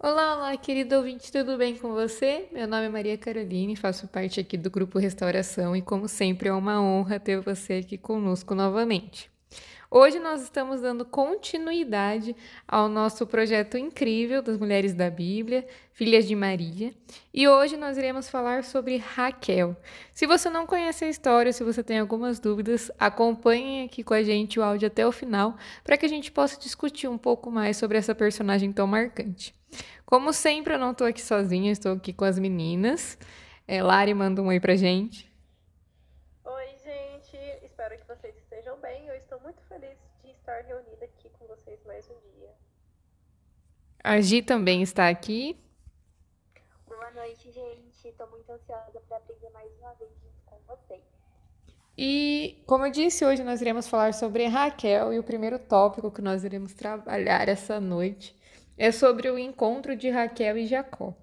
Olá, 0.00 0.36
olá, 0.36 0.56
querido 0.56 0.94
ouvinte, 0.94 1.32
tudo 1.32 1.58
bem 1.58 1.76
com 1.76 1.92
você? 1.92 2.48
Meu 2.52 2.68
nome 2.68 2.86
é 2.86 2.88
Maria 2.88 3.18
Caroline, 3.18 3.74
faço 3.74 4.06
parte 4.06 4.38
aqui 4.38 4.56
do 4.56 4.70
Grupo 4.70 4.96
Restauração 4.96 5.74
e, 5.74 5.82
como 5.82 6.06
sempre, 6.06 6.48
é 6.48 6.52
uma 6.52 6.80
honra 6.80 7.18
ter 7.18 7.40
você 7.40 7.74
aqui 7.84 7.98
conosco 7.98 8.54
novamente. 8.54 9.28
Hoje 9.90 10.18
nós 10.18 10.42
estamos 10.42 10.82
dando 10.82 11.02
continuidade 11.02 12.36
ao 12.66 12.90
nosso 12.90 13.26
projeto 13.26 13.78
incrível 13.78 14.42
das 14.42 14.58
Mulheres 14.58 14.92
da 14.92 15.08
Bíblia, 15.08 15.66
Filhas 15.94 16.28
de 16.28 16.36
Maria, 16.36 16.92
e 17.32 17.48
hoje 17.48 17.74
nós 17.78 17.96
iremos 17.96 18.28
falar 18.28 18.64
sobre 18.64 18.98
Raquel. 18.98 19.74
Se 20.12 20.26
você 20.26 20.50
não 20.50 20.66
conhece 20.66 21.06
a 21.06 21.08
história, 21.08 21.54
se 21.54 21.64
você 21.64 21.82
tem 21.82 22.00
algumas 22.00 22.38
dúvidas, 22.38 22.90
acompanhe 22.98 23.86
aqui 23.86 24.04
com 24.04 24.12
a 24.12 24.22
gente 24.22 24.60
o 24.60 24.62
áudio 24.62 24.88
até 24.88 25.06
o 25.06 25.12
final 25.12 25.56
para 25.82 25.96
que 25.96 26.04
a 26.04 26.08
gente 26.08 26.30
possa 26.30 26.60
discutir 26.60 27.08
um 27.08 27.16
pouco 27.16 27.50
mais 27.50 27.78
sobre 27.78 27.96
essa 27.96 28.14
personagem 28.14 28.70
tão 28.70 28.86
marcante. 28.86 29.54
Como 30.04 30.34
sempre, 30.34 30.74
eu 30.74 30.78
não 30.78 30.90
estou 30.90 31.06
aqui 31.06 31.22
sozinha, 31.22 31.72
estou 31.72 31.92
aqui 31.92 32.12
com 32.12 32.26
as 32.26 32.38
meninas. 32.38 33.16
É, 33.66 33.82
Lari 33.82 34.12
manda 34.12 34.42
um 34.42 34.48
oi 34.48 34.60
pra 34.60 34.76
gente. 34.76 35.27
Estar 40.48 40.62
reunida 40.62 41.04
aqui 41.04 41.28
com 41.38 41.46
vocês 41.46 41.78
mais 41.84 42.08
um 42.08 42.14
dia. 42.32 42.50
A 44.02 44.18
Gi 44.18 44.40
também 44.40 44.80
está 44.80 45.10
aqui. 45.10 45.60
Boa 46.86 47.10
noite, 47.10 47.52
gente. 47.52 48.08
Estou 48.08 48.26
muito 48.30 48.50
ansiosa 48.50 48.98
para 49.06 49.18
aprender 49.18 49.50
mais 49.50 49.70
uma 49.78 49.92
vez 49.94 50.10
com 50.46 50.56
vocês. 50.66 51.02
E, 51.98 52.62
como 52.66 52.86
eu 52.86 52.90
disse, 52.90 53.26
hoje 53.26 53.44
nós 53.44 53.60
iremos 53.60 53.88
falar 53.88 54.14
sobre 54.14 54.46
Raquel 54.46 55.12
e 55.12 55.18
o 55.18 55.22
primeiro 55.22 55.58
tópico 55.58 56.10
que 56.10 56.22
nós 56.22 56.42
iremos 56.44 56.72
trabalhar 56.72 57.46
essa 57.46 57.78
noite 57.78 58.34
é 58.78 58.90
sobre 58.90 59.28
o 59.30 59.38
encontro 59.38 59.94
de 59.94 60.08
Raquel 60.08 60.56
e 60.56 60.66
Jacó. 60.66 61.14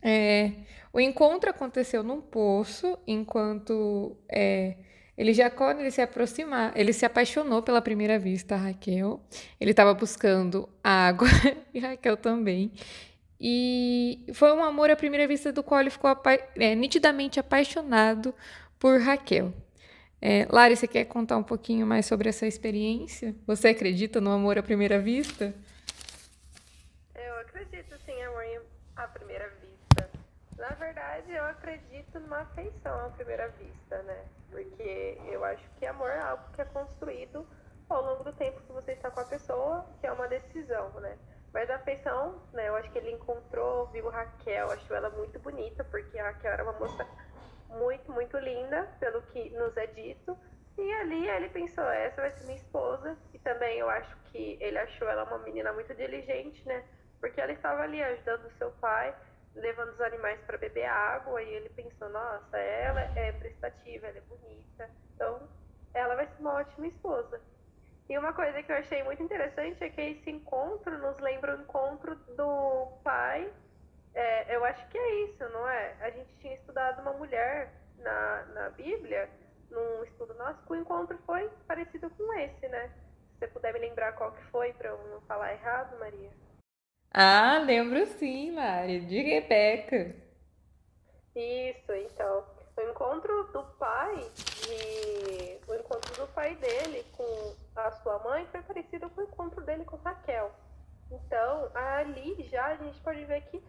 É, 0.00 0.52
o 0.94 1.00
encontro 1.00 1.50
aconteceu 1.50 2.02
num 2.02 2.22
poço 2.22 2.98
enquanto 3.06 4.16
é, 4.30 4.78
ele 5.16 5.32
já 5.32 5.48
quando 5.48 5.80
ele 5.80 5.90
se 5.90 6.02
aproximar, 6.02 6.72
ele 6.76 6.92
se 6.92 7.06
apaixonou 7.06 7.62
pela 7.62 7.80
primeira 7.80 8.18
vista, 8.18 8.54
Raquel. 8.54 9.20
Ele 9.58 9.70
estava 9.70 9.94
buscando 9.94 10.68
água 10.84 11.28
e 11.72 11.78
Raquel 11.78 12.16
também. 12.16 12.70
E 13.40 14.26
foi 14.34 14.52
um 14.52 14.62
amor 14.62 14.90
à 14.90 14.96
primeira 14.96 15.26
vista 15.26 15.52
do 15.52 15.62
qual 15.62 15.80
ele 15.80 15.90
ficou 15.90 16.10
apa 16.10 16.34
é, 16.56 16.74
nitidamente 16.74 17.40
apaixonado 17.40 18.34
por 18.78 19.00
Raquel. 19.00 19.52
É, 20.20 20.46
Lari, 20.50 20.76
você 20.76 20.86
quer 20.86 21.04
contar 21.04 21.36
um 21.36 21.42
pouquinho 21.42 21.86
mais 21.86 22.06
sobre 22.06 22.28
essa 22.28 22.46
experiência? 22.46 23.34
Você 23.46 23.68
acredita 23.68 24.20
no 24.20 24.30
amor 24.30 24.58
à 24.58 24.62
primeira 24.62 24.98
vista? 24.98 25.54
Eu 27.14 27.38
acredito 27.40 27.94
sim, 28.04 28.22
amor 28.22 28.64
à 28.96 29.06
primeira 29.08 29.48
vista. 29.60 30.10
Na 30.58 30.70
verdade, 30.70 31.30
eu 31.32 31.44
acredito 31.44 32.18
numa 32.20 32.40
afeição 32.40 33.06
à 33.06 33.10
primeira 33.10 33.48
vista, 33.50 34.02
né? 34.02 34.24
Porque 34.56 35.18
eu 35.26 35.44
acho 35.44 35.68
que 35.78 35.84
amor 35.84 36.08
é 36.08 36.18
algo 36.18 36.42
que 36.54 36.62
é 36.62 36.64
construído 36.64 37.46
ao 37.90 38.02
longo 38.02 38.24
do 38.24 38.32
tempo 38.32 38.58
que 38.62 38.72
você 38.72 38.92
está 38.92 39.10
com 39.10 39.20
a 39.20 39.24
pessoa, 39.26 39.86
que 40.00 40.06
é 40.06 40.10
uma 40.10 40.26
decisão, 40.28 40.88
né? 40.98 41.18
Mas 41.52 41.68
a 41.68 41.76
afeição, 41.76 42.40
né? 42.54 42.66
Eu 42.66 42.76
acho 42.76 42.90
que 42.90 42.96
ele 42.96 43.10
encontrou, 43.10 43.86
viu 43.88 44.08
Raquel, 44.08 44.70
achou 44.70 44.96
ela 44.96 45.10
muito 45.10 45.38
bonita, 45.40 45.84
porque 45.84 46.18
a 46.18 46.28
Raquel 46.28 46.52
era 46.52 46.62
uma 46.62 46.72
moça 46.72 47.06
muito, 47.68 48.10
muito 48.10 48.38
linda, 48.38 48.88
pelo 48.98 49.20
que 49.24 49.50
nos 49.50 49.76
é 49.76 49.88
dito. 49.88 50.34
E 50.78 50.92
ali 50.94 51.28
ele 51.28 51.50
pensou, 51.50 51.84
essa 51.84 52.22
vai 52.22 52.30
ser 52.30 52.44
minha 52.44 52.56
esposa. 52.56 53.14
E 53.34 53.38
também 53.40 53.78
eu 53.78 53.90
acho 53.90 54.16
que 54.32 54.56
ele 54.58 54.78
achou 54.78 55.06
ela 55.06 55.24
uma 55.24 55.38
menina 55.40 55.70
muito 55.74 55.94
diligente, 55.94 56.66
né? 56.66 56.82
Porque 57.20 57.38
ela 57.42 57.52
estava 57.52 57.82
ali 57.82 58.02
ajudando 58.02 58.50
seu 58.52 58.70
pai 58.80 59.14
levando 59.56 59.90
os 59.90 60.00
animais 60.00 60.40
para 60.46 60.58
beber 60.58 60.86
água 60.86 61.42
e 61.42 61.48
ele 61.48 61.68
pensou, 61.70 62.08
nossa, 62.10 62.56
ela 62.56 63.00
é 63.00 63.32
prestativa, 63.32 64.06
ela 64.06 64.18
é 64.18 64.20
bonita, 64.22 64.90
então 65.14 65.48
ela 65.94 66.14
vai 66.14 66.26
ser 66.26 66.40
uma 66.40 66.54
ótima 66.54 66.86
esposa. 66.86 67.40
E 68.08 68.16
uma 68.16 68.32
coisa 68.32 68.62
que 68.62 68.70
eu 68.70 68.76
achei 68.76 69.02
muito 69.02 69.22
interessante 69.22 69.82
é 69.82 69.90
que 69.90 70.00
esse 70.00 70.30
encontro 70.30 70.96
nos 70.98 71.18
lembra 71.18 71.56
o 71.56 71.62
encontro 71.62 72.14
do 72.36 72.86
pai. 73.02 73.52
É, 74.14 74.54
eu 74.54 74.64
acho 74.64 74.86
que 74.88 74.96
é 74.96 75.14
isso, 75.24 75.42
não 75.48 75.68
é? 75.68 75.96
A 76.00 76.10
gente 76.10 76.32
tinha 76.38 76.54
estudado 76.54 77.02
uma 77.02 77.12
mulher 77.14 77.72
na, 77.98 78.44
na 78.54 78.70
Bíblia, 78.70 79.28
num 79.70 80.04
estudo 80.04 80.34
nosso, 80.34 80.62
que 80.64 80.72
o 80.72 80.76
encontro 80.76 81.18
foi 81.26 81.50
parecido 81.66 82.08
com 82.10 82.32
esse, 82.34 82.68
né? 82.68 82.88
Se 83.32 83.40
você 83.40 83.48
puder 83.48 83.72
me 83.72 83.80
lembrar 83.80 84.12
qual 84.12 84.32
que 84.32 84.42
foi, 84.44 84.72
para 84.74 84.90
eu 84.90 84.98
não 85.08 85.20
falar 85.22 85.52
errado, 85.52 85.98
Maria. 85.98 86.30
Ah, 87.18 87.62
lembro 87.64 88.04
sim, 88.18 88.52
Mari, 88.52 89.00
de 89.06 89.22
Rebeca. 89.22 90.14
Isso, 91.34 91.92
então. 91.92 92.44
O 92.76 92.80
encontro 92.82 93.44
do 93.54 93.62
pai 93.78 94.30
o 95.66 95.74
encontro 95.74 96.14
do 96.14 96.32
pai 96.32 96.54
dele 96.56 97.04
com 97.16 97.54
a 97.74 97.90
sua 98.02 98.18
mãe 98.18 98.46
foi 98.52 98.60
parecido 98.62 99.08
com 99.10 99.22
o 99.22 99.24
encontro 99.24 99.64
dele 99.64 99.84
com 99.86 99.96
Raquel. 99.96 100.52
Então, 101.10 101.70
ali 101.74 102.42
já 102.50 102.66
a 102.66 102.76
gente 102.76 103.00
pode 103.00 103.24
ver 103.24 103.40
que 103.46 103.62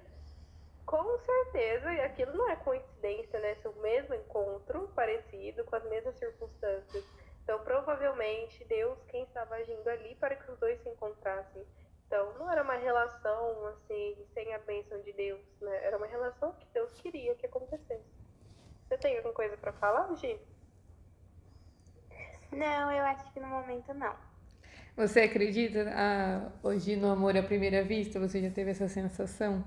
com 0.85 1.17
certeza, 1.19 1.93
e 1.93 2.01
aquilo 2.01 2.33
não 2.33 2.49
é 2.49 2.55
coincidência, 2.57 3.39
né? 3.39 3.51
Esse 3.53 3.67
o 3.67 3.73
mesmo 3.81 4.15
encontro, 4.15 4.89
parecido, 4.95 5.63
com 5.65 5.75
as 5.75 5.83
mesmas 5.85 6.17
circunstâncias. 6.17 7.03
Então, 7.43 7.59
provavelmente, 7.59 8.63
Deus 8.65 8.97
quem 9.07 9.23
estava 9.23 9.55
agindo 9.55 9.87
ali 9.89 10.15
para 10.15 10.35
que 10.35 10.51
os 10.51 10.57
dois 10.59 10.81
se 10.81 10.89
encontrassem. 10.89 11.65
Então, 12.07 12.33
não 12.39 12.49
era 12.49 12.63
uma 12.63 12.75
relação 12.75 13.67
assim, 13.67 14.15
sem 14.33 14.53
a 14.53 14.59
bênção 14.59 14.99
de 15.01 15.11
Deus, 15.11 15.41
né? 15.61 15.85
Era 15.85 15.97
uma 15.97 16.07
relação 16.07 16.53
que 16.53 16.65
Deus 16.73 16.91
queria 16.93 17.35
que 17.35 17.45
acontecesse. 17.45 18.05
Você 18.87 18.97
tem 18.97 19.17
alguma 19.17 19.33
coisa 19.33 19.57
para 19.57 19.73
falar, 19.73 20.15
Gi? 20.15 20.39
Não, 22.51 22.91
eu 22.91 23.03
acho 23.03 23.31
que 23.33 23.39
no 23.41 23.47
momento 23.47 23.93
não. 23.93 24.15
Você 24.95 25.21
acredita 25.21 25.85
ah, 25.93 26.51
hoje 26.63 26.95
no 26.95 27.11
amor 27.11 27.35
à 27.37 27.43
primeira 27.43 27.83
vista? 27.83 28.19
Você 28.19 28.41
já 28.41 28.49
teve 28.49 28.71
essa 28.71 28.87
sensação? 28.87 29.63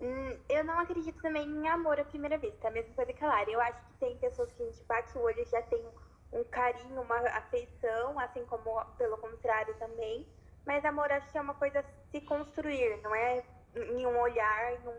Hum, 0.00 0.38
eu 0.48 0.64
não 0.64 0.78
acredito 0.78 1.20
também 1.20 1.44
em 1.44 1.68
amor 1.68 1.98
à 1.98 2.04
primeira 2.04 2.38
vista, 2.38 2.68
a 2.68 2.70
mesma 2.70 2.94
coisa 2.94 3.12
que 3.12 3.24
a 3.24 3.28
Lara. 3.28 3.50
Eu 3.50 3.60
acho 3.60 3.84
que 3.86 3.94
tem 3.94 4.16
pessoas 4.18 4.52
que 4.52 4.62
a 4.62 4.66
gente 4.66 4.82
bate 4.84 5.18
o 5.18 5.22
olho 5.22 5.40
e 5.40 5.44
já 5.46 5.60
tem 5.62 5.84
um 6.32 6.44
carinho, 6.44 7.00
uma 7.00 7.16
afeição, 7.16 8.18
assim 8.20 8.44
como 8.46 8.84
pelo 8.96 9.18
contrário 9.18 9.74
também. 9.74 10.26
Mas 10.66 10.84
amor 10.84 11.10
acho 11.12 11.30
que 11.30 11.38
é 11.38 11.40
uma 11.40 11.54
coisa 11.54 11.84
se 12.10 12.20
construir, 12.20 13.00
não 13.02 13.14
é 13.14 13.42
em 13.76 14.06
um 14.06 14.18
olhar, 14.18 14.72
em 14.72 14.88
um, 14.88 14.94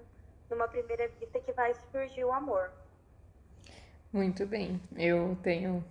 numa 0.49 0.67
primeira 0.67 1.07
vista 1.19 1.39
que 1.39 1.51
vai 1.53 1.73
surgir 1.91 2.23
o 2.23 2.31
amor. 2.31 2.71
Muito 4.11 4.45
bem, 4.45 4.79
eu 4.95 5.37
tenho 5.41 5.83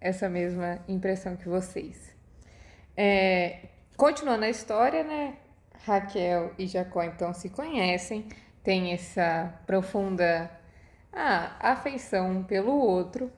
essa 0.00 0.28
mesma 0.28 0.80
impressão 0.88 1.36
que 1.36 1.48
vocês. 1.48 2.14
É, 2.96 3.68
continuando 3.96 4.44
a 4.44 4.50
história, 4.50 5.02
né? 5.04 5.38
Raquel 5.84 6.52
e 6.58 6.66
Jacó 6.66 7.02
então 7.02 7.32
se 7.32 7.48
conhecem, 7.48 8.28
têm 8.62 8.92
essa 8.92 9.52
profunda 9.66 10.50
ah, 11.12 11.56
afeição 11.60 12.44
pelo 12.44 12.72
outro. 12.72 13.32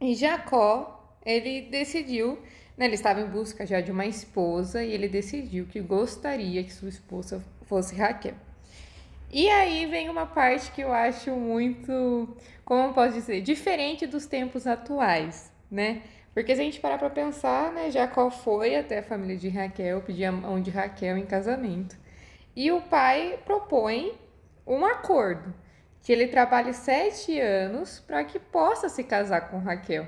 E 0.00 0.14
Jacó, 0.14 1.18
ele 1.24 1.62
decidiu 1.62 2.42
ele 2.84 2.94
estava 2.94 3.20
em 3.20 3.26
busca 3.26 3.64
já 3.64 3.80
de 3.80 3.90
uma 3.90 4.04
esposa 4.04 4.84
e 4.84 4.92
ele 4.92 5.08
decidiu 5.08 5.66
que 5.66 5.80
gostaria 5.80 6.62
que 6.62 6.72
sua 6.72 6.88
esposa 6.88 7.42
fosse 7.64 7.96
Raquel. 7.96 8.34
E 9.30 9.48
aí 9.48 9.86
vem 9.86 10.08
uma 10.08 10.26
parte 10.26 10.70
que 10.70 10.82
eu 10.82 10.92
acho 10.92 11.30
muito, 11.32 12.36
como 12.64 12.92
posso 12.92 13.14
dizer, 13.14 13.40
diferente 13.40 14.06
dos 14.06 14.26
tempos 14.26 14.66
atuais, 14.66 15.52
né? 15.70 16.02
Porque 16.32 16.54
se 16.54 16.60
a 16.60 16.64
gente 16.64 16.80
parar 16.80 16.98
para 16.98 17.08
pensar, 17.08 17.72
né, 17.72 17.90
Jacó 17.90 18.30
foi 18.30 18.76
até 18.76 18.98
a 18.98 19.02
família 19.02 19.36
de 19.36 19.48
Raquel, 19.48 20.02
pedir 20.02 20.26
a 20.26 20.32
mão 20.32 20.60
de 20.60 20.70
Raquel 20.70 21.16
em 21.16 21.24
casamento. 21.24 21.96
E 22.54 22.70
o 22.70 22.82
pai 22.82 23.38
propõe 23.44 24.12
um 24.66 24.84
acordo, 24.84 25.54
que 26.02 26.12
ele 26.12 26.28
trabalhe 26.28 26.72
sete 26.72 27.40
anos 27.40 28.00
para 28.00 28.22
que 28.22 28.38
possa 28.38 28.88
se 28.88 29.02
casar 29.02 29.50
com 29.50 29.58
Raquel. 29.58 30.06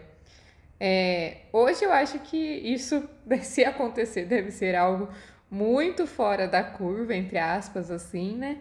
É, 0.81 1.39
hoje 1.53 1.85
eu 1.85 1.93
acho 1.93 2.19
que 2.21 2.37
isso, 2.37 3.09
se 3.43 3.65
acontecer, 3.65 4.25
deve 4.25 4.51
ser 4.51 4.75
algo 4.75 5.09
muito 5.51 6.07
fora 6.07 6.47
da 6.47 6.63
curva, 6.63 7.15
entre 7.15 7.39
aspas, 7.39 7.91
assim, 7.91 8.37
né? 8.37 8.61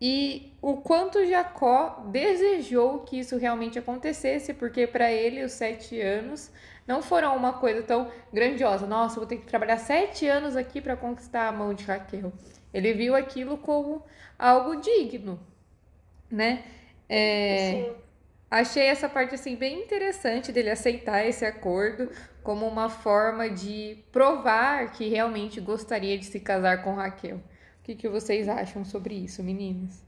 E 0.00 0.52
o 0.60 0.78
quanto 0.78 1.24
Jacó 1.24 2.04
desejou 2.10 3.00
que 3.00 3.18
isso 3.18 3.36
realmente 3.36 3.78
acontecesse, 3.78 4.52
porque 4.52 4.86
para 4.86 5.10
ele 5.10 5.42
os 5.42 5.52
sete 5.52 6.00
anos 6.00 6.50
não 6.86 7.00
foram 7.00 7.34
uma 7.36 7.54
coisa 7.54 7.82
tão 7.82 8.10
grandiosa. 8.32 8.86
Nossa, 8.86 9.16
vou 9.16 9.26
ter 9.26 9.38
que 9.38 9.46
trabalhar 9.46 9.78
sete 9.78 10.26
anos 10.26 10.56
aqui 10.56 10.80
para 10.80 10.96
conquistar 10.96 11.48
a 11.48 11.52
mão 11.52 11.72
de 11.72 11.84
Raquel. 11.84 12.32
Ele 12.72 12.92
viu 12.92 13.14
aquilo 13.14 13.56
como 13.56 14.02
algo 14.38 14.76
digno, 14.76 15.40
né? 16.30 16.64
É, 17.08 17.92
Achei 18.54 18.84
essa 18.84 19.08
parte 19.08 19.34
assim 19.34 19.56
bem 19.56 19.82
interessante 19.82 20.52
dele 20.52 20.70
aceitar 20.70 21.26
esse 21.26 21.44
acordo 21.44 22.08
como 22.40 22.64
uma 22.68 22.88
forma 22.88 23.50
de 23.50 24.04
provar 24.12 24.92
que 24.92 25.08
realmente 25.08 25.60
gostaria 25.60 26.16
de 26.16 26.24
se 26.24 26.38
casar 26.38 26.84
com 26.84 26.94
Raquel. 26.94 27.40
que, 27.82 27.96
que 27.96 28.08
vocês 28.08 28.48
acham 28.48 28.84
sobre 28.84 29.16
isso, 29.16 29.42
meninas? 29.42 30.06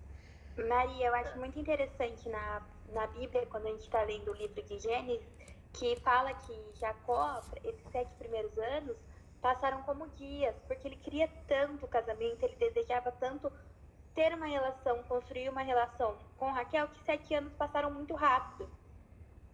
Maria, 0.57 1.09
eu 1.09 1.15
acho 1.17 1.37
muito 1.41 1.59
interessante 1.59 2.29
na, 2.29 2.63
na 2.93 3.09
Bíblia, 3.09 3.45
quando 3.47 3.67
a 3.67 3.71
gente 3.71 3.81
está 3.81 4.03
lendo 4.03 4.31
o 4.31 4.35
livro 4.35 4.63
de 4.63 4.79
Gênesis, 4.79 5.27
que 5.73 5.97
fala 5.97 6.33
que 6.33 6.57
Jacó, 6.79 7.43
esses 7.65 7.91
sete 7.91 8.15
primeiros 8.17 8.57
anos, 8.59 8.97
passaram 9.43 9.83
como 9.83 10.07
dias, 10.11 10.55
porque 10.69 10.87
ele 10.87 10.97
queria 10.99 11.29
tanto 11.49 11.85
o 11.85 11.89
casamento, 11.89 12.45
ele 12.45 12.55
desejava 12.61 13.11
tanto 13.11 13.51
ter 14.17 14.35
uma 14.35 14.47
relação, 14.47 15.03
construir 15.05 15.49
uma 15.51 15.63
relação 15.63 16.17
com 16.39 16.51
Raquel, 16.51 16.89
que 16.89 17.05
sete 17.05 17.35
anos 17.35 17.53
passaram 17.53 17.93
muito 17.93 18.15
rápido. 18.15 18.69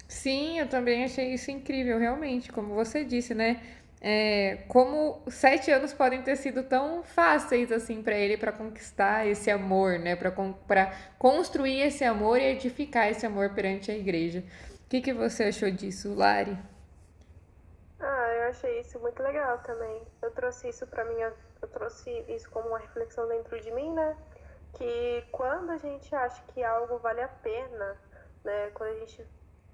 Sim, 0.08 0.58
eu 0.58 0.68
também 0.68 1.04
achei 1.04 1.34
isso 1.34 1.50
incrível, 1.50 1.98
realmente, 1.98 2.52
como 2.52 2.74
você 2.74 3.04
disse, 3.04 3.34
né? 3.34 3.62
É, 4.00 4.64
como 4.68 5.22
sete 5.28 5.70
anos 5.70 5.92
podem 5.94 6.22
ter 6.22 6.36
sido 6.36 6.64
tão 6.64 7.02
fáceis 7.04 7.70
assim 7.70 8.02
para 8.02 8.16
ele 8.16 8.36
para 8.36 8.52
conquistar 8.52 9.26
esse 9.26 9.50
amor, 9.50 9.98
né? 9.98 10.16
Para 10.16 10.32
construir 11.18 11.80
esse 11.82 12.04
amor 12.04 12.38
e 12.40 12.44
edificar 12.46 13.08
esse 13.08 13.26
amor 13.26 13.54
perante 13.54 13.90
a 13.90 13.96
igreja. 13.96 14.40
O 14.86 14.88
que, 14.88 15.00
que 15.00 15.12
você 15.14 15.44
achou 15.44 15.70
disso, 15.70 16.14
Lari? 16.14 16.58
Ah, 18.00 18.32
eu 18.36 18.42
achei 18.50 18.80
isso 18.80 18.98
muito 18.98 19.22
legal 19.22 19.58
também. 19.60 20.02
Eu 20.20 20.30
trouxe 20.32 20.68
isso 20.68 20.86
para 20.86 21.04
minha, 21.04 21.32
eu 21.62 21.68
trouxe 21.68 22.10
isso 22.28 22.50
como 22.50 22.68
uma 22.68 22.78
reflexão 22.78 23.28
dentro 23.28 23.60
de 23.60 23.70
mim, 23.72 23.92
né? 23.94 24.16
Que 24.74 25.26
quando 25.30 25.70
a 25.70 25.78
gente 25.78 26.14
acha 26.14 26.42
que 26.48 26.62
algo 26.62 26.98
vale 26.98 27.20
a 27.20 27.28
pena, 27.28 27.96
né? 28.44 28.70
Quando 28.70 28.90
a 28.90 28.98
gente 29.00 29.26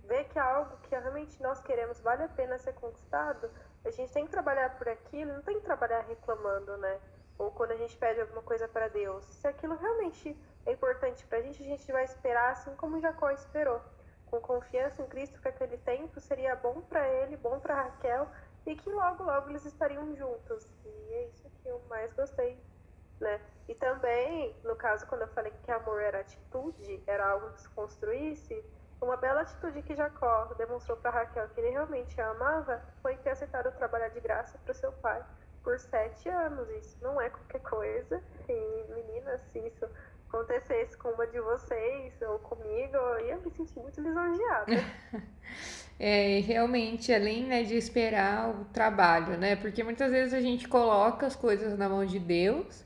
vê 0.04 0.24
que 0.24 0.38
algo 0.38 0.76
que 0.78 0.90
realmente 0.90 1.40
nós 1.42 1.60
queremos 1.62 2.00
vale 2.00 2.24
a 2.24 2.28
pena 2.28 2.58
ser 2.58 2.74
conquistado, 2.74 3.50
a 3.84 3.90
gente 3.90 4.12
tem 4.12 4.24
que 4.24 4.30
trabalhar 4.30 4.76
por 4.76 4.88
aquilo, 4.88 5.34
não 5.34 5.42
tem 5.42 5.58
que 5.58 5.64
trabalhar 5.64 6.00
reclamando, 6.00 6.76
né? 6.78 7.00
Ou 7.38 7.50
quando 7.52 7.72
a 7.72 7.76
gente 7.76 7.96
pede 7.96 8.20
alguma 8.20 8.42
coisa 8.42 8.66
para 8.66 8.88
Deus. 8.88 9.24
Se 9.24 9.46
aquilo 9.46 9.76
realmente 9.76 10.36
é 10.66 10.72
importante 10.72 11.24
para 11.26 11.38
a 11.38 11.42
gente, 11.42 11.62
a 11.62 11.66
gente 11.66 11.92
vai 11.92 12.04
esperar 12.04 12.52
assim 12.52 12.74
como 12.76 13.00
Jacó 13.00 13.30
esperou 13.30 13.80
com 14.30 14.40
confiança 14.40 15.02
em 15.02 15.06
Cristo 15.06 15.40
que 15.40 15.48
aquele 15.48 15.78
tempo 15.78 16.20
seria 16.20 16.54
bom 16.54 16.80
para 16.82 17.08
ele, 17.08 17.36
bom 17.36 17.58
para 17.58 17.82
Raquel 17.82 18.28
e 18.66 18.76
que 18.76 18.90
logo, 18.90 19.24
logo 19.24 19.50
eles 19.50 19.64
estariam 19.64 20.14
juntos. 20.14 20.66
E 20.84 21.12
é 21.14 21.28
isso 21.28 21.50
que 21.50 21.68
eu 21.68 21.80
mais 21.88 22.12
gostei, 22.12 22.58
né? 23.20 23.40
E 23.68 23.74
também, 23.74 24.54
no 24.64 24.74
caso, 24.76 25.06
quando 25.06 25.22
eu 25.22 25.28
falei 25.28 25.52
que 25.62 25.70
amor 25.70 26.00
era 26.00 26.20
atitude, 26.20 27.02
era 27.06 27.28
algo 27.28 27.50
que 27.52 27.60
se 27.60 27.68
construísse, 27.70 28.64
uma 29.00 29.16
bela 29.16 29.42
atitude 29.42 29.82
que 29.82 29.94
Jacó 29.94 30.52
demonstrou 30.56 30.96
para 30.96 31.10
Raquel 31.10 31.48
que 31.50 31.60
ele 31.60 31.70
realmente 31.70 32.20
a 32.20 32.30
amava 32.30 32.82
foi 33.00 33.16
ter 33.18 33.30
aceitado 33.30 33.70
trabalhar 33.76 34.08
de 34.08 34.20
graça 34.20 34.58
para 34.64 34.74
seu 34.74 34.90
pai 34.92 35.22
por 35.62 35.78
sete 35.78 36.28
anos. 36.28 36.68
Isso 36.70 36.96
não 37.00 37.20
é 37.20 37.30
qualquer 37.30 37.60
coisa. 37.60 38.20
E 38.48 38.84
meninas, 38.92 39.40
se 39.52 39.60
isso 39.60 39.86
acontecesse 40.28 40.96
com 40.96 41.10
uma 41.10 41.26
de 41.28 41.40
vocês 41.40 42.20
ou 42.22 42.40
comigo, 42.40 42.96
eu 42.96 43.26
ia 43.26 43.36
me 43.36 43.50
sentir 43.50 43.78
muito 43.78 44.00
lisonjeada. 44.00 44.72
É, 46.00 46.38
realmente, 46.46 47.12
além 47.12 47.42
né, 47.42 47.64
de 47.64 47.74
esperar 47.74 48.50
o 48.50 48.66
trabalho, 48.66 49.36
né? 49.36 49.56
Porque 49.56 49.82
muitas 49.82 50.12
vezes 50.12 50.32
a 50.32 50.40
gente 50.40 50.68
coloca 50.68 51.26
as 51.26 51.34
coisas 51.34 51.76
na 51.76 51.88
mão 51.88 52.06
de 52.06 52.20
Deus 52.20 52.84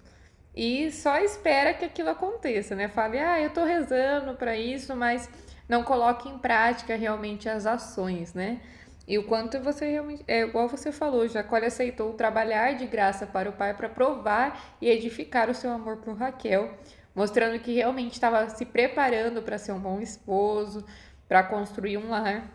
e 0.54 0.90
só 0.90 1.18
espera 1.18 1.72
que 1.72 1.84
aquilo 1.84 2.10
aconteça, 2.10 2.74
né? 2.74 2.88
Fale, 2.88 3.18
ah, 3.18 3.40
eu 3.40 3.50
tô 3.50 3.64
rezando 3.64 4.34
para 4.34 4.56
isso, 4.56 4.94
mas 4.94 5.28
não 5.68 5.82
coloque 5.82 6.28
em 6.28 6.38
prática 6.38 6.94
realmente 6.94 7.48
as 7.48 7.66
ações, 7.66 8.34
né? 8.34 8.60
E 9.06 9.18
o 9.18 9.24
quanto 9.24 9.58
você 9.60 9.90
realmente, 9.90 10.22
é 10.28 10.42
igual 10.42 10.68
você 10.68 10.92
falou, 10.92 11.26
Jacó 11.26 11.56
aceitou 11.56 12.12
trabalhar 12.12 12.74
de 12.74 12.86
graça 12.86 13.26
para 13.26 13.48
o 13.48 13.52
pai 13.52 13.74
para 13.74 13.88
provar 13.88 14.76
e 14.80 14.88
edificar 14.88 15.50
o 15.50 15.54
seu 15.54 15.72
amor 15.72 15.96
por 15.98 16.16
Raquel, 16.16 16.72
mostrando 17.14 17.58
que 17.58 17.74
realmente 17.74 18.12
estava 18.12 18.48
se 18.50 18.64
preparando 18.64 19.42
para 19.42 19.58
ser 19.58 19.72
um 19.72 19.80
bom 19.80 20.00
esposo, 20.00 20.84
para 21.26 21.42
construir 21.42 21.96
um 21.96 22.10
lar. 22.10 22.48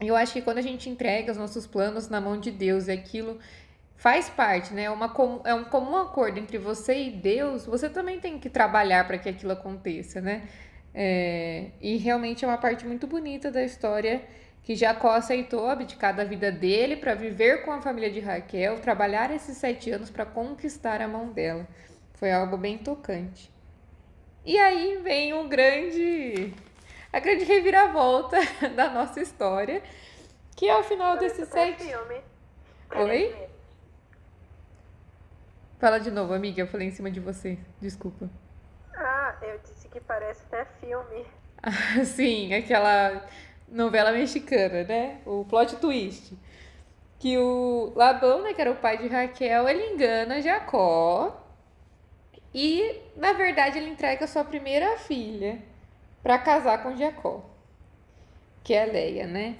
Eu 0.00 0.14
acho 0.16 0.32
que 0.32 0.42
quando 0.42 0.58
a 0.58 0.62
gente 0.62 0.88
entrega 0.90 1.32
os 1.32 1.38
nossos 1.38 1.66
planos 1.66 2.08
na 2.08 2.20
mão 2.20 2.38
de 2.38 2.50
Deus 2.50 2.88
e 2.88 2.92
aquilo 2.92 3.38
faz 4.02 4.28
parte, 4.28 4.74
né? 4.74 4.82
É 4.82 4.90
uma, 4.90 5.14
é 5.44 5.54
um 5.54 5.62
comum 5.62 5.96
acordo 5.96 6.36
entre 6.36 6.58
você 6.58 7.04
e 7.04 7.10
Deus, 7.12 7.64
você 7.64 7.88
também 7.88 8.18
tem 8.18 8.36
que 8.36 8.50
trabalhar 8.50 9.06
para 9.06 9.16
que 9.16 9.28
aquilo 9.28 9.52
aconteça, 9.52 10.20
né? 10.20 10.48
É, 10.92 11.70
e 11.80 11.96
realmente 11.98 12.44
é 12.44 12.48
uma 12.48 12.58
parte 12.58 12.84
muito 12.84 13.06
bonita 13.06 13.48
da 13.48 13.62
história 13.62 14.24
que 14.64 14.74
Jacó 14.74 15.12
aceitou 15.12 15.68
abdicar 15.68 16.14
da 16.16 16.24
vida 16.24 16.50
dele 16.50 16.96
para 16.96 17.14
viver 17.14 17.64
com 17.64 17.70
a 17.70 17.80
família 17.80 18.10
de 18.10 18.18
Raquel, 18.18 18.80
trabalhar 18.80 19.30
esses 19.30 19.56
sete 19.56 19.92
anos 19.92 20.10
para 20.10 20.26
conquistar 20.26 21.00
a 21.00 21.06
mão 21.06 21.28
dela. 21.28 21.64
Foi 22.14 22.32
algo 22.32 22.56
bem 22.56 22.78
tocante. 22.78 23.52
E 24.44 24.58
aí 24.58 24.98
vem 25.00 25.32
um 25.32 25.48
grande 25.48 26.52
a 27.12 27.20
grande 27.20 27.44
reviravolta 27.44 28.38
da 28.74 28.90
nossa 28.90 29.20
história, 29.20 29.80
que 30.56 30.68
ao 30.68 30.82
final 30.82 31.16
desses 31.18 31.46
sete. 31.48 31.84
Filme. 31.84 32.20
Oi? 32.96 33.51
Fala 35.82 35.98
de 35.98 36.12
novo, 36.12 36.32
amiga. 36.32 36.62
Eu 36.62 36.68
falei 36.68 36.86
em 36.86 36.90
cima 36.92 37.10
de 37.10 37.18
você. 37.18 37.58
Desculpa. 37.80 38.30
Ah, 38.94 39.34
eu 39.42 39.58
disse 39.64 39.88
que 39.88 39.98
parece 39.98 40.40
até 40.46 40.64
filme. 40.80 41.26
Ah, 41.64 42.04
sim, 42.04 42.52
aquela 42.54 43.24
novela 43.68 44.10
mexicana, 44.10 44.82
né? 44.84 45.20
O 45.24 45.44
plot 45.44 45.76
twist. 45.76 46.36
Que 47.18 47.36
o 47.38 47.92
Labão, 47.96 48.42
né, 48.42 48.52
que 48.52 48.60
era 48.60 48.70
o 48.70 48.76
pai 48.76 48.98
de 48.98 49.06
Raquel, 49.06 49.68
ele 49.68 49.94
engana 49.94 50.40
Jacó 50.40 51.44
e, 52.52 53.00
na 53.16 53.32
verdade, 53.32 53.78
ele 53.78 53.90
entrega 53.90 54.26
sua 54.26 54.44
primeira 54.44 54.96
filha 54.98 55.62
para 56.20 56.38
casar 56.38 56.82
com 56.82 56.96
Jacó, 56.96 57.44
que 58.64 58.74
é 58.74 58.84
Leia, 58.84 59.26
né? 59.28 59.56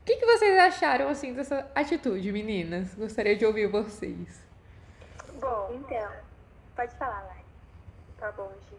O 0.00 0.04
que, 0.04 0.16
que 0.16 0.26
vocês 0.26 0.56
acharam 0.56 1.08
assim 1.08 1.32
dessa 1.32 1.68
atitude, 1.74 2.30
meninas? 2.30 2.94
Gostaria 2.94 3.34
de 3.34 3.44
ouvir 3.44 3.66
vocês. 3.66 4.43
Bom, 5.40 5.68
então, 5.72 6.12
pode 6.74 6.94
falar, 6.96 7.22
Lai. 7.22 7.44
Tá 8.16 8.32
bom, 8.32 8.52
Gi. 8.68 8.78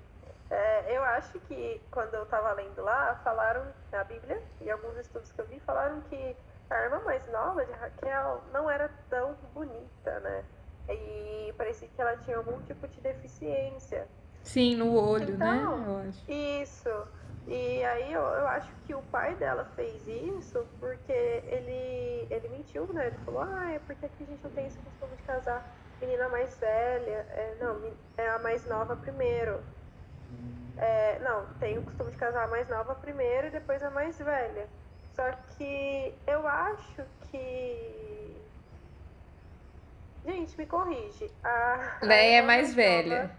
É, 0.50 0.96
eu 0.96 1.04
acho 1.04 1.40
que 1.42 1.81
quando 1.92 2.13
eu 2.13 2.25
tava 2.28 2.54
lendo 2.54 2.81
lá, 2.81 3.16
falaram 3.24 3.74
na 3.92 4.04
Bíblia, 4.04 4.42
e 4.62 4.69
alguns 4.69 4.98
estudos 4.98 5.31
que 5.31 5.42
eu 5.42 5.48
vi, 5.48 5.60
falaram 5.60 6.02
que 6.02 6.38
a 6.69 6.84
irmã 6.84 7.02
mais 7.04 7.28
nova 7.28 7.66
de 7.66 7.72
Raquel 7.74 8.44
não 8.52 8.69
era 8.69 8.88
tão 9.10 9.36
bonita, 9.54 10.19
né? 10.19 10.46
E 10.88 11.54
parecia 11.57 11.88
que 11.88 12.02
ela 12.02 12.16
tinha 12.18 12.38
algum 12.38 12.60
tipo 12.62 12.88
de 12.88 13.02
deficiência. 13.02 14.07
Sim, 14.44 14.75
no 14.75 14.96
olho, 14.96 15.38
né? 15.38 15.56
então, 15.57 15.80
né? 15.80 15.88
Eu 15.88 16.09
acho. 16.09 16.31
Isso. 16.31 17.07
E 17.47 17.83
aí 17.83 18.12
eu, 18.12 18.21
eu 18.21 18.47
acho 18.47 18.71
que 18.85 18.95
o 18.95 19.02
pai 19.04 19.35
dela 19.35 19.66
fez 19.76 20.07
isso 20.07 20.66
porque 20.80 21.12
ele, 21.12 22.28
ele 22.30 22.50
mentiu, 22.50 22.92
né? 22.94 23.07
Ele 23.07 23.18
falou, 23.19 23.42
ah, 23.42 23.74
é 23.74 23.80
porque 23.80 24.06
aqui 24.06 24.24
a 24.24 24.28
gente 24.28 24.44
não 24.44 24.52
tem 24.52 24.66
esse 24.66 24.80
costume 24.80 25.16
de 25.16 25.24
casar 25.24 25.64
menina 26.06 26.30
mais 26.30 26.57
velha. 26.57 27.26
É, 27.31 27.56
não, 27.59 27.92
é 28.18 28.30
a 28.30 28.40
mais 28.40 28.66
nova 28.66 28.95
primeiro. 28.95 29.62
É, 30.78 31.19
não, 31.19 31.45
tem 31.59 31.78
o 31.78 31.83
costume 31.83 32.12
de 32.12 32.18
casar 32.18 32.44
a 32.44 32.47
mais 32.47 32.68
nova 32.69 32.95
primeiro 32.95 33.47
e 33.47 33.52
depois 33.52 33.81
a 33.81 33.90
mais 33.90 34.18
velha. 34.18 34.68
Só 35.16 35.31
que 35.57 36.14
eu 36.28 36.45
acho 36.47 37.04
que 37.31 38.06
Gente, 40.26 40.57
me 40.57 40.66
corrige. 40.66 41.31
A, 41.44 42.00
Leia 42.02 42.40
é 42.40 42.42
mais 42.42 42.74
velha. 42.74 43.30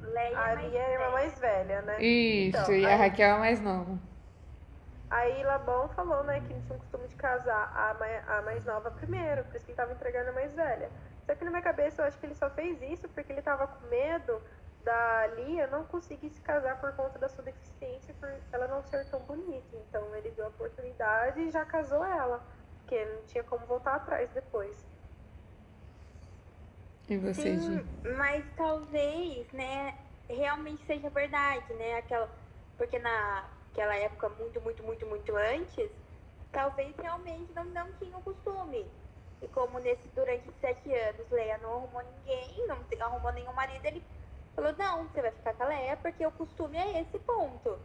Leia 0.00 0.38
a 0.38 0.54
Lia 0.54 0.78
é 0.78 0.86
a 0.86 0.92
irmã 0.92 1.10
mais 1.10 1.38
velha, 1.38 1.82
né? 1.82 2.00
Isso, 2.00 2.58
então, 2.60 2.74
e 2.74 2.86
a 2.86 2.96
Raquel 2.96 3.36
é 3.36 3.38
mais 3.38 3.60
nova. 3.60 3.98
Aí 5.10 5.42
Labão 5.42 5.88
falou, 5.88 6.22
né, 6.22 6.40
que 6.40 6.52
ele 6.52 6.62
tinha 6.62 6.76
o 6.76 6.78
costume 6.78 7.08
de 7.08 7.16
casar 7.16 7.72
a 7.74 7.94
mais, 7.98 8.28
a 8.28 8.42
mais 8.42 8.64
nova 8.64 8.92
primeiro, 8.92 9.42
por 9.44 9.56
isso 9.56 9.64
que 9.64 9.72
ele 9.72 9.76
tava 9.76 9.92
entregando 9.92 10.30
a 10.30 10.32
mais 10.32 10.54
velha. 10.54 10.88
Só 11.30 11.36
que 11.36 11.44
na 11.44 11.50
minha 11.52 11.62
cabeça 11.62 12.02
eu 12.02 12.06
acho 12.06 12.18
que 12.18 12.26
ele 12.26 12.34
só 12.34 12.50
fez 12.50 12.82
isso 12.82 13.08
porque 13.10 13.30
ele 13.30 13.40
tava 13.40 13.64
com 13.64 13.86
medo 13.86 14.42
da 14.84 15.26
Lia 15.28 15.68
não 15.68 15.84
conseguir 15.84 16.28
se 16.28 16.40
casar 16.40 16.80
por 16.80 16.90
conta 16.94 17.20
da 17.20 17.28
sua 17.28 17.44
deficiência, 17.44 18.12
por 18.14 18.28
ela 18.50 18.66
não 18.66 18.82
ser 18.82 19.04
tão 19.10 19.20
bonita. 19.20 19.76
Então 19.76 20.12
ele 20.16 20.32
deu 20.32 20.46
a 20.46 20.48
oportunidade 20.48 21.40
e 21.40 21.50
já 21.52 21.64
casou 21.64 22.04
ela, 22.04 22.44
porque 22.78 23.04
não 23.04 23.22
tinha 23.26 23.44
como 23.44 23.64
voltar 23.66 23.94
atrás 23.94 24.28
depois. 24.32 24.84
E 27.08 27.16
você, 27.16 27.56
Sim, 27.56 27.86
mas 28.16 28.44
talvez, 28.56 29.52
né, 29.52 29.96
realmente 30.28 30.84
seja 30.84 31.10
verdade, 31.10 31.72
né? 31.74 31.98
Aquela, 31.98 32.28
porque 32.76 32.98
naquela 32.98 33.94
época, 33.94 34.28
muito, 34.30 34.60
muito, 34.62 34.82
muito, 34.82 35.06
muito 35.06 35.36
antes, 35.36 35.92
talvez 36.50 36.92
realmente 36.96 37.52
não, 37.52 37.66
não 37.66 37.92
tinha 37.92 38.18
o 38.18 38.22
costume. 38.22 38.84
E 39.42 39.48
como 39.48 39.78
nesse, 39.78 40.06
durante 40.08 40.50
sete 40.60 40.92
anos, 40.92 41.30
Leia 41.30 41.58
não 41.58 41.70
arrumou 41.70 42.02
ninguém, 42.02 42.66
não 42.66 43.06
arrumou 43.06 43.32
nenhum 43.32 43.52
marido, 43.52 43.84
ele 43.84 44.02
falou, 44.54 44.74
não, 44.76 45.04
você 45.04 45.22
vai 45.22 45.30
ficar 45.30 45.54
com 45.54 45.62
a 45.62 45.66
Leia 45.66 45.96
porque 45.96 46.26
o 46.26 46.30
costume 46.32 46.76
é 46.76 47.00
esse 47.00 47.18
ponto. 47.20 47.78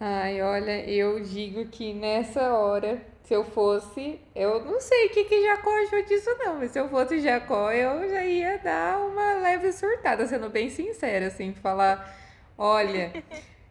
Ai, 0.00 0.42
olha, 0.42 0.84
eu 0.90 1.20
digo 1.20 1.66
que 1.68 1.94
nessa 1.94 2.54
hora 2.54 3.00
se 3.24 3.34
eu 3.34 3.44
fosse, 3.44 4.20
eu 4.34 4.64
não 4.64 4.80
sei 4.80 5.06
o 5.06 5.10
que, 5.10 5.24
que 5.24 5.42
Jacó 5.42 5.70
achou 5.82 6.02
disso, 6.02 6.28
não, 6.38 6.56
mas 6.56 6.72
se 6.72 6.78
eu 6.78 6.88
fosse 6.88 7.20
Jacó, 7.20 7.70
eu 7.70 8.08
já 8.10 8.24
ia 8.24 8.58
dar 8.58 8.98
uma 8.98 9.34
leve 9.34 9.72
surtada, 9.72 10.26
sendo 10.26 10.50
bem 10.50 10.68
sincera, 10.68 11.28
assim, 11.28 11.54
falar: 11.54 12.14
olha, 12.58 13.12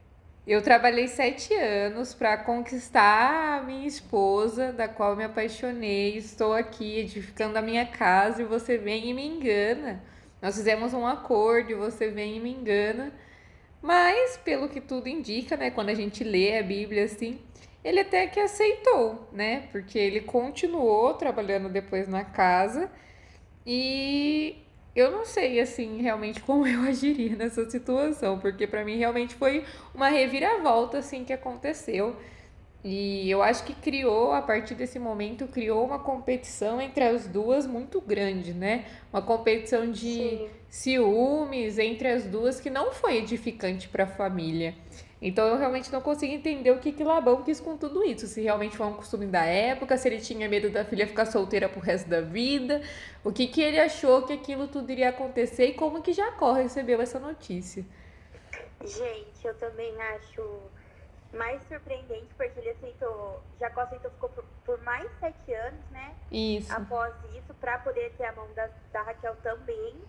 eu 0.46 0.62
trabalhei 0.62 1.08
sete 1.08 1.54
anos 1.54 2.14
para 2.14 2.38
conquistar 2.38 3.60
a 3.60 3.64
minha 3.64 3.88
esposa, 3.88 4.74
da 4.74 4.88
qual 4.88 5.16
me 5.16 5.24
apaixonei, 5.24 6.18
estou 6.18 6.54
aqui 6.54 7.00
edificando 7.00 7.58
a 7.58 7.62
minha 7.62 7.86
casa 7.86 8.42
e 8.42 8.46
você 8.46 8.78
vem 8.78 9.10
e 9.10 9.14
me 9.14 9.26
engana. 9.26 10.04
Nós 10.42 10.56
fizemos 10.56 10.94
um 10.94 11.06
acordo 11.06 11.72
e 11.72 11.76
você 11.76 12.10
vem 12.10 12.38
e 12.38 12.40
me 12.40 12.52
engana. 12.52 13.14
Mas, 13.82 14.38
pelo 14.38 14.68
que 14.68 14.82
tudo 14.82 15.08
indica, 15.08 15.56
né, 15.56 15.70
quando 15.72 15.90
a 15.90 15.94
gente 15.94 16.24
lê 16.24 16.58
a 16.58 16.64
Bíblia 16.64 17.06
assim, 17.06 17.40
ele 17.84 18.00
até 18.00 18.28
que 18.28 18.40
aceitou, 18.40 19.28
né? 19.32 19.68
Porque 19.72 19.98
ele 19.98 20.22
continuou 20.22 21.14
trabalhando 21.16 21.70
depois 21.70 22.08
na 22.08 22.24
casa 22.24 22.92
e 23.66 24.58
eu 24.96 25.12
não 25.12 25.26
sei 25.26 25.60
assim 25.60 26.02
realmente 26.02 26.42
como 26.44 26.68
eu 26.68 26.82
agiria 26.82 27.36
nessa 27.36 27.70
situação, 27.70 28.40
porque 28.40 28.68
para 28.68 28.84
mim 28.84 28.98
realmente 28.98 29.36
foi 29.36 29.66
uma 29.94 30.10
reviravolta 30.10 31.00
assim 31.00 31.24
que 31.24 31.34
aconteceu. 31.34 32.16
E 32.84 33.30
eu 33.30 33.44
acho 33.44 33.64
que 33.64 33.76
criou, 33.76 34.32
a 34.32 34.42
partir 34.42 34.74
desse 34.74 34.98
momento, 34.98 35.48
criou 35.48 35.86
uma 35.86 36.00
competição 36.00 36.82
entre 36.82 37.04
as 37.04 37.28
duas 37.28 37.68
muito 37.68 38.02
grande, 38.02 38.54
né? 38.56 38.86
Uma 39.14 39.22
competição 39.22 39.92
de 39.92 40.16
Sim. 40.16 40.50
ciúmes 40.68 41.78
entre 41.78 42.08
as 42.08 42.26
duas 42.26 42.60
que 42.60 42.72
não 42.72 42.92
foi 42.92 43.18
edificante 43.18 43.88
para 43.88 44.06
a 44.06 44.08
família. 44.08 44.74
Então 45.22 45.46
eu 45.48 45.58
realmente 45.58 45.92
não 45.92 46.02
consigo 46.02 46.34
entender 46.34 46.72
o 46.72 46.80
que, 46.80 46.92
que 46.92 47.04
Labão 47.04 47.44
quis 47.44 47.60
com 47.60 47.78
tudo 47.78 48.04
isso. 48.04 48.26
Se 48.26 48.42
realmente 48.42 48.76
foi 48.76 48.88
um 48.88 48.94
costume 48.94 49.28
da 49.28 49.46
época, 49.46 49.96
se 49.96 50.08
ele 50.08 50.20
tinha 50.20 50.50
medo 50.50 50.72
da 50.72 50.84
filha 50.84 51.06
ficar 51.06 51.28
solteira 51.28 51.70
pro 51.70 51.80
resto 51.80 52.10
da 52.10 52.22
vida, 52.22 52.82
o 53.24 53.32
que, 53.32 53.46
que 53.46 53.62
ele 53.62 53.80
achou 53.80 54.24
que 54.24 54.34
aquilo 54.34 54.68
tudo 54.68 54.92
iria 54.92 55.10
acontecer 55.10 55.68
e 55.68 55.74
como 55.74 56.02
que 56.02 56.12
Jacó 56.12 56.54
recebeu 56.54 57.00
essa 57.00 57.20
notícia. 57.20 57.86
Gente, 58.84 59.46
eu 59.46 59.54
também 59.60 59.96
acho 60.16 60.44
mais 61.34 61.62
surpreendente 61.68 62.34
porque 62.36 62.60
ele 62.60 62.72
aceitou, 62.72 63.44
Jacó 63.60 63.82
aceitou, 63.82 64.10
ficou 64.10 64.30
por, 64.30 64.44
por 64.66 64.82
mais 64.82 65.08
sete 65.20 65.54
anos, 65.54 65.86
né? 65.92 66.16
Isso. 66.32 66.74
Após 66.74 67.14
isso, 67.36 67.54
para 67.60 67.78
poder 67.78 68.12
ter 68.18 68.26
a 68.26 68.34
mão 68.34 68.48
da, 68.56 68.68
da 68.92 69.04
Raquel 69.04 69.36
também. 69.44 70.02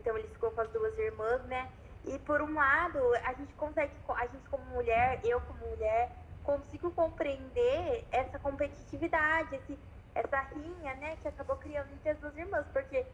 Então 0.00 0.18
ele 0.18 0.26
ficou 0.28 0.50
com 0.50 0.60
as 0.60 0.68
duas 0.70 0.98
irmãs, 0.98 1.42
né? 1.44 1.70
E 2.06 2.18
por 2.20 2.40
um 2.40 2.54
lado, 2.54 2.98
a 3.24 3.32
gente 3.34 3.52
consegue, 3.54 3.92
a 4.08 4.26
gente 4.26 4.48
como 4.48 4.64
mulher, 4.66 5.20
eu 5.24 5.40
como 5.40 5.58
mulher, 5.68 6.10
consigo 6.44 6.92
compreender 6.92 8.06
essa 8.12 8.38
competitividade, 8.38 9.56
esse, 9.56 9.76
essa 10.14 10.40
rinha, 10.54 10.94
né, 10.94 11.16
que 11.20 11.26
acabou 11.26 11.56
criando 11.56 11.92
entre 11.92 12.10
as 12.10 12.18
duas 12.18 12.36
irmãs, 12.36 12.64
porque 12.72 13.04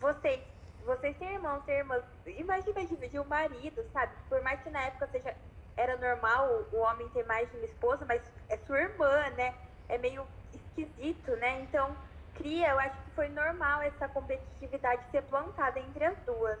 vocês, 0.00 0.42
vocês 0.84 1.16
têm 1.16 1.34
irmãos, 1.34 1.62
têm 1.64 1.78
irmãs, 1.78 2.02
imagina 2.26 2.84
dividir 2.84 3.20
o 3.20 3.24
marido, 3.24 3.84
sabe? 3.92 4.12
Por 4.28 4.42
mais 4.42 4.60
que 4.60 4.70
na 4.70 4.82
época 4.82 5.06
seja, 5.06 5.34
era 5.76 5.96
normal 5.96 6.66
o 6.72 6.78
homem 6.78 7.08
ter 7.10 7.24
mais 7.26 7.48
de 7.50 7.56
uma 7.56 7.66
esposa, 7.66 8.04
mas 8.04 8.20
é 8.48 8.56
sua 8.58 8.80
irmã, 8.80 9.30
né? 9.30 9.54
É 9.88 9.96
meio 9.96 10.26
esquisito, 10.52 11.30
né? 11.36 11.60
Então, 11.60 11.96
cria, 12.34 12.70
eu 12.70 12.78
acho 12.80 12.98
que 13.04 13.10
foi 13.12 13.28
normal 13.28 13.82
essa 13.82 14.08
competitividade 14.08 15.02
ser 15.12 15.22
plantada 15.22 15.78
entre 15.78 16.04
as 16.04 16.18
duas. 16.26 16.58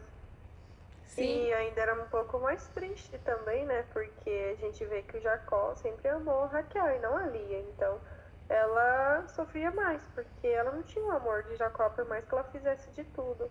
Sim. 1.06 1.46
E 1.46 1.52
ainda 1.52 1.80
era 1.80 1.94
um 1.94 2.08
pouco 2.08 2.38
mais 2.40 2.66
triste 2.68 3.16
também, 3.24 3.64
né? 3.64 3.84
Porque 3.92 4.56
a 4.56 4.60
gente 4.60 4.84
vê 4.86 5.02
que 5.02 5.18
o 5.18 5.20
Jacó 5.20 5.74
sempre 5.76 6.08
amou 6.08 6.46
Raquel 6.46 6.96
e 6.96 6.98
não 6.98 7.16
a 7.16 7.26
Lia. 7.26 7.60
Então 7.60 8.00
ela 8.48 9.24
sofria 9.28 9.70
mais, 9.70 10.02
porque 10.14 10.46
ela 10.46 10.72
não 10.72 10.82
tinha 10.82 11.04
o 11.04 11.10
amor 11.10 11.44
de 11.44 11.56
Jacó, 11.56 11.88
por 11.90 12.06
mais 12.06 12.24
que 12.24 12.34
ela 12.34 12.44
fizesse 12.44 12.90
de 12.90 13.04
tudo. 13.04 13.50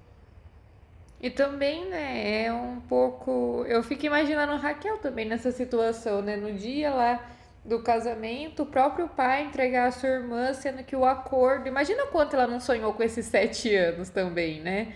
E 1.19 1.29
também, 1.29 1.85
né, 1.85 2.43
é 2.43 2.51
um 2.51 2.81
pouco. 2.81 3.63
Eu 3.65 3.81
fico 3.81 4.05
imaginando 4.05 4.57
Raquel 4.57 4.97
também 4.97 5.25
nessa 5.25 5.51
situação, 5.51 6.21
né? 6.21 6.35
No 6.35 6.51
dia 6.51 6.93
lá 6.93 7.25
do 7.63 7.81
casamento, 7.81 8.63
o 8.63 8.65
próprio 8.65 9.07
pai 9.07 9.43
entregar 9.43 9.87
a 9.87 9.91
sua 9.91 10.09
irmã, 10.09 10.53
sendo 10.53 10.83
que 10.83 10.95
o 10.95 11.05
acordo. 11.05 11.67
Imagina 11.67 12.05
quanto 12.07 12.35
ela 12.35 12.45
não 12.45 12.59
sonhou 12.59 12.93
com 12.93 13.01
esses 13.01 13.25
sete 13.25 13.73
anos 13.73 14.09
também, 14.09 14.59
né? 14.59 14.93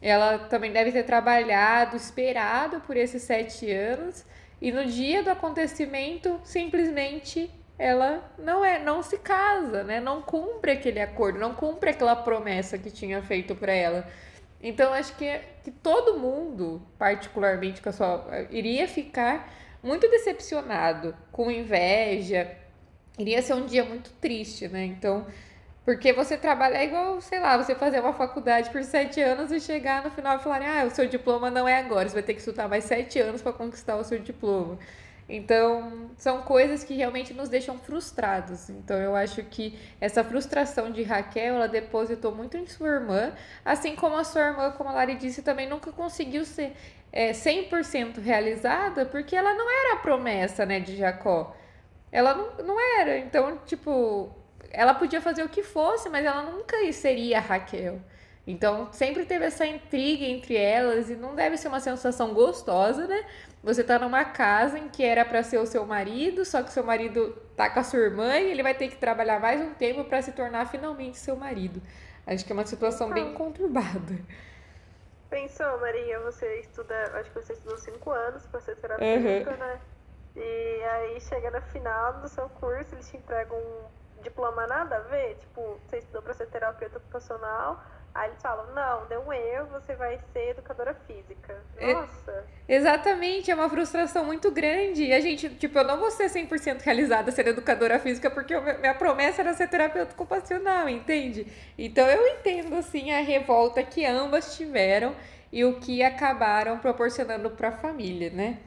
Ela 0.00 0.38
também 0.38 0.72
deve 0.72 0.92
ter 0.92 1.02
trabalhado, 1.02 1.96
esperado 1.96 2.80
por 2.80 2.96
esses 2.96 3.22
sete 3.22 3.70
anos, 3.70 4.24
e 4.60 4.72
no 4.72 4.84
dia 4.84 5.22
do 5.22 5.30
acontecimento, 5.30 6.40
simplesmente 6.44 7.50
ela 7.78 8.28
não 8.38 8.64
é, 8.64 8.78
não 8.78 9.02
se 9.02 9.18
casa, 9.18 9.84
né? 9.84 10.00
Não 10.00 10.20
cumpre 10.20 10.72
aquele 10.72 11.00
acordo, 11.00 11.38
não 11.38 11.54
cumpre 11.54 11.90
aquela 11.90 12.16
promessa 12.16 12.76
que 12.76 12.90
tinha 12.90 13.22
feito 13.22 13.54
para 13.54 13.72
ela. 13.72 14.06
Então 14.60 14.92
acho 14.92 15.14
que, 15.16 15.40
que 15.62 15.70
todo 15.70 16.18
mundo, 16.18 16.82
particularmente 16.98 17.80
com 17.80 17.88
a 17.88 17.92
sua, 17.92 18.46
iria 18.50 18.88
ficar 18.88 19.52
muito 19.80 20.10
decepcionado, 20.10 21.16
com 21.30 21.50
inveja. 21.50 22.50
Iria 23.16 23.40
ser 23.42 23.54
um 23.54 23.66
dia 23.66 23.84
muito 23.84 24.10
triste, 24.20 24.66
né? 24.66 24.84
Então 24.84 25.26
porque 25.88 26.12
você 26.12 26.36
trabalha 26.36 26.76
é 26.76 26.84
igual, 26.84 27.18
sei 27.18 27.40
lá, 27.40 27.56
você 27.56 27.74
fazer 27.74 28.00
uma 28.00 28.12
faculdade 28.12 28.68
por 28.68 28.84
sete 28.84 29.22
anos 29.22 29.50
e 29.50 29.58
chegar 29.58 30.04
no 30.04 30.10
final 30.10 30.36
e 30.36 30.40
falar, 30.40 30.60
ah, 30.60 30.84
o 30.84 30.90
seu 30.90 31.08
diploma 31.08 31.50
não 31.50 31.66
é 31.66 31.78
agora, 31.78 32.06
você 32.06 32.12
vai 32.12 32.22
ter 32.22 32.34
que 32.34 32.40
estudar 32.40 32.68
mais 32.68 32.84
sete 32.84 33.18
anos 33.18 33.40
para 33.40 33.54
conquistar 33.54 33.96
o 33.96 34.04
seu 34.04 34.18
diploma. 34.18 34.78
Então, 35.26 36.10
são 36.18 36.42
coisas 36.42 36.84
que 36.84 36.92
realmente 36.92 37.32
nos 37.32 37.48
deixam 37.48 37.78
frustrados. 37.78 38.68
Então, 38.68 38.98
eu 38.98 39.16
acho 39.16 39.42
que 39.44 39.78
essa 39.98 40.22
frustração 40.22 40.90
de 40.90 41.02
Raquel, 41.02 41.54
ela 41.54 41.66
depositou 41.66 42.34
muito 42.34 42.58
em 42.58 42.66
sua 42.66 42.88
irmã, 42.88 43.32
assim 43.64 43.96
como 43.96 44.18
a 44.18 44.24
sua 44.24 44.42
irmã, 44.42 44.70
como 44.72 44.90
a 44.90 44.92
Lari 44.92 45.14
disse, 45.14 45.40
também 45.40 45.66
nunca 45.66 45.90
conseguiu 45.90 46.44
ser 46.44 46.74
é, 47.10 47.30
100% 47.30 48.20
realizada, 48.20 49.06
porque 49.06 49.34
ela 49.34 49.54
não 49.54 49.70
era 49.70 49.94
a 49.94 50.02
promessa, 50.02 50.66
né, 50.66 50.80
de 50.80 50.98
Jacó. 50.98 51.56
Ela 52.12 52.34
não, 52.34 52.66
não 52.66 53.00
era. 53.00 53.16
Então, 53.16 53.56
tipo, 53.64 54.36
ela 54.70 54.94
podia 54.94 55.20
fazer 55.20 55.42
o 55.42 55.48
que 55.48 55.62
fosse, 55.62 56.08
mas 56.08 56.24
ela 56.24 56.42
nunca 56.42 56.76
seria 56.92 57.40
Raquel. 57.40 58.00
Então, 58.46 58.90
sempre 58.92 59.26
teve 59.26 59.44
essa 59.44 59.66
intriga 59.66 60.24
entre 60.24 60.56
elas 60.56 61.10
e 61.10 61.14
não 61.14 61.34
deve 61.34 61.58
ser 61.58 61.68
uma 61.68 61.80
sensação 61.80 62.32
gostosa, 62.32 63.06
né? 63.06 63.26
Você 63.62 63.84
tá 63.84 63.98
numa 63.98 64.24
casa 64.24 64.78
em 64.78 64.88
que 64.88 65.04
era 65.04 65.22
para 65.22 65.42
ser 65.42 65.58
o 65.58 65.66
seu 65.66 65.84
marido, 65.84 66.44
só 66.46 66.62
que 66.62 66.72
seu 66.72 66.82
marido 66.82 67.36
tá 67.54 67.68
com 67.68 67.80
a 67.80 67.84
sua 67.84 67.98
irmã 67.98 68.38
e 68.38 68.50
ele 68.50 68.62
vai 68.62 68.72
ter 68.72 68.88
que 68.88 68.96
trabalhar 68.96 69.38
mais 69.38 69.60
um 69.60 69.74
tempo 69.74 70.02
para 70.04 70.22
se 70.22 70.32
tornar 70.32 70.66
finalmente 70.66 71.18
seu 71.18 71.36
marido. 71.36 71.82
Acho 72.26 72.42
que 72.44 72.50
é 72.50 72.54
uma 72.54 72.64
situação 72.64 73.10
bem 73.10 73.34
conturbada. 73.34 74.16
Pensou, 75.28 75.78
Maria, 75.78 76.18
você 76.20 76.60
estuda, 76.60 76.94
acho 77.18 77.30
que 77.30 77.42
você 77.42 77.52
estudou 77.52 77.76
cinco 77.76 78.10
anos 78.10 78.46
para 78.46 78.60
ser 78.60 78.76
terapeuta, 78.76 79.50
uhum. 79.50 79.56
né? 79.58 79.80
E 80.34 80.82
aí 80.84 81.20
chega 81.20 81.50
no 81.50 81.60
final 81.66 82.20
do 82.20 82.28
seu 82.28 82.48
curso, 82.48 82.94
eles 82.94 83.10
te 83.10 83.18
entregam 83.18 83.58
um 83.58 83.97
diploma 84.22 84.66
nada 84.66 84.96
a 84.96 85.00
ver, 85.00 85.36
tipo, 85.36 85.78
você 85.86 85.98
estudou 85.98 86.22
para 86.22 86.34
ser 86.34 86.46
terapeuta 86.46 86.98
ocupacional, 86.98 87.82
aí 88.14 88.30
eles 88.30 88.42
falam, 88.42 88.74
não, 88.74 89.06
deu 89.06 89.20
um 89.20 89.32
erro, 89.32 89.66
você 89.68 89.94
vai 89.94 90.18
ser 90.32 90.50
educadora 90.50 90.94
física. 91.06 91.62
Nossa! 91.80 92.44
É, 92.68 92.76
exatamente, 92.76 93.50
é 93.50 93.54
uma 93.54 93.68
frustração 93.68 94.24
muito 94.24 94.50
grande. 94.50 95.04
E 95.04 95.12
a 95.12 95.20
gente, 95.20 95.48
tipo, 95.50 95.78
eu 95.78 95.84
não 95.84 95.98
vou 95.98 96.10
ser 96.10 96.28
100% 96.28 96.82
realizada 96.82 97.30
ser 97.30 97.46
educadora 97.46 97.98
física 97.98 98.30
porque 98.30 98.58
minha 98.58 98.94
promessa 98.94 99.42
era 99.42 99.54
ser 99.54 99.68
terapeuta 99.68 100.12
ocupacional, 100.12 100.88
entende? 100.88 101.46
Então 101.76 102.06
eu 102.06 102.26
entendo, 102.26 102.74
assim, 102.74 103.12
a 103.12 103.20
revolta 103.20 103.82
que 103.82 104.04
ambas 104.04 104.56
tiveram 104.56 105.14
e 105.52 105.64
o 105.64 105.78
que 105.80 106.02
acabaram 106.02 106.78
proporcionando 106.78 107.50
para 107.50 107.68
a 107.68 107.72
família, 107.72 108.30
né? 108.30 108.58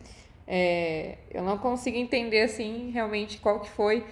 É, 0.47 1.17
eu 1.29 1.43
não 1.43 1.57
consigo 1.57 1.97
entender, 1.97 2.41
assim, 2.41 2.91
realmente 2.91 3.37
qual 3.39 3.59
que 3.59 3.69
foi 3.69 4.05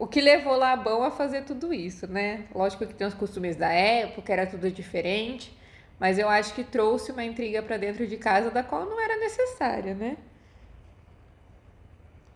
o 0.00 0.06
que 0.06 0.18
levou 0.18 0.56
Labão 0.56 1.02
a 1.04 1.10
fazer 1.10 1.44
tudo 1.44 1.74
isso, 1.74 2.06
né? 2.06 2.46
Lógico 2.54 2.86
que 2.86 2.94
tem 2.94 3.06
os 3.06 3.12
costumes 3.12 3.54
da 3.54 3.70
época, 3.70 4.32
era 4.32 4.46
tudo 4.46 4.70
diferente, 4.70 5.54
mas 5.98 6.18
eu 6.18 6.26
acho 6.26 6.54
que 6.54 6.64
trouxe 6.64 7.12
uma 7.12 7.22
intriga 7.22 7.62
para 7.62 7.76
dentro 7.76 8.06
de 8.06 8.16
casa 8.16 8.50
da 8.50 8.62
qual 8.62 8.86
não 8.86 8.98
era 8.98 9.18
necessária, 9.18 9.94
né? 9.94 10.16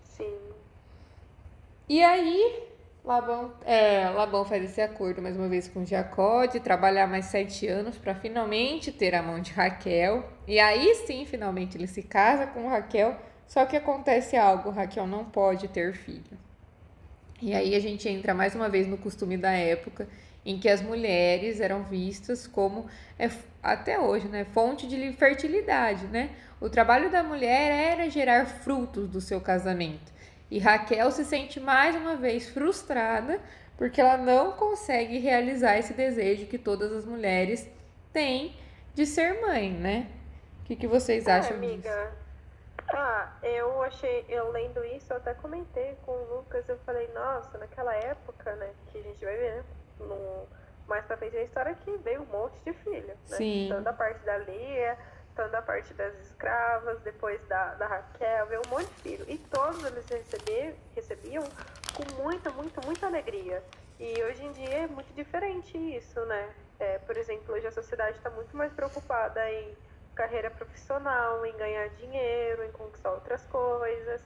Sim. 0.02 0.30
E 1.88 2.04
aí, 2.04 2.68
Labão, 3.02 3.54
é, 3.64 4.11
Labão 4.11 4.44
faz 4.44 4.62
esse 4.62 4.83
acordo 4.83 5.23
mais 5.23 5.35
uma 5.35 5.49
vez 5.49 5.66
com 5.66 5.87
Jacó 5.87 6.44
de 6.44 6.61
trabalhar 6.61 7.06
mais 7.06 7.25
sete 7.25 7.66
anos 7.66 7.97
para 7.97 8.14
finalmente 8.14 8.92
ter 8.92 9.14
a 9.14 9.23
mão 9.23 9.40
de 9.40 9.52
Raquel. 9.52 10.28
E 10.47 10.61
aí 10.61 10.94
sim, 11.06 11.25
finalmente 11.25 11.78
ele 11.78 11.87
se 11.87 12.02
casa 12.02 12.47
com 12.47 12.68
Raquel. 12.68 13.16
Só 13.47 13.64
que 13.64 13.75
acontece 13.75 14.37
algo: 14.37 14.68
Raquel 14.68 15.06
não 15.06 15.25
pode 15.25 15.66
ter 15.68 15.94
filho. 15.94 16.44
E 17.45 17.53
aí 17.53 17.75
a 17.75 17.81
gente 17.81 18.09
entra 18.09 18.33
mais 18.33 18.55
uma 18.55 18.71
vez 18.71 18.87
no 18.87 18.97
costume 18.97 19.37
da 19.37 19.53
época 19.53 20.09
em 20.47 20.59
que 20.59 20.67
as 20.67 20.81
mulheres 20.81 21.61
eram 21.61 21.83
vistas 21.83 22.47
como 22.47 22.87
é, 23.19 23.29
até 23.63 23.99
hoje, 24.01 24.29
né, 24.29 24.45
fonte 24.47 24.87
de 24.87 25.13
fertilidade, 25.13 26.07
né? 26.07 26.31
O 26.59 26.71
trabalho 26.71 27.11
da 27.11 27.23
mulher 27.23 27.93
era 28.01 28.09
gerar 28.09 28.47
frutos 28.47 29.09
do 29.11 29.21
seu 29.21 29.41
casamento. 29.43 30.11
E 30.51 30.59
Raquel 30.59 31.11
se 31.11 31.23
sente 31.25 31.61
mais 31.61 31.95
uma 31.97 32.17
vez 32.17 32.49
frustrada 32.49 33.39
porque 33.77 34.01
ela 34.01 34.17
não 34.17 34.53
consegue 34.53 35.19
realizar 35.19 35.77
esse 35.79 35.93
desejo 35.93 36.47
que 36.47 36.57
todas 36.57 36.93
as 36.93 37.05
mulheres 37.05 37.69
têm 38.13 38.57
de 38.95 39.05
ser 39.05 39.41
mãe, 39.43 39.71
né? 39.71 40.07
O 40.63 40.65
que, 40.65 40.77
que 40.77 40.87
vocês 40.87 41.27
É, 41.27 41.33
acham 41.33 41.57
amiga. 41.59 41.91
disso? 41.91 42.24
Ah, 42.95 43.33
eu 43.43 43.83
achei, 43.83 44.25
eu 44.29 44.51
lendo 44.51 44.85
isso, 44.85 45.13
eu 45.13 45.17
até 45.17 45.35
comentei 45.35 45.97
com 46.07 46.13
o 46.13 46.37
Lucas, 46.37 46.69
eu 46.69 46.79
falei, 46.79 47.09
nossa, 47.13 47.59
naquela 47.59 47.95
época, 47.95 48.55
né, 48.55 48.73
que 48.89 48.99
a 48.99 49.03
gente 49.03 49.25
vai 49.25 49.37
ver, 49.37 49.57
né, 49.57 49.65
no, 49.99 50.47
mais 50.87 51.05
pra 51.05 51.17
frente 51.17 51.33
da 51.33 51.43
história, 51.43 51.75
que 51.75 51.91
veio 51.99 52.23
um 52.23 52.27
monte 52.27 52.59
de 52.65 52.73
filho, 52.73 53.07
né? 53.07 53.17
Sim. 53.25 53.69
Tanto 53.69 53.83
da 53.83 53.93
parte 53.93 54.25
da 54.25 54.39
Lia, 54.39 54.99
tanto 55.35 55.51
da 55.51 55.63
parte 55.63 55.93
das 55.95 56.15
escravas, 56.21 57.01
depois 57.01 57.41
da, 57.49 57.75
da 57.75 57.87
Raquel, 57.87 58.47
veio 58.47 58.63
um 58.67 58.71
monte 58.71 58.87
de 58.87 59.03
filho. 59.03 59.25
E 59.29 59.39
todos 59.39 59.85
eles 59.85 60.09
receber, 60.09 60.77
recebiam 60.95 61.45
com 61.95 62.23
muita, 62.23 62.51
muita, 62.51 62.81
muita 62.83 63.07
alegria. 63.07 63.63
E 63.99 64.23
hoje 64.23 64.45
em 64.45 64.53
dia 64.53 64.75
é 64.75 64.87
muito 64.87 65.13
diferente 65.15 65.77
isso, 65.79 66.21
né? 66.27 66.55
É, 66.79 66.99
por 66.99 67.17
exemplo, 67.17 67.55
hoje 67.55 67.67
a 67.67 67.73
sociedade 67.73 68.17
está 68.17 68.31
muito 68.31 68.57
mais 68.57 68.73
preocupada 68.73 69.51
em 69.51 69.75
carreira 70.14 70.50
profissional, 70.50 71.44
em 71.44 71.56
ganhar 71.56 71.88
dinheiro, 71.90 72.64
em 72.64 72.73
conquistar 72.73 73.12
outras 73.12 73.44
coisas. 73.47 74.23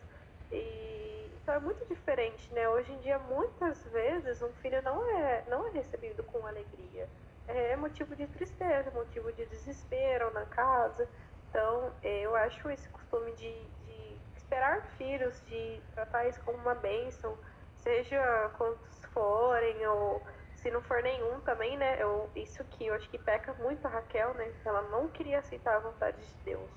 E 0.52 1.09
então 1.49 1.57
é 1.57 1.61
muito 1.61 1.83
diferente, 1.87 2.52
né? 2.52 2.68
Hoje 2.68 2.92
em 2.92 2.99
dia, 2.99 3.18
muitas 3.18 3.83
vezes, 3.87 4.42
um 4.42 4.52
filho 4.61 4.83
não 4.83 5.02
é, 5.16 5.45
não 5.49 5.66
é 5.66 5.71
recebido 5.71 6.23
com 6.25 6.47
alegria. 6.47 7.09
É 7.47 7.75
motivo 7.75 8.14
de 8.14 8.26
tristeza, 8.26 8.90
motivo 8.90 9.33
de 9.33 9.47
desespero 9.47 10.30
na 10.35 10.45
casa. 10.45 11.09
Então, 11.49 11.90
eu 12.02 12.37
acho 12.37 12.68
esse 12.68 12.87
costume 12.90 13.33
de, 13.33 13.50
de 13.87 14.21
esperar 14.37 14.83
filhos, 14.99 15.42
de 15.47 15.80
tratar 15.95 16.28
isso 16.28 16.38
como 16.45 16.59
uma 16.59 16.75
bênção, 16.75 17.35
seja 17.76 18.50
quantos 18.59 19.02
forem, 19.07 19.87
ou 19.87 20.23
se 20.62 20.71
não 20.71 20.83
for 20.83 21.03
nenhum 21.03 21.41
também, 21.41 21.77
né? 21.77 22.03
Eu, 22.03 22.31
isso 22.35 22.65
que 22.65 22.87
eu 22.87 22.95
acho 22.95 23.09
que 23.09 23.19
peca 23.19 23.55
muito 23.55 23.87
a 23.87 23.91
Raquel, 23.91 24.35
né? 24.35 24.53
Ela 24.65 24.83
não 24.83 25.09
queria 25.09 25.38
aceitar 25.38 25.77
a 25.77 25.81
vontade 25.81 26.21
de 26.21 26.45
Deus. 26.45 26.71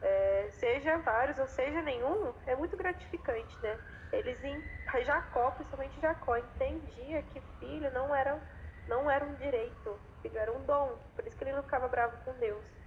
É, 0.00 0.48
seja 0.52 0.96
vários 0.98 1.38
ou 1.38 1.46
seja 1.46 1.82
nenhum, 1.82 2.34
é 2.46 2.56
muito 2.56 2.76
gratificante, 2.76 3.58
né? 3.62 3.78
Eles 4.10 4.42
em 4.42 4.64
Jacó, 5.04 5.50
principalmente 5.52 6.00
Jacó, 6.00 6.36
entendia 6.36 7.22
que 7.24 7.40
filho 7.58 7.92
não 7.92 8.14
era, 8.14 8.40
não 8.88 9.10
era 9.10 9.24
um 9.24 9.34
direito, 9.34 10.00
filho 10.22 10.38
era 10.38 10.52
um 10.52 10.64
dom. 10.64 10.98
Por 11.14 11.26
isso 11.26 11.36
que 11.36 11.44
ele 11.44 11.52
não 11.52 11.62
ficava 11.62 11.88
bravo 11.88 12.16
com 12.24 12.32
Deus. 12.38 12.79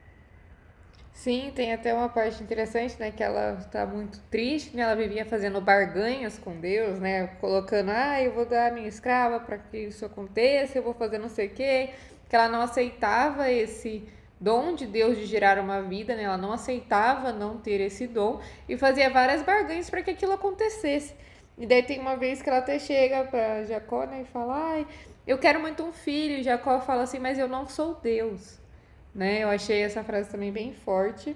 Sim, 1.14 1.52
tem 1.56 1.72
até 1.72 1.94
uma 1.94 2.10
parte 2.10 2.44
interessante, 2.44 3.00
né, 3.00 3.12
que 3.12 3.24
ela 3.24 3.54
está 3.60 3.86
muito 3.86 4.20
triste, 4.32 4.76
né, 4.76 4.82
ela 4.82 4.96
vivia 4.96 5.24
fazendo 5.24 5.62
barganhas 5.62 6.40
com 6.40 6.60
Deus, 6.60 7.00
né, 7.00 7.28
colocando, 7.40 7.92
ah, 7.92 8.22
eu 8.22 8.34
vou 8.34 8.46
dar 8.46 8.72
a 8.72 8.74
minha 8.74 8.88
escrava 8.88 9.40
para 9.40 9.58
que 9.58 9.78
isso 9.78 10.04
aconteça, 10.06 10.78
eu 10.78 10.84
vou 10.84 10.94
fazer 10.94 11.20
não 11.20 11.30
sei 11.30 11.48
o 11.48 11.50
quê, 11.52 11.92
que 12.28 12.36
ela 12.36 12.50
não 12.50 12.62
aceitava 12.62 13.50
esse 13.50 14.04
dom 14.42 14.74
de 14.74 14.88
Deus 14.88 15.16
de 15.16 15.26
gerar 15.26 15.60
uma 15.60 15.82
vida, 15.84 16.16
né, 16.16 16.24
ela 16.24 16.38
não 16.38 16.52
aceitava 16.52 17.32
não 17.32 17.58
ter 17.58 17.80
esse 17.80 18.08
dom 18.08 18.42
e 18.68 18.76
fazia 18.76 19.10
várias 19.10 19.44
barganhas 19.44 19.90
para 19.90 20.02
que 20.02 20.12
aquilo 20.12 20.34
acontecesse. 20.34 21.14
E 21.58 21.68
daí 21.68 21.84
tem 21.84 22.00
uma 22.00 22.18
vez 22.18 22.42
que 22.42 22.50
ela 22.50 22.58
até 22.58 22.80
chega 22.80 23.24
para 23.26 23.64
Jacó, 23.66 24.06
né, 24.06 24.24
e 24.24 24.26
fala, 24.26 24.72
ai, 24.72 24.88
eu 25.28 25.38
quero 25.38 25.60
muito 25.62 25.84
um 25.84 25.94
filho, 25.94 26.40
e 26.40 26.44
Jacó 26.44 26.80
fala 26.82 27.04
assim, 27.04 27.20
mas 27.20 27.38
eu 27.38 27.48
não 27.48 27.68
sou 27.68 27.94
Deus 28.02 28.63
né? 29.14 29.44
Eu 29.44 29.50
achei 29.50 29.82
essa 29.82 30.04
frase 30.04 30.30
também 30.30 30.52
bem 30.52 30.74
forte. 30.74 31.36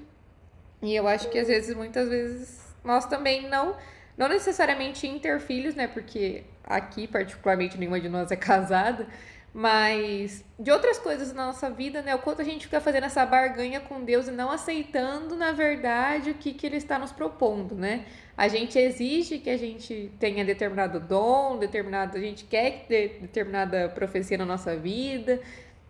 E 0.81 0.96
eu 0.96 1.07
acho 1.07 1.29
que 1.29 1.39
às 1.39 1.48
vezes, 1.48 1.75
muitas 1.75 2.10
vezes, 2.10 2.75
nós 2.84 3.05
também 3.05 3.50
não, 3.50 3.75
não 4.17 4.27
necessariamente 4.27 5.07
em 5.07 5.19
ter 5.19 5.39
filhos, 5.39 5.75
né? 5.75 5.88
Porque 5.88 6.43
aqui, 6.63 7.07
particularmente, 7.07 7.77
nenhuma 7.77 8.00
de 8.00 8.10
nós 8.10 8.31
é 8.31 8.36
casada, 8.38 9.07
mas 9.53 10.46
de 10.60 10.69
outras 10.72 11.00
coisas 11.00 11.34
na 11.34 11.48
nossa 11.48 11.69
vida, 11.69 12.01
né? 12.01 12.13
O 12.13 12.19
quanto 12.19 12.41
a 12.41 12.46
gente 12.46 12.65
fica 12.65 12.79
fazendo 12.79 13.05
essa 13.05 13.25
barganha 13.25 13.79
com 13.79 14.03
Deus 14.03 14.27
e 14.27 14.31
não 14.31 14.51
aceitando, 14.51 15.36
na 15.36 15.51
verdade, 15.51 16.31
o 16.31 16.36
que, 16.36 16.53
que 16.53 16.67
Ele 16.67 16.77
está 16.77 17.00
nos 17.00 17.12
propondo, 17.12 17.75
né? 17.75 18.05
A 18.38 18.48
gente 18.48 18.77
exige 18.77 19.40
que 19.40 19.50
a 19.50 19.57
gente 19.57 20.11
tenha 20.20 20.46
determinado 20.46 21.00
dom, 21.00 21.57
determinado, 21.57 22.18
a 22.18 22.20
gente 22.20 22.46
quer 22.46 22.85
ter 22.87 23.18
determinada 23.20 23.90
profecia 23.90 24.37
na 24.37 24.46
nossa 24.46 24.75
vida, 24.75 25.42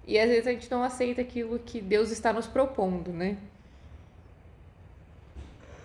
e 0.08 0.18
às 0.18 0.30
vezes 0.30 0.48
a 0.48 0.52
gente 0.52 0.72
não 0.72 0.82
aceita 0.82 1.20
aquilo 1.20 1.60
que 1.60 1.82
Deus 1.82 2.12
está 2.12 2.32
nos 2.32 2.48
propondo, 2.48 3.12
né? 3.12 3.38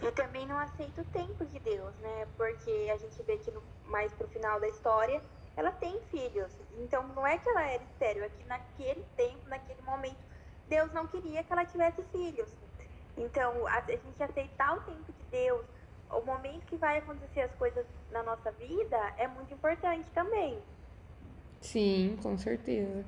E 0.01 0.13
também 0.13 0.47
não 0.47 0.57
aceita 0.57 1.03
o 1.03 1.05
tempo 1.07 1.45
de 1.45 1.59
Deus, 1.59 1.93
né? 1.97 2.27
Porque 2.37 2.89
a 2.93 2.97
gente 2.97 3.21
vê 3.25 3.37
que 3.39 3.51
no, 3.51 3.61
mais 3.87 4.13
pro 4.13 4.29
final 4.29 4.61
da 4.61 4.69
história, 4.69 5.21
ela 5.57 5.73
tem 5.73 6.01
filhos. 6.13 6.53
Então 6.79 7.07
não 7.09 7.27
é 7.27 7.37
que 7.37 7.49
ela 7.49 7.63
era 7.63 7.83
estéreo, 7.83 8.23
é 8.23 8.29
que 8.29 8.47
naquele 8.47 9.05
tempo, 9.17 9.49
naquele 9.49 9.83
momento, 9.83 10.23
Deus 10.69 10.93
não 10.93 11.09
queria 11.09 11.43
que 11.43 11.53
ela 11.53 11.65
tivesse 11.65 12.01
filhos. 12.13 12.49
Então, 13.17 13.67
a, 13.67 13.79
a 13.79 13.91
gente 13.91 14.23
aceitar 14.23 14.79
o 14.79 14.81
tempo 14.83 15.13
de 15.13 15.25
Deus, 15.33 15.67
o 16.11 16.21
momento 16.21 16.65
que 16.67 16.77
vai 16.77 16.99
acontecer 16.99 17.41
as 17.41 17.55
coisas 17.57 17.85
na 18.13 18.23
nossa 18.23 18.53
vida, 18.53 18.97
é 19.19 19.27
muito 19.27 19.53
importante 19.53 20.09
também. 20.15 20.59
Sim, 21.61 22.17
com 22.23 22.39
certeza. 22.39 23.05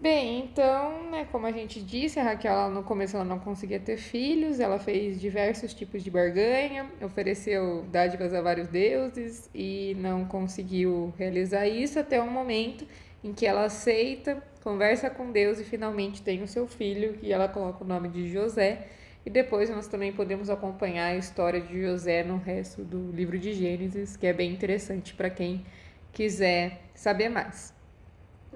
Bem, 0.00 0.44
então, 0.44 1.10
né, 1.10 1.26
como 1.32 1.44
a 1.46 1.50
gente 1.50 1.82
disse, 1.82 2.20
a 2.20 2.22
Raquel 2.22 2.70
no 2.70 2.84
começo 2.84 3.16
ela 3.16 3.24
não 3.24 3.40
conseguia 3.40 3.80
ter 3.80 3.96
filhos, 3.96 4.60
ela 4.60 4.78
fez 4.78 5.20
diversos 5.20 5.74
tipos 5.74 6.04
de 6.04 6.10
barganha, 6.10 6.88
ofereceu 7.02 7.84
dádivas 7.90 8.32
a 8.32 8.40
vários 8.40 8.68
deuses 8.68 9.50
e 9.52 9.96
não 9.98 10.24
conseguiu 10.24 11.12
realizar 11.18 11.66
isso 11.66 11.98
até 11.98 12.22
o 12.22 12.30
momento 12.30 12.86
em 13.24 13.32
que 13.32 13.44
ela 13.44 13.64
aceita, 13.64 14.40
conversa 14.62 15.10
com 15.10 15.32
Deus 15.32 15.58
e 15.58 15.64
finalmente 15.64 16.22
tem 16.22 16.44
o 16.44 16.46
seu 16.46 16.68
filho 16.68 17.18
e 17.20 17.32
ela 17.32 17.48
coloca 17.48 17.82
o 17.82 17.86
nome 17.86 18.08
de 18.08 18.30
José. 18.30 18.86
E 19.26 19.30
depois 19.30 19.68
nós 19.68 19.88
também 19.88 20.12
podemos 20.12 20.48
acompanhar 20.48 21.06
a 21.06 21.16
história 21.16 21.60
de 21.60 21.82
José 21.82 22.22
no 22.22 22.36
resto 22.36 22.84
do 22.84 23.10
livro 23.10 23.36
de 23.36 23.52
Gênesis, 23.52 24.16
que 24.16 24.28
é 24.28 24.32
bem 24.32 24.52
interessante 24.52 25.12
para 25.12 25.28
quem 25.28 25.66
quiser 26.12 26.82
saber 26.94 27.28
mais. 27.28 27.77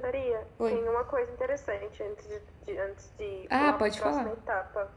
Maria, 0.02 0.46
Oi. 0.58 0.70
tem 0.70 0.88
uma 0.88 1.04
coisa 1.04 1.30
interessante 1.32 2.02
antes 2.02 2.26
de, 2.28 2.40
de- 2.66 2.78
antes 2.78 3.14
de 3.16 3.46
Ah, 3.50 3.72
pode 3.74 3.98
próxima 3.98 4.24
falar. 4.24 4.32
etapa. 4.34 4.92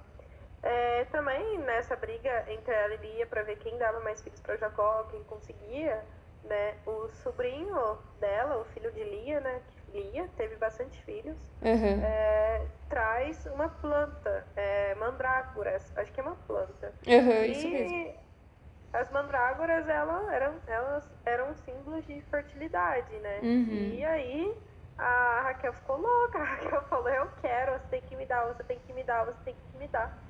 É, 0.63 1.05
também 1.05 1.59
nessa 1.59 1.95
briga 1.95 2.45
entre 2.51 2.73
ela 2.73 2.93
e 2.95 2.97
Lia 2.97 3.27
para 3.27 3.43
ver 3.43 3.55
quem 3.57 3.77
dava 3.77 3.99
mais 3.99 4.21
filhos 4.21 4.39
para 4.41 4.57
Jacó, 4.57 5.03
quem 5.11 5.23
conseguia, 5.25 6.03
né? 6.43 6.73
O 6.87 7.07
sobrinho 7.09 7.97
dela, 8.19 8.57
o 8.57 8.65
filho 8.65 8.91
de 8.91 9.03
Lia, 9.03 9.39
né? 9.41 9.61
Lia 9.89 10.27
teve 10.35 10.55
bastante 10.55 11.01
filhos. 11.03 11.37
Aham. 11.63 12.01
é, 12.03 12.61
traz 12.89 13.45
uma 13.47 13.69
planta, 13.69 14.47
é, 14.55 14.95
mandrágoras, 14.95 15.93
acho 15.97 16.11
que 16.11 16.19
é 16.19 16.23
uma 16.23 16.35
planta. 16.35 16.93
Isso 17.05 17.67
e 17.67 17.71
mesmo. 17.71 18.19
as 18.93 19.11
mandrágoras 19.11 19.87
ela, 19.87 20.33
eram, 20.33 20.55
elas 20.67 21.07
eram 21.25 21.53
símbolos 21.55 22.05
de 22.07 22.21
fertilidade, 22.23 23.13
né? 23.19 23.39
Uhum. 23.43 23.93
E 23.93 24.03
aí 24.05 24.57
a 24.97 25.41
Raquel 25.43 25.73
ficou 25.73 25.97
louca, 25.97 26.39
a 26.41 26.43
Raquel 26.43 26.81
falou, 26.83 27.09
eu 27.09 27.27
quero, 27.41 27.73
você 27.73 27.87
tem 27.87 28.01
que 28.01 28.15
me 28.15 28.25
dar, 28.25 28.45
você 28.47 28.63
tem 28.63 28.79
que 28.79 28.93
me 28.93 29.03
dar, 29.03 29.25
você 29.25 29.39
tem 29.43 29.55
que 29.55 29.77
me 29.77 29.87
dar. 29.87 30.23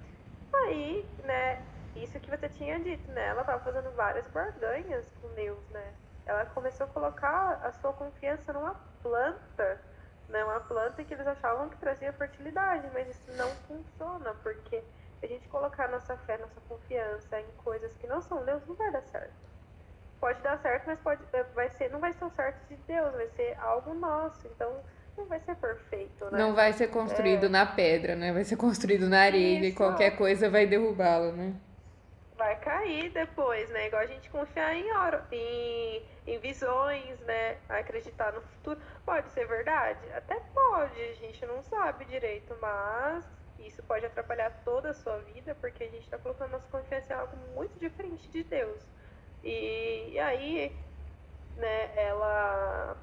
Aí, 0.53 1.07
né, 1.23 1.61
isso 1.95 2.19
que 2.19 2.29
você 2.29 2.49
tinha 2.49 2.79
dito, 2.79 3.09
né? 3.11 3.27
Ela 3.27 3.43
tava 3.43 3.63
fazendo 3.63 3.91
várias 3.95 4.27
barganhas 4.27 5.09
com 5.21 5.33
Deus, 5.33 5.69
né? 5.69 5.93
Ela 6.25 6.45
começou 6.47 6.85
a 6.85 6.89
colocar 6.89 7.59
a 7.63 7.71
sua 7.71 7.93
confiança 7.93 8.51
numa 8.51 8.75
planta, 9.01 9.81
né? 10.27 10.43
Uma 10.43 10.59
planta 10.61 11.03
que 11.03 11.13
eles 11.13 11.27
achavam 11.27 11.69
que 11.69 11.77
trazia 11.77 12.11
fertilidade, 12.13 12.89
mas 12.93 13.07
isso 13.09 13.31
não 13.33 13.55
funciona, 13.67 14.33
porque 14.35 14.83
a 15.21 15.27
gente 15.27 15.47
colocar 15.47 15.87
nossa 15.89 16.17
fé, 16.17 16.37
nossa 16.37 16.59
confiança 16.61 17.39
em 17.39 17.51
coisas 17.53 17.95
que 17.95 18.07
não 18.07 18.21
são 18.21 18.43
Deus, 18.43 18.65
não 18.67 18.75
vai 18.75 18.91
dar 18.91 19.03
certo. 19.03 19.44
Pode 20.19 20.41
dar 20.41 20.57
certo, 20.59 20.85
mas 20.87 20.99
pode, 20.99 21.21
vai 21.53 21.69
ser, 21.69 21.89
não 21.91 21.99
vai 21.99 22.13
ser 22.13 22.25
o 22.25 22.29
certo 22.31 22.67
de 22.67 22.75
Deus, 22.87 23.13
vai 23.13 23.27
ser 23.29 23.57
algo 23.59 23.93
nosso, 23.93 24.47
então 24.47 24.83
não 25.17 25.25
vai 25.25 25.39
ser 25.39 25.55
perfeito, 25.55 26.25
né? 26.31 26.39
Não 26.39 26.53
vai 26.53 26.73
ser 26.73 26.87
construído 26.87 27.45
É. 27.45 27.49
na 27.49 27.65
pedra, 27.65 28.15
né? 28.15 28.33
Vai 28.33 28.43
ser 28.43 28.55
construído 28.57 29.07
na 29.07 29.21
areia 29.21 29.59
e 29.59 29.67
Isso. 29.69 29.77
qualquer 29.77 30.17
coisa 30.17 30.49
vai 30.49 30.65
derrubá-lo, 30.65 31.31
né? 31.31 31.55
vai 32.37 32.55
cair 32.59 33.11
depois, 33.11 33.69
né? 33.69 33.87
Igual 33.87 34.01
a 34.01 34.05
gente 34.05 34.29
confiar 34.29 34.75
em, 34.75 34.91
oro, 34.91 35.21
em, 35.31 36.03
em 36.27 36.39
visões, 36.39 37.19
né? 37.21 37.57
Acreditar 37.69 38.33
no 38.33 38.41
futuro. 38.41 38.79
Pode 39.05 39.29
ser 39.29 39.47
verdade? 39.47 39.99
Até 40.13 40.39
pode, 40.53 41.01
a 41.01 41.13
gente 41.13 41.45
não 41.45 41.63
sabe 41.63 42.05
direito, 42.05 42.55
mas 42.61 43.25
isso 43.59 43.81
pode 43.83 44.05
atrapalhar 44.05 44.51
toda 44.63 44.89
a 44.89 44.93
sua 44.93 45.17
vida, 45.19 45.55
porque 45.55 45.83
a 45.85 45.89
gente 45.89 46.03
está 46.03 46.17
colocando 46.17 46.51
nossa 46.51 46.67
confiança 46.67 47.13
em 47.13 47.15
algo 47.15 47.37
muito 47.55 47.79
diferente 47.79 48.27
de 48.29 48.43
Deus. 48.43 48.81
E, 49.45 50.13
e 50.13 50.19
aí, 50.19 50.75
né, 51.55 51.91
ela. 51.95 52.97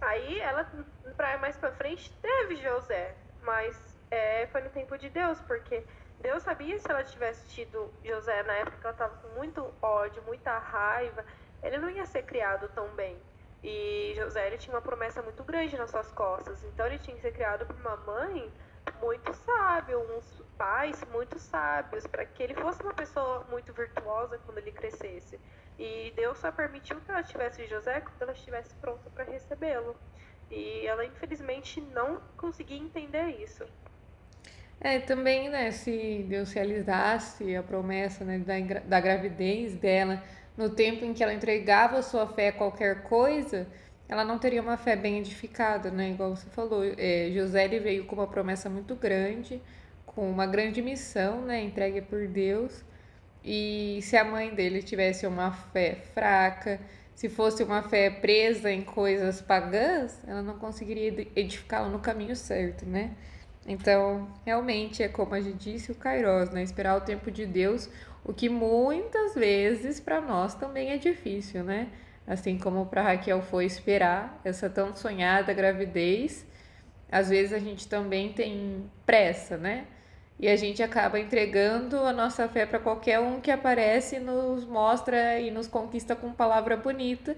Aí 0.00 0.38
ela, 0.40 0.68
pra 1.16 1.38
mais 1.38 1.56
pra 1.56 1.72
frente, 1.72 2.12
teve 2.20 2.56
José, 2.56 3.14
mas 3.42 3.96
é, 4.10 4.46
foi 4.48 4.60
no 4.60 4.70
tempo 4.70 4.98
de 4.98 5.08
Deus, 5.08 5.40
porque 5.42 5.82
Deus 6.20 6.42
sabia 6.42 6.78
se 6.78 6.90
ela 6.90 7.02
tivesse 7.02 7.48
tido 7.48 7.92
José 8.04 8.42
na 8.42 8.52
época 8.54 8.88
ela 8.88 8.96
tava 8.96 9.16
com 9.16 9.28
muito 9.36 9.72
ódio, 9.80 10.22
muita 10.24 10.58
raiva, 10.58 11.24
ele 11.62 11.78
não 11.78 11.88
ia 11.88 12.04
ser 12.04 12.24
criado 12.24 12.68
tão 12.74 12.88
bem. 12.94 13.16
E 13.62 14.12
José 14.16 14.46
ele 14.48 14.58
tinha 14.58 14.74
uma 14.74 14.82
promessa 14.82 15.22
muito 15.22 15.42
grande 15.44 15.76
nas 15.78 15.90
suas 15.90 16.10
costas. 16.12 16.62
Então 16.64 16.84
ele 16.86 16.98
tinha 16.98 17.16
que 17.16 17.22
ser 17.22 17.32
criado 17.32 17.64
por 17.64 17.76
uma 17.76 17.96
mãe 17.96 18.52
muito 19.00 19.32
sábia, 19.32 19.98
uns 19.98 20.42
pais 20.58 21.02
muito 21.12 21.38
sábios, 21.38 22.06
para 22.06 22.24
que 22.24 22.42
ele 22.42 22.54
fosse 22.54 22.82
uma 22.82 22.92
pessoa 22.94 23.44
muito 23.48 23.72
virtuosa 23.72 24.38
quando 24.44 24.58
ele 24.58 24.72
crescesse. 24.72 25.40
E 25.78 26.12
Deus 26.14 26.38
só 26.38 26.52
permitiu 26.52 27.00
que 27.00 27.10
ela 27.10 27.22
tivesse 27.22 27.66
José 27.66 28.00
quando 28.00 28.22
ela 28.22 28.32
estivesse 28.32 28.74
pronta 28.76 29.08
para 29.10 29.24
recebê-lo. 29.24 29.96
E 30.50 30.86
ela 30.86 31.04
infelizmente 31.04 31.80
não 31.80 32.20
conseguia 32.36 32.78
entender 32.78 33.40
isso. 33.42 33.64
É, 34.80 34.98
também, 34.98 35.48
né, 35.48 35.70
se 35.70 36.26
Deus 36.28 36.52
realizasse 36.52 37.54
a 37.54 37.62
promessa 37.62 38.24
né, 38.24 38.38
da, 38.38 38.80
da 38.80 39.00
gravidez 39.00 39.76
dela 39.76 40.22
no 40.56 40.70
tempo 40.70 41.04
em 41.04 41.14
que 41.14 41.22
ela 41.22 41.32
entregava 41.32 42.02
sua 42.02 42.26
fé 42.26 42.48
a 42.48 42.52
qualquer 42.52 43.04
coisa, 43.04 43.66
ela 44.08 44.24
não 44.24 44.38
teria 44.38 44.60
uma 44.60 44.76
fé 44.76 44.94
bem 44.94 45.18
edificada, 45.18 45.90
né? 45.90 46.10
Igual 46.10 46.36
você 46.36 46.48
falou, 46.50 46.82
é, 46.84 47.30
José 47.32 47.64
ele 47.64 47.80
veio 47.80 48.04
com 48.04 48.16
uma 48.16 48.26
promessa 48.26 48.68
muito 48.68 48.94
grande, 48.94 49.62
com 50.04 50.30
uma 50.30 50.46
grande 50.46 50.82
missão, 50.82 51.42
né, 51.42 51.62
entregue 51.62 52.02
por 52.02 52.26
Deus. 52.26 52.84
E 53.44 54.00
se 54.02 54.16
a 54.16 54.24
mãe 54.24 54.54
dele 54.54 54.82
tivesse 54.82 55.26
uma 55.26 55.50
fé 55.50 55.96
fraca, 56.14 56.80
se 57.14 57.28
fosse 57.28 57.62
uma 57.62 57.82
fé 57.82 58.08
presa 58.10 58.70
em 58.70 58.82
coisas 58.82 59.40
pagãs, 59.40 60.20
ela 60.26 60.42
não 60.42 60.58
conseguiria 60.58 61.26
edificá-la 61.36 61.88
no 61.88 61.98
caminho 61.98 62.36
certo, 62.36 62.86
né? 62.86 63.12
Então, 63.66 64.28
realmente 64.44 65.02
é 65.02 65.08
como 65.08 65.34
a 65.34 65.40
gente 65.40 65.72
disse, 65.72 65.92
o 65.92 65.94
Kairos, 65.94 66.50
né? 66.50 66.62
Esperar 66.62 66.96
o 66.96 67.00
tempo 67.00 67.30
de 67.30 67.46
Deus, 67.46 67.88
o 68.24 68.32
que 68.32 68.48
muitas 68.48 69.34
vezes 69.34 70.00
para 70.00 70.20
nós 70.20 70.54
também 70.54 70.90
é 70.90 70.96
difícil, 70.96 71.62
né? 71.62 71.88
Assim 72.26 72.58
como 72.58 72.86
para 72.86 73.02
Raquel 73.02 73.42
foi 73.42 73.64
esperar 73.64 74.40
essa 74.44 74.70
tão 74.70 74.94
sonhada 74.94 75.52
gravidez, 75.52 76.46
às 77.10 77.28
vezes 77.28 77.52
a 77.52 77.58
gente 77.58 77.88
também 77.88 78.32
tem 78.32 78.90
pressa, 79.04 79.56
né? 79.56 79.86
E 80.42 80.48
a 80.48 80.56
gente 80.56 80.82
acaba 80.82 81.20
entregando 81.20 82.00
a 82.00 82.12
nossa 82.12 82.48
fé 82.48 82.66
para 82.66 82.80
qualquer 82.80 83.20
um 83.20 83.40
que 83.40 83.48
aparece, 83.48 84.18
nos 84.18 84.64
mostra 84.64 85.38
e 85.38 85.52
nos 85.52 85.68
conquista 85.68 86.16
com 86.16 86.32
palavra 86.32 86.76
bonita, 86.76 87.36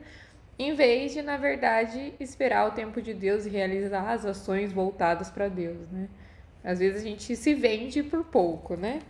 em 0.58 0.74
vez 0.74 1.12
de, 1.12 1.20
na 1.20 1.36
verdade, 1.36 2.14
esperar 2.18 2.66
o 2.66 2.70
tempo 2.70 3.02
de 3.02 3.12
Deus 3.12 3.44
e 3.44 3.50
realizar 3.50 4.10
as 4.10 4.24
ações 4.24 4.72
voltadas 4.72 5.28
para 5.28 5.48
Deus, 5.48 5.86
né? 5.90 6.08
Às 6.64 6.78
vezes 6.78 7.02
a 7.02 7.04
gente 7.04 7.36
se 7.36 7.52
vende 7.52 8.02
por 8.02 8.24
pouco, 8.24 8.74
né? 8.74 9.00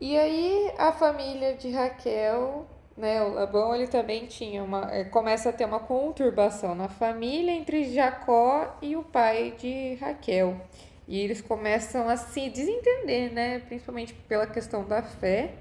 E 0.00 0.16
aí 0.16 0.72
a 0.78 0.92
família 0.92 1.56
de 1.56 1.70
Raquel, 1.72 2.68
né, 3.00 3.22
o 3.22 3.32
Labão, 3.32 3.74
ele 3.74 3.86
também 3.86 4.26
tinha 4.26 4.62
uma, 4.62 4.88
é, 4.92 5.04
começa 5.04 5.48
a 5.48 5.52
ter 5.52 5.64
uma 5.64 5.80
conturbação 5.80 6.74
na 6.74 6.88
família 6.88 7.50
entre 7.50 7.92
Jacó 7.92 8.76
e 8.82 8.96
o 8.96 9.02
pai 9.02 9.54
de 9.58 9.94
Raquel. 9.94 10.60
E 11.08 11.18
eles 11.18 11.40
começam 11.40 12.08
a 12.08 12.16
se 12.16 12.48
desentender, 12.50 13.32
né, 13.32 13.58
principalmente 13.60 14.14
pela 14.28 14.46
questão 14.46 14.84
da 14.84 15.02
fé. 15.02 15.54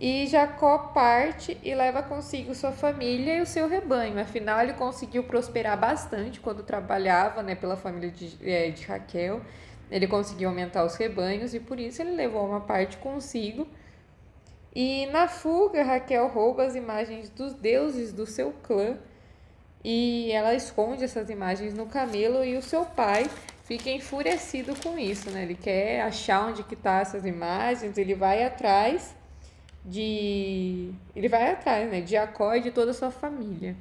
E 0.00 0.26
Jacó 0.26 0.78
parte 0.94 1.58
e 1.62 1.74
leva 1.74 2.02
consigo 2.02 2.54
sua 2.54 2.72
família 2.72 3.38
e 3.38 3.40
o 3.42 3.46
seu 3.46 3.68
rebanho. 3.68 4.18
Afinal, 4.18 4.60
ele 4.60 4.72
conseguiu 4.72 5.24
prosperar 5.24 5.78
bastante 5.78 6.40
quando 6.40 6.62
trabalhava 6.62 7.42
né, 7.42 7.54
pela 7.54 7.76
família 7.76 8.10
de, 8.10 8.38
é, 8.42 8.70
de 8.70 8.84
Raquel. 8.86 9.40
Ele 9.90 10.06
conseguiu 10.06 10.48
aumentar 10.48 10.84
os 10.84 10.96
rebanhos 10.96 11.54
e 11.54 11.60
por 11.60 11.78
isso 11.78 12.02
ele 12.02 12.12
levou 12.12 12.46
uma 12.46 12.60
parte 12.60 12.96
consigo. 12.96 13.66
E 14.74 15.06
na 15.06 15.28
fuga, 15.28 15.84
Raquel 15.84 16.26
rouba 16.28 16.64
as 16.64 16.74
imagens 16.74 17.30
dos 17.30 17.54
deuses 17.54 18.12
do 18.12 18.26
seu 18.26 18.52
clã 18.62 18.98
e 19.84 20.32
ela 20.32 20.54
esconde 20.54 21.04
essas 21.04 21.30
imagens 21.30 21.74
no 21.74 21.86
camelo 21.86 22.44
e 22.44 22.56
o 22.56 22.62
seu 22.62 22.84
pai 22.84 23.30
fica 23.64 23.90
enfurecido 23.90 24.74
com 24.82 24.98
isso, 24.98 25.30
né? 25.30 25.42
Ele 25.42 25.54
quer 25.54 26.00
achar 26.00 26.46
onde 26.46 26.64
que 26.64 26.74
tá 26.74 27.00
essas 27.00 27.24
imagens, 27.24 27.96
ele 27.96 28.14
vai 28.14 28.42
atrás 28.44 29.14
de. 29.84 30.92
Ele 31.14 31.28
vai 31.28 31.52
atrás, 31.52 31.90
né? 31.90 32.00
De 32.00 32.12
Jacó 32.12 32.54
e 32.54 32.60
de 32.60 32.70
toda 32.70 32.90
a 32.90 32.94
sua 32.94 33.10
família. 33.10 33.76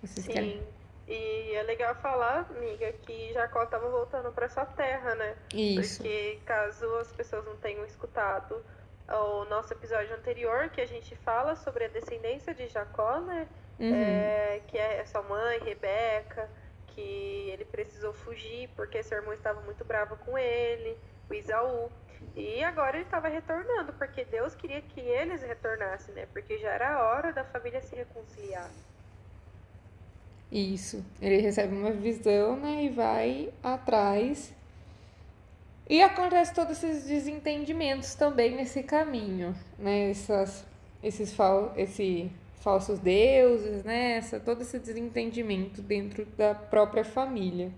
Vocês 0.00 0.24
Sim. 0.24 0.32
Querem... 0.32 0.62
E 1.06 1.54
é 1.54 1.62
legal 1.62 1.94
falar, 1.96 2.48
amiga, 2.54 2.92
que 3.02 3.32
Jacó 3.32 3.62
estava 3.62 3.88
voltando 3.88 4.30
para 4.30 4.48
sua 4.48 4.66
terra, 4.66 5.14
né? 5.14 5.34
Isso. 5.54 6.02
Porque 6.02 6.38
caso 6.44 6.86
as 6.96 7.10
pessoas 7.12 7.44
não 7.46 7.56
tenham 7.56 7.84
escutado 7.84 8.62
o 9.08 9.44
nosso 9.46 9.72
episódio 9.72 10.14
anterior, 10.14 10.68
que 10.68 10.80
a 10.80 10.86
gente 10.86 11.16
fala 11.16 11.56
sobre 11.56 11.84
a 11.84 11.88
descendência 11.88 12.54
de 12.54 12.68
Jacó, 12.68 13.20
né? 13.20 13.48
Uhum. 13.78 13.94
É, 13.94 14.60
que 14.66 14.76
é 14.76 15.04
sua 15.06 15.22
mãe, 15.22 15.60
Rebeca, 15.60 16.48
que 16.88 17.50
ele 17.50 17.64
precisou 17.64 18.12
fugir 18.12 18.68
porque 18.74 19.02
seu 19.02 19.18
irmão 19.18 19.32
estava 19.32 19.60
muito 19.60 19.84
bravo 19.84 20.16
com 20.16 20.36
ele, 20.36 20.98
o 21.30 21.34
Isaú. 21.34 21.90
E 22.36 22.62
agora 22.64 22.96
ele 22.96 23.04
estava 23.04 23.28
retornando, 23.28 23.92
porque 23.92 24.24
Deus 24.24 24.54
queria 24.54 24.80
que 24.80 25.00
eles 25.00 25.42
retornassem, 25.42 26.14
né? 26.14 26.26
Porque 26.32 26.58
já 26.58 26.70
era 26.70 26.94
a 26.94 27.02
hora 27.04 27.32
da 27.32 27.44
família 27.44 27.80
se 27.80 27.94
reconciliar. 27.94 28.68
Isso. 30.50 31.04
Ele 31.20 31.38
recebe 31.38 31.74
uma 31.74 31.92
visão, 31.92 32.56
né? 32.56 32.84
E 32.84 32.88
vai 32.88 33.52
atrás. 33.62 34.52
E 35.88 36.02
acontece 36.02 36.52
todos 36.52 36.82
esses 36.82 37.04
desentendimentos 37.04 38.14
também 38.14 38.54
nesse 38.54 38.82
caminho, 38.82 39.54
né? 39.78 40.10
Essas, 40.10 40.64
esses 41.02 41.32
fal, 41.32 41.72
esse 41.76 42.30
falsos 42.60 42.98
deuses, 42.98 43.84
né? 43.84 44.18
Essa, 44.18 44.38
todo 44.38 44.60
esse 44.60 44.78
desentendimento 44.78 45.80
dentro 45.80 46.26
da 46.36 46.54
própria 46.54 47.04
família. 47.04 47.70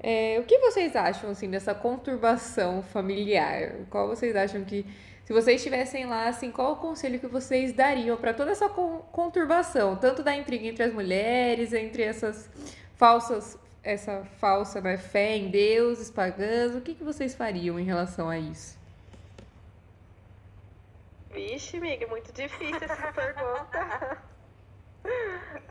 É, 0.00 0.38
o 0.40 0.44
que 0.44 0.58
vocês 0.58 0.96
acham 0.96 1.30
assim 1.30 1.48
dessa 1.48 1.74
conturbação 1.74 2.82
familiar? 2.82 3.74
Qual 3.90 4.08
vocês 4.08 4.34
acham 4.34 4.64
que 4.64 4.84
se 5.28 5.32
vocês 5.32 5.56
estivessem 5.56 6.06
lá, 6.06 6.26
assim, 6.28 6.50
qual 6.50 6.72
o 6.72 6.76
conselho 6.76 7.20
que 7.20 7.26
vocês 7.26 7.70
dariam 7.72 8.16
para 8.16 8.32
toda 8.32 8.50
essa 8.50 8.66
conturbação, 8.66 9.94
tanto 9.94 10.22
da 10.22 10.34
intriga 10.34 10.66
entre 10.66 10.82
as 10.82 10.94
mulheres, 10.94 11.74
entre 11.74 12.02
essas 12.02 12.48
falsas, 12.96 13.58
essa 13.88 14.22
falsa 14.38 14.82
né, 14.82 14.98
fé 14.98 15.34
em 15.34 15.50
deuses 15.50 16.10
pagãs, 16.10 16.74
o 16.74 16.80
que, 16.82 16.94
que 16.94 17.02
vocês 17.02 17.34
fariam 17.34 17.80
em 17.80 17.84
relação 17.84 18.28
a 18.28 18.38
isso? 18.38 18.78
Vixe, 21.30 21.78
amiga, 21.78 22.06
muito 22.06 22.30
difícil 22.30 22.82
essa 22.82 23.12
pergunta. 23.12 24.18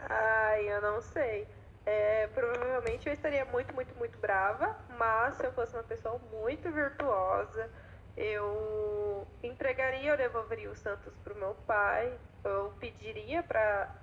Ai, 0.09 0.67
eu 0.67 0.81
não 0.81 0.99
sei. 0.99 1.47
É, 1.85 2.27
provavelmente 2.33 3.07
eu 3.07 3.13
estaria 3.13 3.45
muito, 3.45 3.73
muito, 3.75 3.95
muito 3.95 4.17
brava, 4.17 4.75
mas 4.97 5.35
se 5.35 5.45
eu 5.45 5.51
fosse 5.53 5.75
uma 5.75 5.83
pessoa 5.83 6.19
muito 6.31 6.71
virtuosa, 6.71 7.69
eu 8.17 9.27
entregaria 9.43 10.11
ou 10.11 10.17
devolveria 10.17 10.71
os 10.71 10.79
santos 10.79 11.13
para 11.23 11.33
o 11.33 11.37
meu 11.37 11.53
pai, 11.67 12.11
eu 12.43 12.73
pediria 12.79 13.43
para 13.43 13.93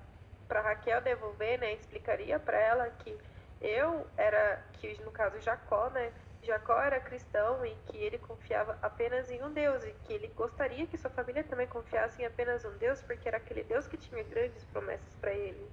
para 0.46 0.60
Raquel 0.60 1.00
devolver, 1.00 1.58
né, 1.58 1.72
explicaria 1.72 2.38
para 2.38 2.58
ela 2.58 2.90
que 2.90 3.16
eu 3.64 4.06
era, 4.16 4.62
que 4.74 5.02
no 5.02 5.10
caso 5.10 5.40
Jacó, 5.40 5.88
né, 5.88 6.12
Jacó 6.42 6.78
era 6.82 7.00
cristão 7.00 7.64
e 7.64 7.74
que 7.86 7.96
ele 7.96 8.18
confiava 8.18 8.78
apenas 8.82 9.30
em 9.30 9.42
um 9.42 9.50
Deus 9.50 9.82
e 9.82 9.92
que 10.04 10.12
ele 10.12 10.28
gostaria 10.28 10.86
que 10.86 10.98
sua 10.98 11.10
família 11.10 11.42
também 11.42 11.66
confiasse 11.66 12.20
em 12.20 12.26
apenas 12.26 12.64
um 12.64 12.76
Deus, 12.76 13.00
porque 13.00 13.26
era 13.26 13.38
aquele 13.38 13.64
Deus 13.64 13.88
que 13.88 13.96
tinha 13.96 14.22
grandes 14.22 14.62
promessas 14.66 15.14
para 15.16 15.32
ele, 15.32 15.70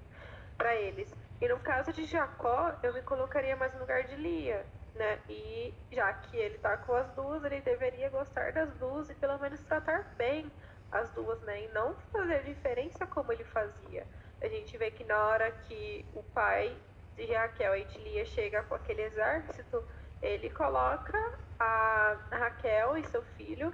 para 0.58 0.74
eles. 0.76 1.14
E 1.42 1.48
no 1.50 1.60
caso 1.60 1.92
de 1.92 2.06
Jacó, 2.06 2.74
eu 2.82 2.94
me 2.94 3.02
colocaria 3.02 3.56
mais 3.58 3.74
no 3.74 3.82
lugar 3.82 4.04
de 4.04 4.16
Lia, 4.16 4.66
né? 4.96 5.20
E 5.28 5.74
já 5.92 6.14
que 6.14 6.38
ele 6.38 6.58
tá 6.60 6.78
com 6.78 6.96
as 6.96 7.12
duas, 7.12 7.44
ele 7.44 7.60
deveria 7.60 8.10
gostar 8.10 8.54
das 8.54 8.74
duas 8.76 9.10
e 9.10 9.16
pelo 9.16 9.38
menos 9.38 9.62
tratar 9.64 10.04
bem 10.16 10.50
as 10.92 11.12
duas, 11.12 11.42
né? 11.42 11.66
E 11.66 11.68
não 11.70 11.96
fazer 12.14 12.44
diferença 12.44 13.06
como 13.08 13.34
ele 13.34 13.44
fazia. 13.44 14.08
A 14.42 14.48
gente 14.48 14.78
vê 14.78 14.90
que 14.90 15.04
na 15.04 15.28
hora 15.28 15.52
que 15.52 16.06
o 16.14 16.24
pai 16.24 16.76
de 17.16 17.34
Raquel 17.34 17.76
e 17.78 17.86
de 17.86 17.98
Lia 18.00 18.26
chega 18.26 18.64
com 18.64 18.76
aquele 18.76 19.02
exército, 19.04 19.84
ele 20.22 20.50
coloca 20.50 21.18
a 21.60 22.18
Raquel 22.32 22.98
e 22.98 23.06
seu 23.06 23.22
filho 23.38 23.74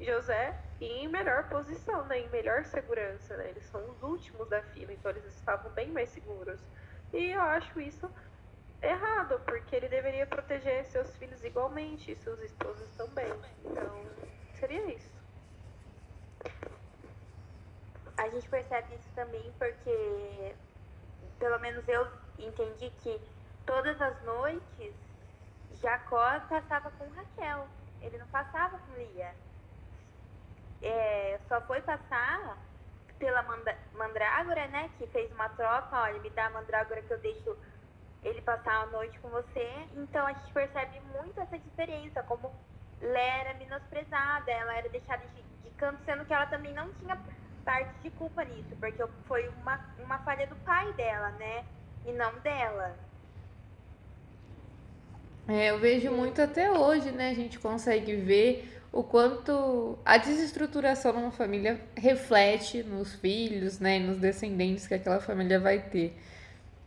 José 0.00 0.54
em 0.80 1.08
melhor 1.08 1.48
posição, 1.48 2.04
né? 2.06 2.20
Em 2.20 2.28
melhor 2.28 2.64
segurança, 2.64 3.36
né? 3.36 3.50
Eles 3.50 3.64
são 3.64 3.84
os 3.90 4.02
últimos 4.02 4.48
da 4.48 4.62
fila, 4.62 4.92
então 4.92 5.10
eles 5.10 5.24
estavam 5.24 5.70
bem 5.72 5.88
mais 5.88 6.08
seguros. 6.10 6.60
E 7.12 7.30
eu 7.30 7.40
acho 7.40 7.80
isso 7.80 8.08
errado, 8.80 9.40
porque 9.44 9.74
ele 9.74 9.88
deveria 9.88 10.26
proteger 10.26 10.84
seus 10.86 11.16
filhos 11.16 11.42
igualmente, 11.42 12.12
e 12.12 12.16
seus 12.16 12.38
esposos 12.40 12.88
também. 12.96 13.32
Então, 13.64 14.06
seria 14.54 14.84
isso. 14.92 15.18
A 18.16 18.28
gente 18.28 18.48
percebe 18.48 18.94
isso 18.94 19.08
também 19.14 19.52
porque, 19.58 20.54
pelo 21.38 21.58
menos 21.58 21.86
eu 21.88 22.06
entendi 22.46 22.90
que 23.02 23.20
todas 23.66 24.00
as 24.00 24.22
noites 24.22 24.94
Jacó 25.80 26.40
passava 26.48 26.90
com 26.92 27.08
Raquel. 27.10 27.68
Ele 28.00 28.18
não 28.18 28.26
passava 28.28 28.78
com 28.78 28.94
Lia. 28.94 29.34
é, 30.82 31.40
só 31.48 31.60
foi 31.62 31.80
passar 31.82 32.56
pela 33.18 33.42
mandrágora, 33.94 34.66
né? 34.68 34.90
Que 34.96 35.06
fez 35.08 35.30
uma 35.32 35.48
troca, 35.50 36.00
olha, 36.00 36.20
me 36.20 36.30
dá 36.30 36.46
a 36.46 36.50
mandrágora 36.50 37.02
que 37.02 37.12
eu 37.12 37.18
deixo 37.18 37.56
ele 38.22 38.40
passar 38.42 38.82
a 38.82 38.86
noite 38.86 39.18
com 39.20 39.28
você. 39.28 39.88
Então 39.94 40.26
a 40.26 40.32
gente 40.32 40.52
percebe 40.52 41.00
muito 41.16 41.40
essa 41.40 41.58
diferença, 41.58 42.22
como 42.22 42.52
Lé 43.00 43.40
era 43.40 43.54
menosprezada, 43.54 44.50
ela 44.50 44.76
era 44.76 44.88
deixada 44.88 45.24
de, 45.28 45.42
de 45.42 45.70
canto, 45.76 46.02
sendo 46.04 46.24
que 46.24 46.32
ela 46.32 46.46
também 46.46 46.72
não 46.72 46.92
tinha 46.94 47.18
parte 47.64 47.94
de 48.02 48.10
culpa 48.10 48.44
nisso, 48.44 48.74
porque 48.80 49.04
foi 49.26 49.48
uma, 49.48 49.80
uma 49.98 50.18
falha 50.20 50.46
do 50.46 50.56
pai 50.56 50.92
dela, 50.94 51.30
né? 51.32 51.64
E 52.06 52.12
não 52.12 52.32
dela. 52.40 52.96
É, 55.46 55.70
eu 55.70 55.78
vejo 55.78 56.10
muito 56.10 56.42
até 56.42 56.70
hoje, 56.70 57.10
né? 57.10 57.30
A 57.30 57.34
gente 57.34 57.58
consegue 57.58 58.14
ver 58.16 58.78
o 58.92 59.02
quanto 59.02 59.98
a 60.04 60.18
desestruturação 60.18 61.12
numa 61.12 61.30
família 61.30 61.80
reflete 61.96 62.82
nos 62.82 63.14
filhos, 63.14 63.78
né? 63.78 63.96
E 63.96 64.00
nos 64.00 64.18
descendentes 64.18 64.86
que 64.86 64.94
aquela 64.94 65.20
família 65.20 65.58
vai 65.58 65.78
ter. 65.78 66.18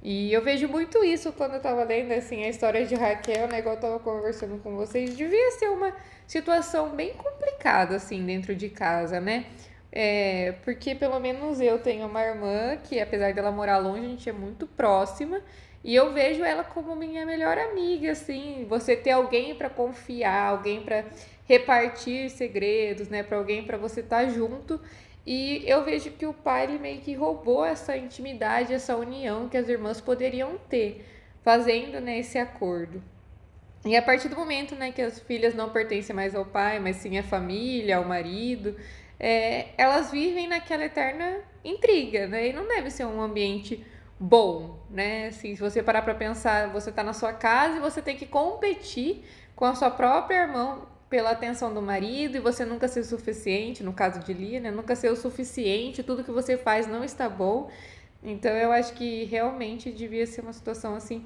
E 0.04 0.34
eu 0.34 0.43
vejo 0.43 0.67
muito 0.67 1.04
isso 1.04 1.32
quando 1.34 1.56
eu 1.56 1.62
tava 1.62 1.84
lendo, 1.84 2.12
assim, 2.12 2.43
a 2.43 2.50
história 2.50 2.86
de 2.86 2.95
Raquel, 2.95 3.47
né? 3.47 3.60
Igual 3.60 3.76
eu 3.76 3.82
tava 3.82 4.00
conversando 4.00 4.58
com 4.62 4.76
vocês. 4.76 5.15
Devia 5.15 5.52
ser 5.52 5.69
uma 5.69 5.93
situação 6.26 6.95
bem 6.95 7.13
complicada, 7.13 7.95
assim, 7.95 8.26
dentro 8.26 8.56
de 8.56 8.69
casa, 8.69 9.19
né? 9.19 9.45
É, 9.92 10.54
porque 10.64 10.96
pelo 10.96 11.20
menos 11.20 11.60
eu 11.60 11.78
tenho 11.80 12.08
uma 12.08 12.24
irmã 12.24 12.78
que, 12.78 13.00
apesar 13.00 13.34
dela 13.34 13.52
morar 13.52 13.78
longe, 13.78 14.06
a 14.06 14.10
gente 14.10 14.30
é 14.30 14.34
muito 14.34 14.66
próxima. 14.66 15.42
E 15.84 15.96
eu 15.96 16.14
vejo 16.14 16.44
ela 16.44 16.64
como 16.64 16.96
minha 16.96 17.26
melhor 17.26 17.58
amiga, 17.58 18.12
assim. 18.12 18.66
Você 18.70 18.96
ter 18.96 19.12
alguém 19.12 19.56
para 19.56 19.70
confiar, 19.70 20.50
alguém 20.50 20.82
para 20.82 21.06
repartir 21.46 22.30
segredos, 22.30 23.10
né? 23.10 23.24
Para 23.24 23.38
alguém 23.38 23.64
para 23.64 23.78
você 23.78 24.00
estar 24.00 24.26
tá 24.26 24.30
junto. 24.30 24.80
E 25.26 25.64
eu 25.68 25.84
vejo 25.84 26.12
que 26.12 26.26
o 26.26 26.34
pai 26.34 26.64
ele 26.64 26.80
meio 26.80 27.02
que 27.02 27.14
roubou 27.14 27.66
essa 27.66 27.96
intimidade, 27.96 28.74
essa 28.74 28.96
união 28.96 29.50
que 29.50 29.58
as 29.58 29.70
irmãs 29.70 30.02
poderiam 30.02 30.58
ter, 30.70 31.06
fazendo 31.44 32.00
né, 32.00 32.20
esse 32.20 32.40
acordo. 32.40 33.04
E 33.86 33.96
a 33.96 34.02
partir 34.02 34.30
do 34.30 34.36
momento 34.36 34.76
né, 34.76 34.92
que 34.92 35.02
as 35.02 35.20
filhas 35.20 35.54
não 35.54 35.70
pertencem 35.70 36.16
mais 36.16 36.36
ao 36.36 36.46
pai, 36.46 36.80
mas 36.80 36.98
sim 36.98 37.18
à 37.18 37.24
família, 37.24 37.98
ao 37.98 38.06
marido, 38.06 38.76
é, 39.24 39.68
elas 39.78 40.10
vivem 40.10 40.48
naquela 40.48 40.84
eterna 40.84 41.42
intriga, 41.64 42.26
né? 42.26 42.48
E 42.48 42.54
não 42.54 42.68
deve 42.68 42.90
ser 42.90 43.06
um 43.06 43.22
ambiente 43.22 43.86
bom, 44.20 44.80
né? 44.90 45.28
Assim, 45.28 45.56
se 45.56 45.62
você 45.62 45.84
parar 45.84 46.02
para 46.02 46.16
pensar, 46.16 46.70
você 46.70 46.90
está 46.90 47.04
na 47.04 47.14
sua 47.14 47.32
casa 47.32 47.78
e 47.78 47.80
você 47.80 48.02
tem 48.02 48.18
que 48.18 48.26
competir 48.26 49.24
com 49.56 49.66
a 49.66 49.76
sua 49.76 49.92
própria 49.92 50.42
irmã 50.42 50.88
pela 51.08 51.30
atenção 51.30 51.72
do 51.72 51.84
marido 51.84 52.36
e 52.36 52.40
você 52.40 52.66
nunca 52.66 52.88
ser 52.88 53.02
o 53.02 53.06
suficiente, 53.06 53.84
no 53.84 53.94
caso 53.94 54.20
de 54.22 54.34
Lia, 54.34 54.60
né? 54.60 54.72
Nunca 54.72 54.96
ser 54.96 55.12
o 55.12 55.16
suficiente, 55.16 56.02
tudo 56.02 56.24
que 56.24 56.32
você 56.32 56.58
faz 56.58 56.88
não 56.88 57.04
está 57.04 57.30
bom. 57.30 57.70
Então 58.24 58.52
eu 58.52 58.72
acho 58.72 58.94
que 58.94 59.26
realmente 59.26 59.92
devia 59.92 60.26
ser 60.26 60.42
uma 60.42 60.54
situação 60.54 60.96
assim 60.96 61.26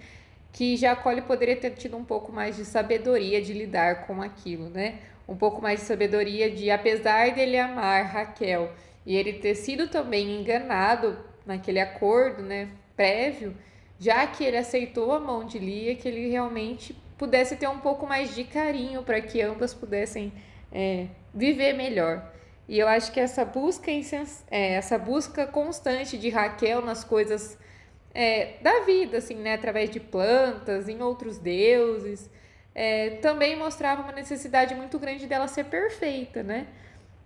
que 0.52 0.76
Jacó 0.76 1.14
poderia 1.22 1.56
ter 1.56 1.72
tido 1.72 1.96
um 1.96 2.04
pouco 2.04 2.32
mais 2.32 2.58
de 2.58 2.66
sabedoria 2.66 3.42
de 3.42 3.54
lidar 3.54 4.06
com 4.06 4.22
aquilo, 4.22 4.70
né? 4.70 5.00
Um 5.28 5.36
pouco 5.36 5.62
mais 5.62 5.80
de 5.80 5.86
sabedoria 5.86 6.50
de, 6.50 6.70
apesar 6.70 7.34
dele 7.34 7.58
amar 7.58 8.06
Raquel 8.06 8.72
e 9.06 9.16
ele 9.16 9.34
ter 9.34 9.56
sido 9.56 9.88
também 9.88 10.40
enganado 10.40 11.18
naquele 11.46 11.80
acordo, 11.80 12.42
né, 12.42 12.70
prévio, 12.96 13.56
já 14.00 14.26
que 14.28 14.44
ele 14.44 14.58
aceitou 14.58 15.12
a 15.12 15.20
mão 15.20 15.46
de 15.46 15.60
Lia, 15.60 15.96
que 15.96 16.08
ele 16.08 16.30
realmente 16.30 16.96
pudesse 17.18 17.56
ter 17.56 17.68
um 17.68 17.80
pouco 17.80 18.06
mais 18.06 18.36
de 18.36 18.44
carinho 18.44 19.04
para 19.04 19.22
que 19.22 19.42
ambas 19.42 19.74
pudessem 19.74 20.34
é, 20.72 21.08
viver 21.34 21.74
melhor. 21.74 22.32
E 22.68 22.80
eu 22.80 22.88
acho 22.88 23.12
que 23.12 23.20
essa 23.20 23.46
busca, 23.46 23.92
é, 24.50 24.74
essa 24.74 24.98
busca 24.98 25.46
constante 25.46 26.18
de 26.18 26.30
Raquel 26.30 26.82
nas 26.82 27.04
coisas 27.04 27.58
é, 28.14 28.54
da 28.62 28.82
vida, 28.82 29.18
assim, 29.18 29.36
né, 29.36 29.54
através 29.54 29.90
de 29.90 30.00
plantas, 30.00 30.90
em 30.90 31.02
outros 31.02 31.38
deuses, 31.38 32.30
é, 32.76 33.12
também 33.22 33.56
mostrava 33.56 34.04
uma 34.04 34.12
necessidade 34.12 34.76
muito 34.76 35.00
grande 35.00 35.26
dela 35.26 35.48
ser 35.48 35.64
perfeita, 35.66 36.44
né? 36.44 36.68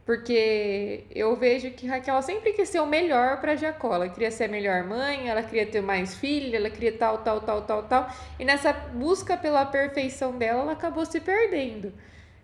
Porque 0.05 1.05
eu 1.13 1.35
vejo 1.35 1.71
que 1.71 1.85
Raquel 1.87 2.21
sempre 2.21 2.53
quis 2.53 2.69
ser 2.69 2.79
o 2.79 2.85
melhor 2.85 3.39
para 3.41 3.55
Jacó. 3.55 3.93
Ela 3.93 4.09
queria 4.09 4.31
ser 4.31 4.45
a 4.45 4.47
melhor 4.47 4.83
mãe, 4.83 5.29
ela 5.29 5.43
queria 5.43 5.65
ter 5.65 5.81
mais 5.81 6.15
filhos, 6.15 6.53
ela 6.53 6.69
queria 6.69 6.91
tal, 6.93 7.19
tal, 7.19 7.41
tal, 7.41 7.61
tal, 7.63 7.83
tal. 7.83 8.09
E 8.39 8.45
nessa 8.45 8.71
busca 8.73 9.37
pela 9.37 9.65
perfeição 9.65 10.37
dela, 10.37 10.61
ela 10.61 10.71
acabou 10.71 11.05
se 11.05 11.19
perdendo. 11.19 11.93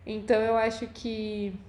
Então 0.06 0.39
eu 0.41 0.56
acho 0.56 0.88
que 0.88 1.60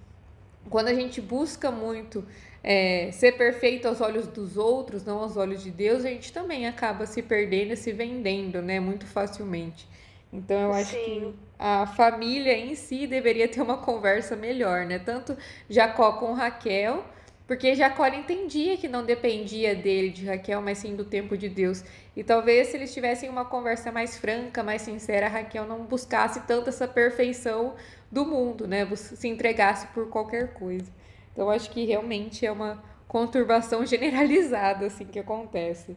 quando 0.69 0.89
a 0.89 0.95
gente 0.95 1.21
busca 1.21 1.71
muito 1.71 2.27
é, 2.63 3.11
ser 3.13 3.33
perfeito 3.33 3.89
aos 3.89 4.01
olhos 4.01 4.27
dos 4.27 4.57
outros, 4.57 5.05
não 5.05 5.21
aos 5.21 5.37
olhos 5.37 5.63
de 5.63 5.71
Deus, 5.71 6.05
a 6.05 6.09
gente 6.09 6.33
também 6.33 6.67
acaba 6.67 7.07
se 7.07 7.23
perdendo 7.23 7.73
e 7.73 7.77
se 7.77 7.93
vendendo, 7.93 8.61
né? 8.61 8.81
Muito 8.81 9.07
facilmente. 9.07 9.89
Então 10.37 10.61
eu 10.61 10.73
acho 10.73 10.91
Sim. 10.91 11.05
que 11.05 11.35
a 11.59 11.87
família 11.87 12.53
em 12.57 12.75
si 12.75 13.07
deveria 13.07 13.49
ter 13.49 13.63
uma 13.63 13.79
conversa 13.79 14.37
melhor, 14.37 14.85
né? 14.85 14.99
Tanto 14.99 15.37
Jacó 15.69 16.13
com 16.13 16.35
Raquel, 16.35 17.03
porque 17.47 17.75
Jacó 17.75 18.07
entendia 18.07 18.77
que 18.77 18.87
não 18.87 19.05
dependia 19.05 19.75
dele, 19.75 20.11
de 20.11 20.27
Raquel, 20.27 20.61
mas 20.61 20.79
sim 20.79 20.95
do 20.95 21.05
tempo 21.05 21.37
de 21.39 21.49
Deus. 21.49 21.83
E 22.15 22.23
talvez 22.23 22.69
se 22.69 22.77
eles 22.77 22.93
tivessem 22.93 23.31
uma 23.31 23.45
conversa 23.45 23.91
mais 23.91 24.19
franca, 24.19 24.63
mais 24.63 24.83
sincera, 24.83 25.29
Raquel 25.29 25.65
não 25.65 25.85
buscasse 25.85 26.41
tanto 26.41 26.69
essa 26.69 26.87
perfeição 26.87 27.75
do 28.11 28.27
mundo, 28.27 28.67
né? 28.67 28.87
Se 28.95 29.27
entregasse 29.27 29.87
por 29.89 30.11
qualquer 30.11 30.53
coisa. 30.53 30.91
Então 31.33 31.49
acho 31.51 31.71
que 31.71 31.85
realmente 31.87 32.45
é 32.45 32.53
uma 32.53 32.83
conturbação 33.09 33.85
generalizada 33.87 34.87
assim 34.87 35.07
que 35.07 35.19
acontece. 35.19 35.97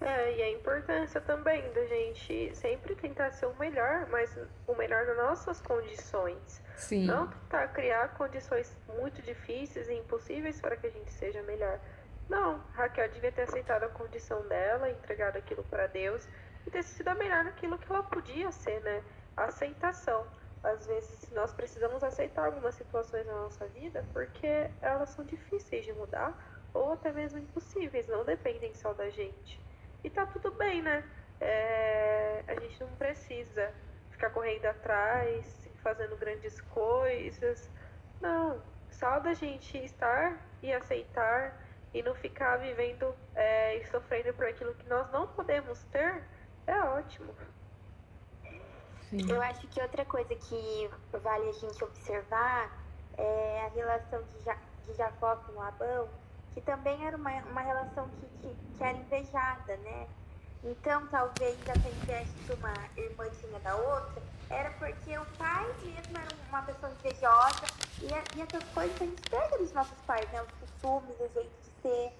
É, 0.00 0.36
e 0.36 0.42
a 0.42 0.50
importância 0.50 1.20
também 1.20 1.72
da 1.72 1.86
gente 1.86 2.54
sempre 2.54 2.94
tentar 2.94 3.30
ser 3.32 3.46
o 3.46 3.54
melhor, 3.56 4.06
mas 4.10 4.36
o 4.66 4.74
melhor 4.74 5.06
das 5.06 5.16
nossas 5.16 5.60
condições. 5.60 6.62
Sim. 6.76 7.06
Não 7.06 7.28
tentar 7.28 7.68
criar 7.68 8.08
condições 8.14 8.76
muito 8.98 9.22
difíceis 9.22 9.88
e 9.88 9.94
impossíveis 9.94 10.60
para 10.60 10.76
que 10.76 10.86
a 10.86 10.90
gente 10.90 11.10
seja 11.12 11.42
melhor. 11.42 11.78
Não, 12.28 12.58
Raquel 12.72 13.08
devia 13.10 13.30
ter 13.32 13.42
aceitado 13.42 13.84
a 13.84 13.88
condição 13.88 14.46
dela, 14.48 14.90
entregado 14.90 15.36
aquilo 15.36 15.62
para 15.64 15.86
Deus 15.86 16.26
e 16.66 16.70
ter 16.70 16.82
sido 16.82 17.08
a 17.08 17.14
melhor 17.14 17.44
naquilo 17.44 17.78
que 17.78 17.90
ela 17.90 18.02
podia 18.02 18.50
ser, 18.50 18.80
né? 18.80 19.02
Aceitação. 19.36 20.26
Às 20.62 20.86
vezes 20.86 21.30
nós 21.32 21.52
precisamos 21.52 22.02
aceitar 22.02 22.46
algumas 22.46 22.74
situações 22.74 23.26
na 23.26 23.34
nossa 23.34 23.66
vida 23.68 24.04
porque 24.12 24.70
elas 24.80 25.10
são 25.10 25.24
difíceis 25.24 25.84
de 25.84 25.92
mudar 25.92 26.34
ou 26.72 26.94
até 26.94 27.12
mesmo 27.12 27.38
impossíveis, 27.38 28.08
não 28.08 28.24
dependem 28.24 28.74
só 28.74 28.92
da 28.94 29.10
gente. 29.10 29.60
E 30.04 30.10
tá 30.10 30.26
tudo 30.26 30.50
bem, 30.52 30.82
né? 30.82 31.02
É, 31.40 32.44
a 32.46 32.54
gente 32.60 32.78
não 32.78 32.94
precisa 32.96 33.72
ficar 34.10 34.28
correndo 34.30 34.66
atrás, 34.66 35.66
fazendo 35.82 36.14
grandes 36.16 36.60
coisas. 36.60 37.70
Não, 38.20 38.62
só 38.90 39.18
da 39.18 39.32
gente 39.32 39.78
estar 39.78 40.38
e 40.62 40.72
aceitar 40.72 41.58
e 41.94 42.02
não 42.02 42.14
ficar 42.14 42.58
vivendo 42.58 43.14
é, 43.34 43.78
e 43.78 43.86
sofrendo 43.86 44.34
por 44.34 44.46
aquilo 44.46 44.74
que 44.74 44.86
nós 44.88 45.10
não 45.10 45.26
podemos 45.28 45.82
ter, 45.84 46.22
é 46.66 46.78
ótimo. 46.80 47.34
Sim. 49.08 49.30
Eu 49.30 49.40
acho 49.40 49.66
que 49.68 49.80
outra 49.80 50.04
coisa 50.04 50.34
que 50.34 50.90
vale 51.12 51.48
a 51.48 51.52
gente 51.52 51.82
observar 51.82 52.70
é 53.16 53.64
a 53.64 53.68
relação 53.68 54.22
de, 54.22 54.44
ja 54.44 54.56
de 54.84 54.92
Jacó 54.94 55.36
com 55.36 55.52
Labão 55.52 56.08
que 56.54 56.60
também 56.60 57.04
era 57.04 57.16
uma, 57.16 57.30
uma 57.30 57.60
relação 57.60 58.08
que, 58.08 58.26
que, 58.40 58.56
que 58.78 58.84
era 58.84 58.96
invejada, 58.96 59.76
né? 59.78 60.06
Então, 60.62 61.06
talvez 61.08 61.58
essa 61.66 61.88
inveja 61.88 62.30
de 62.46 62.52
uma 62.52 62.72
irmã 62.96 63.24
tinha 63.40 63.60
da 63.60 63.74
outra 63.74 64.22
era 64.48 64.70
porque 64.70 65.18
o 65.18 65.26
pai 65.36 65.66
mesmo 65.82 66.16
era 66.16 66.28
uma 66.48 66.62
pessoa 66.62 66.90
invejosa 66.92 67.66
e, 68.00 68.38
e 68.38 68.42
essas 68.42 68.64
coisas 68.72 69.02
a 69.02 69.04
gente 69.04 69.28
pega 69.28 69.58
dos 69.58 69.72
nossos 69.72 69.98
pais, 70.06 70.30
né? 70.30 70.42
Os 70.42 70.50
costumes, 70.52 71.16
o 71.20 71.28
jeito 71.34 71.50
de 71.62 71.82
ser. 71.82 72.12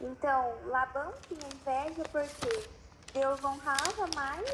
Então, 0.00 0.54
Labão 0.66 1.12
tinha 1.28 1.46
inveja 1.52 2.02
porque 2.10 2.68
Deus 3.12 3.44
honrava 3.44 4.06
mais 4.14 4.50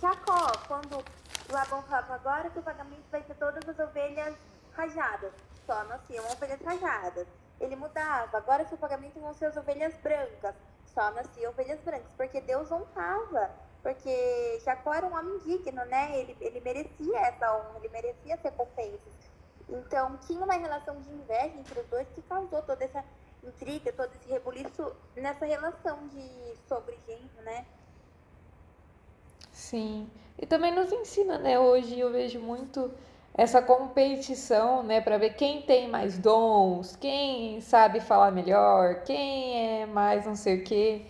Jacó, 0.00 0.52
quando 0.66 1.02
Labão 1.48 1.82
falava 1.82 2.14
agora 2.14 2.50
que 2.50 2.58
o 2.58 2.62
pagamento 2.62 3.04
vai 3.10 3.22
ser 3.22 3.34
todas 3.34 3.66
as 3.68 3.78
ovelhas 3.78 4.34
rajadas, 4.74 5.32
só 5.66 5.84
nasciam 5.84 6.24
ovelhas 6.30 6.60
rajadas 6.62 7.26
ele 7.64 7.76
mudava. 7.76 8.36
Agora 8.36 8.66
seu 8.66 8.76
pagamento 8.76 9.20
vão 9.20 9.32
ser 9.34 9.46
as 9.46 9.56
ovelhas 9.56 9.94
brancas. 9.98 10.54
Só 10.86 11.10
nasciam 11.12 11.50
ovelhas 11.50 11.80
brancas, 11.80 12.12
porque 12.16 12.40
Deus 12.40 12.70
honrava. 12.70 13.50
Porque 13.82 14.60
Jacó 14.64 14.94
era 14.94 15.06
um 15.06 15.16
homem 15.16 15.38
digno, 15.38 15.84
né? 15.86 16.18
Ele, 16.18 16.36
ele 16.40 16.60
merecia 16.60 17.18
essa 17.18 17.56
honra, 17.56 17.78
ele 17.78 17.88
merecia 17.88 18.34
as 18.34 18.42
recompensas. 18.42 19.12
Então, 19.68 20.16
tinha 20.18 20.44
uma 20.44 20.54
relação 20.54 21.00
de 21.00 21.10
inveja 21.10 21.56
entre 21.58 21.80
os 21.80 21.86
dois 21.86 22.06
que 22.14 22.22
causou 22.22 22.62
toda 22.62 22.84
essa 22.84 23.04
intriga, 23.42 23.92
todo 23.92 24.12
esse 24.14 24.28
rebuliço 24.28 24.94
nessa 25.16 25.44
relação 25.44 26.06
de 26.08 26.56
sobre 26.68 26.96
genro, 27.06 27.42
né? 27.42 27.66
Sim. 29.50 30.08
E 30.38 30.46
também 30.46 30.72
nos 30.72 30.92
ensina, 30.92 31.38
né? 31.38 31.58
Hoje 31.58 31.98
eu 31.98 32.10
vejo 32.10 32.38
muito 32.38 32.92
essa 33.34 33.62
competição, 33.62 34.82
né, 34.82 35.00
para 35.00 35.16
ver 35.16 35.34
quem 35.34 35.62
tem 35.62 35.88
mais 35.88 36.18
dons, 36.18 36.96
quem 36.96 37.60
sabe 37.60 38.00
falar 38.00 38.30
melhor, 38.30 39.02
quem 39.04 39.82
é 39.82 39.86
mais 39.86 40.26
não 40.26 40.36
sei 40.36 40.56
o 40.56 40.64
quê, 40.64 41.02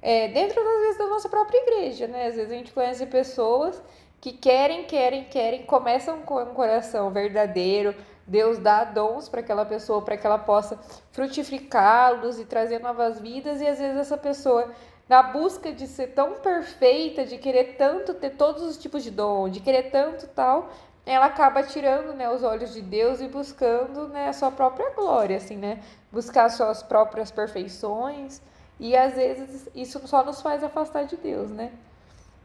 é, 0.00 0.28
dentro 0.28 0.62
das 0.62 0.80
vezes 0.80 0.98
da 0.98 1.06
nossa 1.08 1.28
própria 1.28 1.58
igreja, 1.58 2.06
né? 2.06 2.26
Às 2.28 2.36
vezes 2.36 2.52
a 2.52 2.54
gente 2.54 2.72
conhece 2.72 3.04
pessoas 3.06 3.82
que 4.20 4.32
querem, 4.32 4.84
querem, 4.84 5.24
querem, 5.24 5.64
começam 5.64 6.20
com 6.22 6.42
um 6.42 6.54
coração 6.54 7.10
verdadeiro, 7.10 7.94
Deus 8.26 8.58
dá 8.58 8.84
dons 8.84 9.28
para 9.28 9.40
aquela 9.40 9.64
pessoa 9.64 10.02
para 10.02 10.16
que 10.16 10.26
ela 10.26 10.38
possa 10.38 10.78
frutificá-los 11.12 12.40
e 12.40 12.44
trazer 12.44 12.80
novas 12.80 13.20
vidas, 13.20 13.60
e 13.60 13.66
às 13.66 13.78
vezes 13.78 13.98
essa 13.98 14.16
pessoa 14.16 14.70
na 15.08 15.22
busca 15.22 15.72
de 15.72 15.86
ser 15.86 16.08
tão 16.08 16.34
perfeita, 16.34 17.24
de 17.24 17.38
querer 17.38 17.76
tanto 17.76 18.14
ter 18.14 18.30
todos 18.30 18.62
os 18.62 18.76
tipos 18.76 19.04
de 19.04 19.10
dom, 19.10 19.48
de 19.48 19.60
querer 19.60 19.90
tanto 19.90 20.26
tal, 20.28 20.70
ela 21.06 21.26
acaba 21.26 21.62
tirando 21.62 22.12
né, 22.12 22.28
os 22.28 22.42
olhos 22.42 22.74
de 22.74 22.82
Deus 22.82 23.20
e 23.20 23.28
buscando 23.28 24.08
né, 24.08 24.28
a 24.28 24.32
sua 24.32 24.50
própria 24.50 24.90
glória, 24.90 25.36
assim, 25.36 25.56
né? 25.56 25.80
Buscar 26.10 26.48
suas 26.50 26.82
próprias 26.82 27.30
perfeições. 27.30 28.42
E 28.80 28.96
às 28.96 29.14
vezes 29.14 29.68
isso 29.72 30.04
só 30.08 30.24
nos 30.24 30.42
faz 30.42 30.64
afastar 30.64 31.04
de 31.04 31.16
Deus, 31.16 31.48
né? 31.50 31.72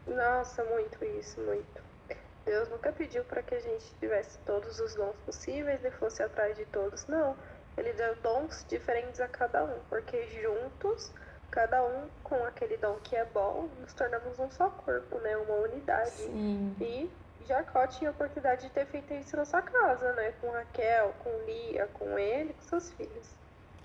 Nossa, 0.06 0.64
muito 0.64 1.04
isso, 1.04 1.40
muito. 1.40 1.82
Deus 2.44 2.68
nunca 2.68 2.92
pediu 2.92 3.24
para 3.24 3.42
que 3.42 3.54
a 3.54 3.60
gente 3.60 3.84
tivesse 4.00 4.38
todos 4.46 4.78
os 4.78 4.94
dons 4.94 5.16
possíveis 5.26 5.84
e 5.84 5.90
fosse 5.90 6.22
atrás 6.22 6.56
de 6.56 6.64
todos. 6.66 7.04
Não. 7.06 7.36
Ele 7.76 7.92
deu 7.94 8.14
dons 8.16 8.64
diferentes 8.68 9.20
a 9.20 9.26
cada 9.26 9.64
um, 9.64 9.78
porque 9.88 10.24
juntos, 10.40 11.10
cada 11.50 11.82
um 11.84 12.08
com 12.22 12.44
aquele 12.44 12.76
dom 12.76 12.96
que 13.02 13.16
é 13.16 13.24
bom, 13.24 13.68
nos 13.80 13.92
tornamos 13.94 14.38
um 14.38 14.50
só 14.50 14.70
corpo, 14.70 15.18
né? 15.18 15.36
Uma 15.36 15.54
unidade. 15.54 16.10
Sim. 16.10 16.76
E 16.80 17.10
Jacó 17.46 17.86
tinha 17.86 18.10
a 18.10 18.12
oportunidade 18.12 18.62
de 18.62 18.70
ter 18.70 18.86
feito 18.86 19.12
isso 19.14 19.36
na 19.36 19.44
sua 19.44 19.62
casa, 19.62 20.12
né? 20.14 20.32
Com 20.40 20.50
Raquel, 20.50 21.14
com 21.22 21.30
Lia, 21.46 21.88
com 21.94 22.18
ele, 22.18 22.54
com 22.54 22.62
seus 22.62 22.90
filhos. 22.90 23.30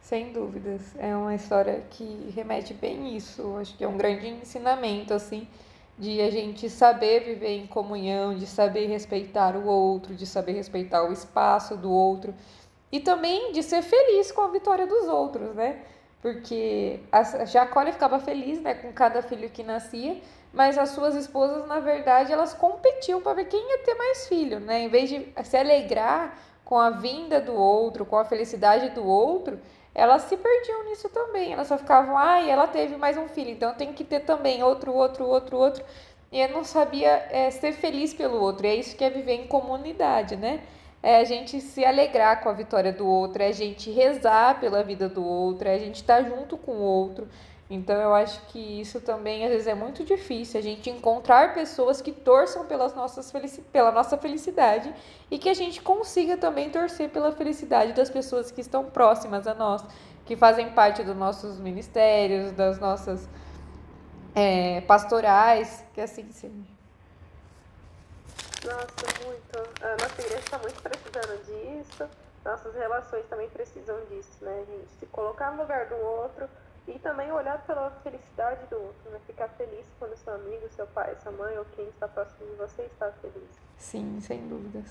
Sem 0.01 0.31
dúvidas. 0.31 0.95
É 0.97 1.15
uma 1.15 1.35
história 1.35 1.83
que 1.89 2.31
remete 2.35 2.73
bem 2.73 3.15
isso. 3.15 3.57
Acho 3.57 3.75
que 3.75 3.83
é 3.83 3.87
um 3.87 3.97
grande 3.97 4.27
ensinamento, 4.27 5.13
assim, 5.13 5.47
de 5.97 6.21
a 6.21 6.29
gente 6.29 6.69
saber 6.69 7.23
viver 7.23 7.57
em 7.57 7.67
comunhão, 7.67 8.35
de 8.35 8.47
saber 8.47 8.87
respeitar 8.87 9.55
o 9.55 9.65
outro, 9.65 10.15
de 10.15 10.25
saber 10.25 10.53
respeitar 10.53 11.03
o 11.03 11.11
espaço 11.11 11.75
do 11.75 11.91
outro 11.91 12.33
e 12.91 12.99
também 12.99 13.51
de 13.51 13.61
ser 13.63 13.81
feliz 13.81 14.31
com 14.31 14.41
a 14.41 14.47
vitória 14.47 14.87
dos 14.87 15.07
outros, 15.07 15.53
né? 15.55 15.83
Porque 16.21 16.99
a 17.11 17.45
Jacó 17.45 17.85
ficava 17.85 18.19
feliz, 18.19 18.59
né, 18.59 18.73
com 18.73 18.91
cada 18.91 19.21
filho 19.21 19.49
que 19.49 19.63
nascia, 19.63 20.19
mas 20.51 20.77
as 20.77 20.89
suas 20.89 21.15
esposas, 21.15 21.67
na 21.67 21.79
verdade, 21.79 22.33
elas 22.33 22.53
competiam 22.53 23.21
para 23.21 23.35
ver 23.35 23.45
quem 23.45 23.59
ia 23.69 23.83
ter 23.83 23.93
mais 23.93 24.27
filho, 24.27 24.59
né? 24.59 24.79
Em 24.81 24.89
vez 24.89 25.09
de 25.09 25.31
se 25.43 25.55
alegrar 25.55 26.35
com 26.65 26.79
a 26.79 26.89
vinda 26.89 27.39
do 27.39 27.53
outro, 27.53 28.05
com 28.05 28.17
a 28.17 28.25
felicidade 28.25 28.89
do 28.89 29.05
outro, 29.05 29.59
elas 29.93 30.23
se 30.23 30.35
perdiam 30.35 30.85
nisso 30.85 31.09
também. 31.09 31.53
Elas 31.53 31.67
só 31.67 31.77
ficavam, 31.77 32.17
ah, 32.17 32.41
ela 32.41 32.67
teve 32.67 32.97
mais 32.97 33.17
um 33.17 33.27
filho, 33.27 33.51
então 33.51 33.73
tem 33.73 33.93
que 33.93 34.03
ter 34.03 34.21
também 34.21 34.63
outro, 34.63 34.93
outro, 34.93 35.25
outro, 35.25 35.57
outro. 35.57 35.83
E 36.31 36.39
eu 36.39 36.49
não 36.49 36.63
sabia 36.63 37.27
é, 37.31 37.49
ser 37.51 37.71
feliz 37.73 38.13
pelo 38.13 38.39
outro. 38.41 38.65
E 38.65 38.69
é 38.69 38.75
isso 38.75 38.95
que 38.95 39.03
é 39.03 39.09
viver 39.09 39.33
em 39.33 39.47
comunidade, 39.47 40.35
né? 40.35 40.61
É 41.01 41.17
a 41.19 41.23
gente 41.23 41.61
se 41.61 41.85
alegrar 41.85 42.41
com 42.41 42.49
a 42.49 42.53
vitória 42.53 42.91
do 42.91 43.07
outro, 43.07 43.43
é 43.43 43.47
a 43.47 43.51
gente 43.51 43.91
rezar 43.91 44.59
pela 44.59 44.83
vida 44.83 45.07
do 45.07 45.23
outro, 45.23 45.67
é 45.67 45.75
a 45.75 45.79
gente 45.79 45.97
estar 45.97 46.23
tá 46.23 46.29
junto 46.29 46.57
com 46.57 46.71
o 46.71 46.81
outro. 46.81 47.27
Então 47.69 47.95
eu 47.99 48.13
acho 48.13 48.41
que 48.47 48.59
isso 48.59 49.01
também 49.01 49.43
às 49.43 49.51
vezes 49.51 49.67
é 49.67 49.75
muito 49.75 50.03
difícil, 50.03 50.57
a 50.57 50.63
gente 50.63 50.89
encontrar 50.89 51.53
pessoas 51.53 52.01
que 52.01 52.13
torçam 52.13 52.65
pelas 52.65 52.95
nossas 52.95 53.29
felici 53.29 53.61
pela 53.61 53.91
nossa 53.91 54.17
felicidade 54.17 54.93
e 55.29 55.37
que 55.37 55.49
a 55.49 55.53
gente 55.53 55.81
consiga 55.81 56.37
também 56.37 56.69
torcer 56.69 57.09
pela 57.09 57.31
felicidade 57.33 57.91
das 57.91 58.09
pessoas 58.09 58.51
que 58.51 58.61
estão 58.61 58.85
próximas 58.85 59.45
a 59.47 59.53
nós, 59.53 59.83
que 60.25 60.37
fazem 60.37 60.69
parte 60.69 61.03
dos 61.03 61.15
nossos 61.15 61.59
ministérios, 61.59 62.53
das 62.53 62.79
nossas 62.79 63.27
é, 64.33 64.79
pastorais, 64.81 65.83
que 65.93 65.99
assim 65.99 66.31
seja. 66.31 66.76
Nossa, 68.67 69.25
muito. 69.25 69.57
A 69.81 69.91
nossa 69.91 70.21
igreja 70.21 70.39
está 70.39 70.59
muito 70.59 70.81
precisando 70.81 71.45
disso. 71.45 72.09
Nossas 72.43 72.75
relações 72.75 73.25
também 73.29 73.49
precisam 73.49 73.97
disso, 74.09 74.43
né, 74.43 74.65
gente? 74.67 74.89
Se 74.99 75.05
colocar 75.05 75.51
no 75.51 75.61
lugar 75.61 75.85
do 75.85 75.95
outro 75.95 76.49
e 76.85 76.99
também 76.99 77.31
olhar 77.31 77.65
pela 77.65 77.89
felicidade 78.03 78.65
do 78.67 78.75
outro, 78.75 79.09
né? 79.09 79.19
Ficar 79.25 79.47
feliz 79.49 79.85
quando 79.97 80.17
seu 80.17 80.33
amigo, 80.33 80.67
seu 80.75 80.85
pai, 80.87 81.15
sua 81.23 81.31
mãe 81.31 81.57
ou 81.57 81.65
quem 81.77 81.87
está 81.87 82.09
próximo 82.09 82.45
de 82.45 82.55
você 82.55 82.81
está 82.83 83.09
feliz. 83.21 83.49
Sim, 83.77 84.19
sem 84.21 84.45
dúvidas. 84.49 84.85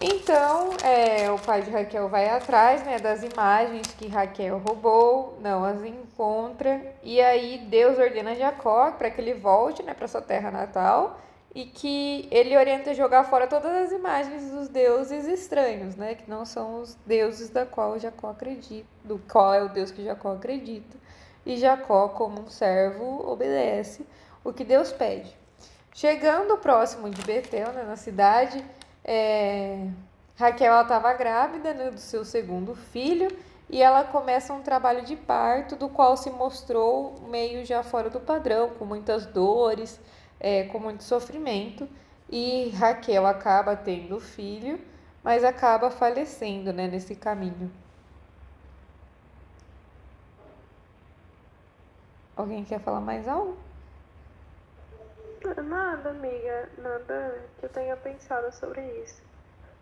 Então, 0.00 0.70
é, 0.84 1.28
o 1.28 1.38
pai 1.40 1.62
de 1.62 1.70
Raquel 1.70 2.08
vai 2.08 2.28
atrás 2.28 2.84
né, 2.84 3.00
das 3.00 3.24
imagens 3.24 3.88
que 3.94 4.06
Raquel 4.06 4.58
roubou, 4.58 5.36
não 5.40 5.64
as 5.64 5.82
encontra, 5.82 6.94
e 7.02 7.20
aí 7.20 7.66
Deus 7.68 7.98
ordena 7.98 8.36
Jacó 8.36 8.92
para 8.92 9.10
que 9.10 9.20
ele 9.20 9.34
volte 9.34 9.82
né, 9.82 9.94
para 9.94 10.06
sua 10.06 10.22
terra 10.22 10.52
natal 10.52 11.18
e 11.54 11.64
que 11.64 12.28
ele 12.30 12.56
orienta 12.56 12.90
a 12.90 12.94
jogar 12.94 13.24
fora 13.24 13.46
todas 13.46 13.72
as 13.72 13.92
imagens 13.92 14.50
dos 14.50 14.68
deuses 14.68 15.26
estranhos, 15.26 15.96
né, 15.96 16.14
que 16.14 16.28
não 16.28 16.44
são 16.44 16.82
os 16.82 16.94
deuses 17.06 17.48
da 17.48 17.64
qual 17.64 17.98
Jacó 17.98 18.30
acredita, 18.30 18.86
do 19.02 19.18
qual 19.30 19.54
é 19.54 19.62
o 19.62 19.68
Deus 19.68 19.90
que 19.90 20.04
Jacó 20.04 20.34
acredita. 20.34 20.96
E 21.46 21.56
Jacó, 21.56 22.08
como 22.08 22.42
um 22.42 22.48
servo, 22.48 23.26
obedece 23.30 24.06
o 24.44 24.52
que 24.52 24.64
Deus 24.64 24.92
pede. 24.92 25.34
Chegando 25.94 26.58
próximo 26.58 27.08
de 27.08 27.22
Betel, 27.22 27.72
né, 27.72 27.82
na 27.82 27.96
cidade, 27.96 28.64
é, 29.02 29.88
Raquel 30.36 30.82
estava 30.82 31.12
grávida 31.14 31.72
né, 31.72 31.90
do 31.90 31.98
seu 31.98 32.24
segundo 32.24 32.74
filho 32.74 33.28
e 33.70 33.82
ela 33.82 34.04
começa 34.04 34.52
um 34.52 34.62
trabalho 34.62 35.02
de 35.02 35.16
parto, 35.16 35.76
do 35.76 35.88
qual 35.88 36.16
se 36.16 36.30
mostrou 36.30 37.14
meio 37.28 37.64
já 37.64 37.82
fora 37.82 38.08
do 38.08 38.20
padrão, 38.20 38.70
com 38.70 38.84
muitas 38.84 39.26
dores 39.26 39.98
é, 40.40 40.64
com 40.64 40.78
muito 40.78 41.02
sofrimento 41.02 41.88
e 42.30 42.70
Raquel 42.70 43.26
acaba 43.26 43.74
tendo 43.74 44.20
filho, 44.20 44.80
mas 45.22 45.44
acaba 45.44 45.90
falecendo 45.90 46.72
né, 46.72 46.86
nesse 46.86 47.16
caminho. 47.16 47.70
Alguém 52.36 52.64
quer 52.64 52.80
falar 52.80 53.00
mais 53.00 53.26
algo? 53.26 53.56
Nada, 55.64 56.10
amiga, 56.10 56.68
nada 56.78 57.40
que 57.58 57.66
eu 57.66 57.70
tenha 57.70 57.96
pensado 57.96 58.52
sobre 58.54 58.80
isso. 59.02 59.22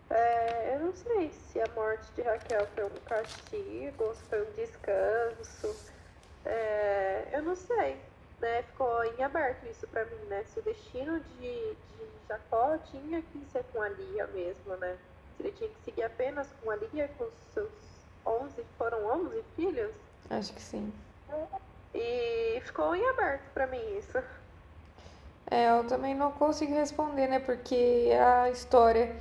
É, 0.09 0.75
eu 0.75 0.81
não 0.81 0.95
sei 0.95 1.31
se 1.33 1.61
a 1.61 1.67
morte 1.75 2.07
de 2.15 2.23
Raquel 2.23 2.67
foi 2.75 2.85
um 2.85 3.01
castigo 3.05 4.15
se 4.15 4.23
foi 4.25 4.43
um 4.43 4.53
descanso. 4.53 5.77
É, 6.45 7.29
eu 7.33 7.43
não 7.43 7.57
sei 7.57 8.06
né, 8.41 8.63
ficou 8.63 9.05
em 9.05 9.23
aberto 9.23 9.67
isso 9.67 9.87
para 9.89 10.05
mim, 10.05 10.25
né? 10.29 10.45
Se 10.45 10.59
o 10.59 10.63
destino 10.63 11.21
de, 11.21 11.75
de 11.75 12.09
Jacó 12.29 12.77
tinha 12.91 13.23
que 13.23 13.45
ser 13.53 13.65
com 13.73 13.81
a 13.81 13.89
Lia 13.89 14.27
mesmo, 14.29 14.77
né? 14.77 14.97
Se 15.37 15.43
ele 15.43 15.53
tinha 15.53 15.71
que 15.71 15.85
seguir 15.85 16.03
apenas 16.03 16.49
com 16.63 16.71
a 16.71 16.77
Lia, 16.77 17.11
com 17.17 17.25
os 17.25 17.33
seus 17.55 17.71
11, 18.27 18.65
foram 18.77 19.07
11 19.27 19.45
filhos? 19.55 19.93
Acho 20.31 20.53
que 20.53 20.61
sim. 20.61 20.93
E 21.95 22.61
ficou 22.61 22.95
em 22.95 23.09
aberto 23.09 23.43
para 23.55 23.67
mim 23.67 23.99
isso. 23.99 24.19
É, 25.51 25.71
eu 25.71 25.87
também 25.87 26.15
não 26.15 26.33
consigo 26.33 26.75
responder, 26.75 27.29
né? 27.29 27.39
Porque 27.39 28.11
a 28.21 28.51
história 28.51 29.15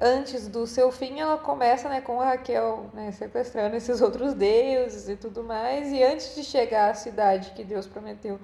antes 0.00 0.48
do 0.48 0.66
seu 0.66 0.90
fim, 0.90 1.20
ela 1.20 1.38
começa 1.38 1.88
né, 1.88 2.00
com 2.00 2.20
a 2.20 2.26
Raquel 2.26 2.90
né, 2.92 3.12
sequestrando 3.12 3.76
esses 3.76 4.00
outros 4.00 4.34
deuses 4.34 5.08
e 5.08 5.16
tudo 5.16 5.42
mais. 5.42 5.92
E 5.92 6.02
antes 6.02 6.34
de 6.34 6.44
chegar 6.44 6.90
à 6.90 6.94
cidade 6.94 7.52
que 7.52 7.64
Deus 7.64 7.86
prometeu 7.86 8.38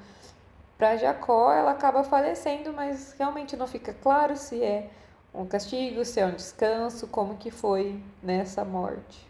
para 0.78 0.96
Jacó, 0.96 1.52
ela 1.52 1.72
acaba 1.72 2.02
falecendo, 2.02 2.72
mas 2.72 3.12
realmente 3.18 3.56
não 3.56 3.66
fica 3.66 3.92
claro 3.92 4.36
se 4.36 4.62
é 4.62 4.88
um 5.34 5.46
castigo, 5.46 6.04
se 6.04 6.20
é 6.20 6.26
um 6.26 6.34
descanso, 6.34 7.06
como 7.06 7.36
que 7.36 7.50
foi 7.50 8.02
nessa 8.22 8.64
morte. 8.64 9.28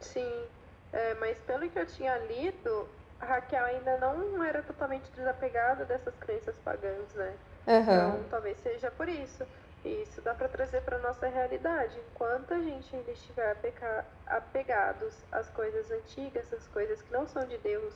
Sim, 0.00 0.44
é, 0.92 1.14
mas 1.14 1.38
pelo 1.38 1.68
que 1.68 1.78
eu 1.78 1.86
tinha 1.86 2.16
lido, 2.18 2.88
a 3.20 3.26
Raquel 3.26 3.64
ainda 3.64 3.98
não 3.98 4.42
era 4.42 4.62
totalmente 4.62 5.10
desapegada 5.16 5.84
dessas 5.84 6.14
crenças 6.20 6.54
pagãs, 6.64 7.14
né? 7.14 7.32
Uhum. 7.66 7.80
Então 7.82 8.24
talvez 8.30 8.58
seja 8.62 8.90
por 8.90 9.08
isso. 9.08 9.44
Isso 9.84 10.20
dá 10.20 10.34
para 10.34 10.48
trazer 10.48 10.82
para 10.82 10.98
nossa 10.98 11.26
realidade. 11.26 11.98
Enquanto 12.12 12.52
a 12.52 12.58
gente 12.58 12.94
ainda 12.94 13.10
estiver 13.12 13.56
apegados 14.26 15.14
às 15.32 15.48
coisas 15.50 15.90
antigas, 15.90 16.52
às 16.52 16.66
coisas 16.68 17.00
que 17.00 17.12
não 17.12 17.26
são 17.26 17.46
de 17.46 17.56
Deus, 17.58 17.94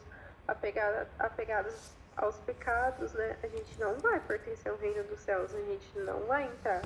apegado, 0.49 1.07
apegados 1.19 1.93
aos 2.17 2.37
pecados, 2.41 3.13
né? 3.13 3.37
A 3.43 3.49
gente 3.49 3.79
não 3.79 3.99
vai 3.99 4.21
pertencer 4.21 4.71
ao 4.73 4.79
reino 4.79 5.05
dos 5.05 5.21
céus, 5.21 5.55
a 5.55 5.61
gente 5.61 5.99
não 5.99 6.21
vai 6.27 6.45
entrar. 6.45 6.83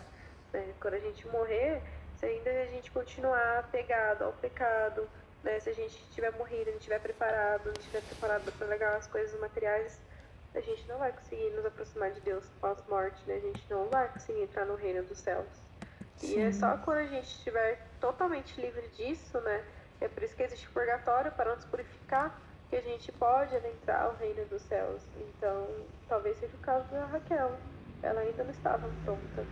Né? 0.53 0.75
Quando 0.81 0.95
a 0.95 1.01
gente 1.01 1.27
morrer, 1.29 1.83
se 2.17 2.27
ainda 2.27 2.51
a 2.51 2.67
gente 2.67 2.91
continuar 2.91 3.59
apegado 3.59 4.25
ao 4.25 4.33
pecado, 4.33 5.09
né? 5.45 5.61
se 5.61 5.71
a 5.71 5.75
gente 5.75 5.97
tiver 6.11 6.33
morrido, 6.33 6.65
gente 6.65 6.79
estiver 6.79 7.01
preparado, 7.01 7.67
não 7.67 7.75
estiver 7.75 8.03
preparado 8.03 8.51
para 8.53 8.67
legar 8.67 8.97
as 8.97 9.07
coisas 9.07 9.39
materiais, 9.39 10.01
a 10.59 10.61
gente 10.61 10.87
não 10.89 10.99
vai 10.99 11.13
conseguir 11.13 11.51
nos 11.51 11.65
aproximar 11.65 12.11
de 12.11 12.21
Deus 12.21 12.45
pós-morte, 12.61 13.23
né? 13.27 13.37
A 13.37 13.41
gente 13.41 13.63
não 13.71 13.87
vai 13.87 14.09
conseguir 14.09 14.43
entrar 14.43 14.67
no 14.67 14.75
reino 14.75 15.05
dos 15.05 15.19
céus. 15.19 15.47
Sim. 16.17 16.37
E 16.37 16.41
é 16.41 16.53
só 16.53 16.77
quando 16.79 16.99
a 16.99 17.07
gente 17.07 17.27
estiver 17.27 17.81
totalmente 18.01 18.61
livre 18.61 18.89
disso, 18.89 19.41
né? 19.41 19.65
É 20.01 20.09
por 20.09 20.23
isso 20.23 20.35
que 20.35 20.43
existe 20.43 20.67
o 20.67 20.71
purgatório 20.73 21.31
para 21.33 21.55
nos 21.55 21.65
purificar, 21.65 22.41
que 22.69 22.77
a 22.77 22.81
gente 22.81 23.11
pode 23.13 23.55
adentrar 23.55 24.07
ao 24.07 24.17
reino 24.17 24.45
dos 24.47 24.63
céus. 24.63 25.01
Então, 25.17 25.67
talvez 26.09 26.37
seja 26.39 26.55
o 26.57 26.61
caso 26.61 26.89
da 26.89 27.07
Raquel. 27.07 27.53
Ela 28.03 28.21
ainda 28.21 28.45
não 28.45 28.51
estava 28.51 28.89
pronta. 29.05 29.47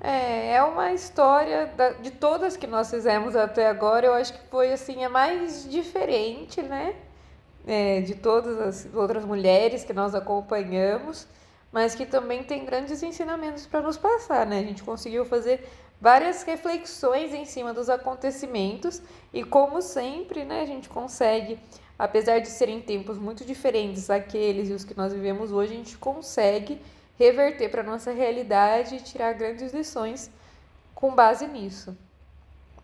É, 0.00 0.54
é 0.54 0.62
uma 0.62 0.92
história 0.92 1.66
da, 1.68 1.90
de 1.90 2.10
todas 2.10 2.56
que 2.56 2.66
nós 2.66 2.90
fizemos 2.90 3.34
até 3.34 3.68
agora, 3.68 4.06
eu 4.06 4.12
acho 4.12 4.32
que 4.32 4.46
foi 4.48 4.72
assim 4.72 5.04
a 5.04 5.08
mais 5.08 5.68
diferente, 5.70 6.62
né? 6.62 6.94
É, 7.66 8.00
de 8.00 8.14
todas 8.14 8.60
as 8.60 8.94
outras 8.94 9.24
mulheres 9.24 9.84
que 9.84 9.92
nós 9.92 10.14
acompanhamos, 10.14 11.26
mas 11.72 11.96
que 11.96 12.06
também 12.06 12.44
tem 12.44 12.64
grandes 12.64 13.02
ensinamentos 13.02 13.66
para 13.66 13.80
nos 13.80 13.96
passar, 13.96 14.46
né? 14.46 14.60
A 14.60 14.62
gente 14.62 14.84
conseguiu 14.84 15.24
fazer 15.24 15.66
várias 16.00 16.42
reflexões 16.42 17.34
em 17.34 17.44
cima 17.44 17.74
dos 17.74 17.88
acontecimentos 17.88 19.02
e 19.32 19.42
como 19.42 19.82
sempre, 19.82 20.44
né, 20.44 20.62
a 20.62 20.66
gente 20.66 20.88
consegue, 20.88 21.58
apesar 21.98 22.38
de 22.38 22.48
serem 22.48 22.80
tempos 22.80 23.18
muito 23.18 23.44
diferentes 23.44 24.10
aqueles 24.10 24.68
e 24.68 24.72
os 24.72 24.84
que 24.84 24.96
nós 24.96 25.12
vivemos 25.12 25.50
hoje, 25.52 25.72
a 25.72 25.76
gente 25.76 25.98
consegue 25.98 26.80
reverter 27.18 27.70
para 27.70 27.82
nossa 27.82 28.12
realidade 28.12 28.96
e 28.96 29.00
tirar 29.00 29.32
grandes 29.32 29.72
lições 29.72 30.30
com 30.94 31.14
base 31.14 31.46
nisso. 31.46 31.96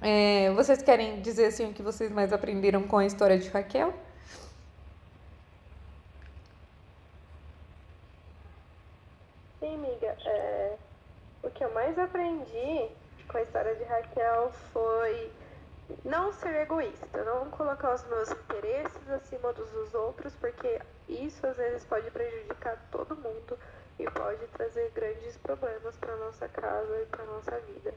É, 0.00 0.50
vocês 0.54 0.82
querem 0.82 1.20
dizer 1.20 1.46
assim 1.46 1.70
o 1.70 1.72
que 1.72 1.82
vocês 1.82 2.10
mais 2.10 2.32
aprenderam 2.32 2.82
com 2.82 2.98
a 2.98 3.06
história 3.06 3.38
de 3.38 3.48
Raquel? 3.48 3.94
Sim, 9.60 9.74
amiga. 9.74 10.16
É, 10.26 10.76
o 11.41 11.41
que 11.54 11.64
eu 11.64 11.72
mais 11.72 11.98
aprendi 11.98 12.90
com 13.28 13.38
a 13.38 13.42
história 13.42 13.74
de 13.76 13.84
Raquel 13.84 14.52
foi 14.72 15.32
não 16.04 16.32
ser 16.32 16.54
egoísta, 16.62 17.24
não 17.24 17.50
colocar 17.50 17.94
os 17.94 18.04
meus 18.06 18.30
interesses 18.30 19.10
acima 19.10 19.52
dos, 19.52 19.70
dos 19.70 19.94
outros, 19.94 20.34
porque 20.36 20.80
isso 21.08 21.46
às 21.46 21.56
vezes 21.56 21.84
pode 21.84 22.10
prejudicar 22.10 22.78
todo 22.90 23.16
mundo 23.16 23.58
e 23.98 24.04
pode 24.10 24.46
trazer 24.48 24.90
grandes 24.90 25.36
problemas 25.38 25.96
para 25.96 26.16
nossa 26.16 26.48
casa 26.48 27.02
e 27.02 27.06
para 27.06 27.24
nossa 27.24 27.58
vida. 27.60 27.94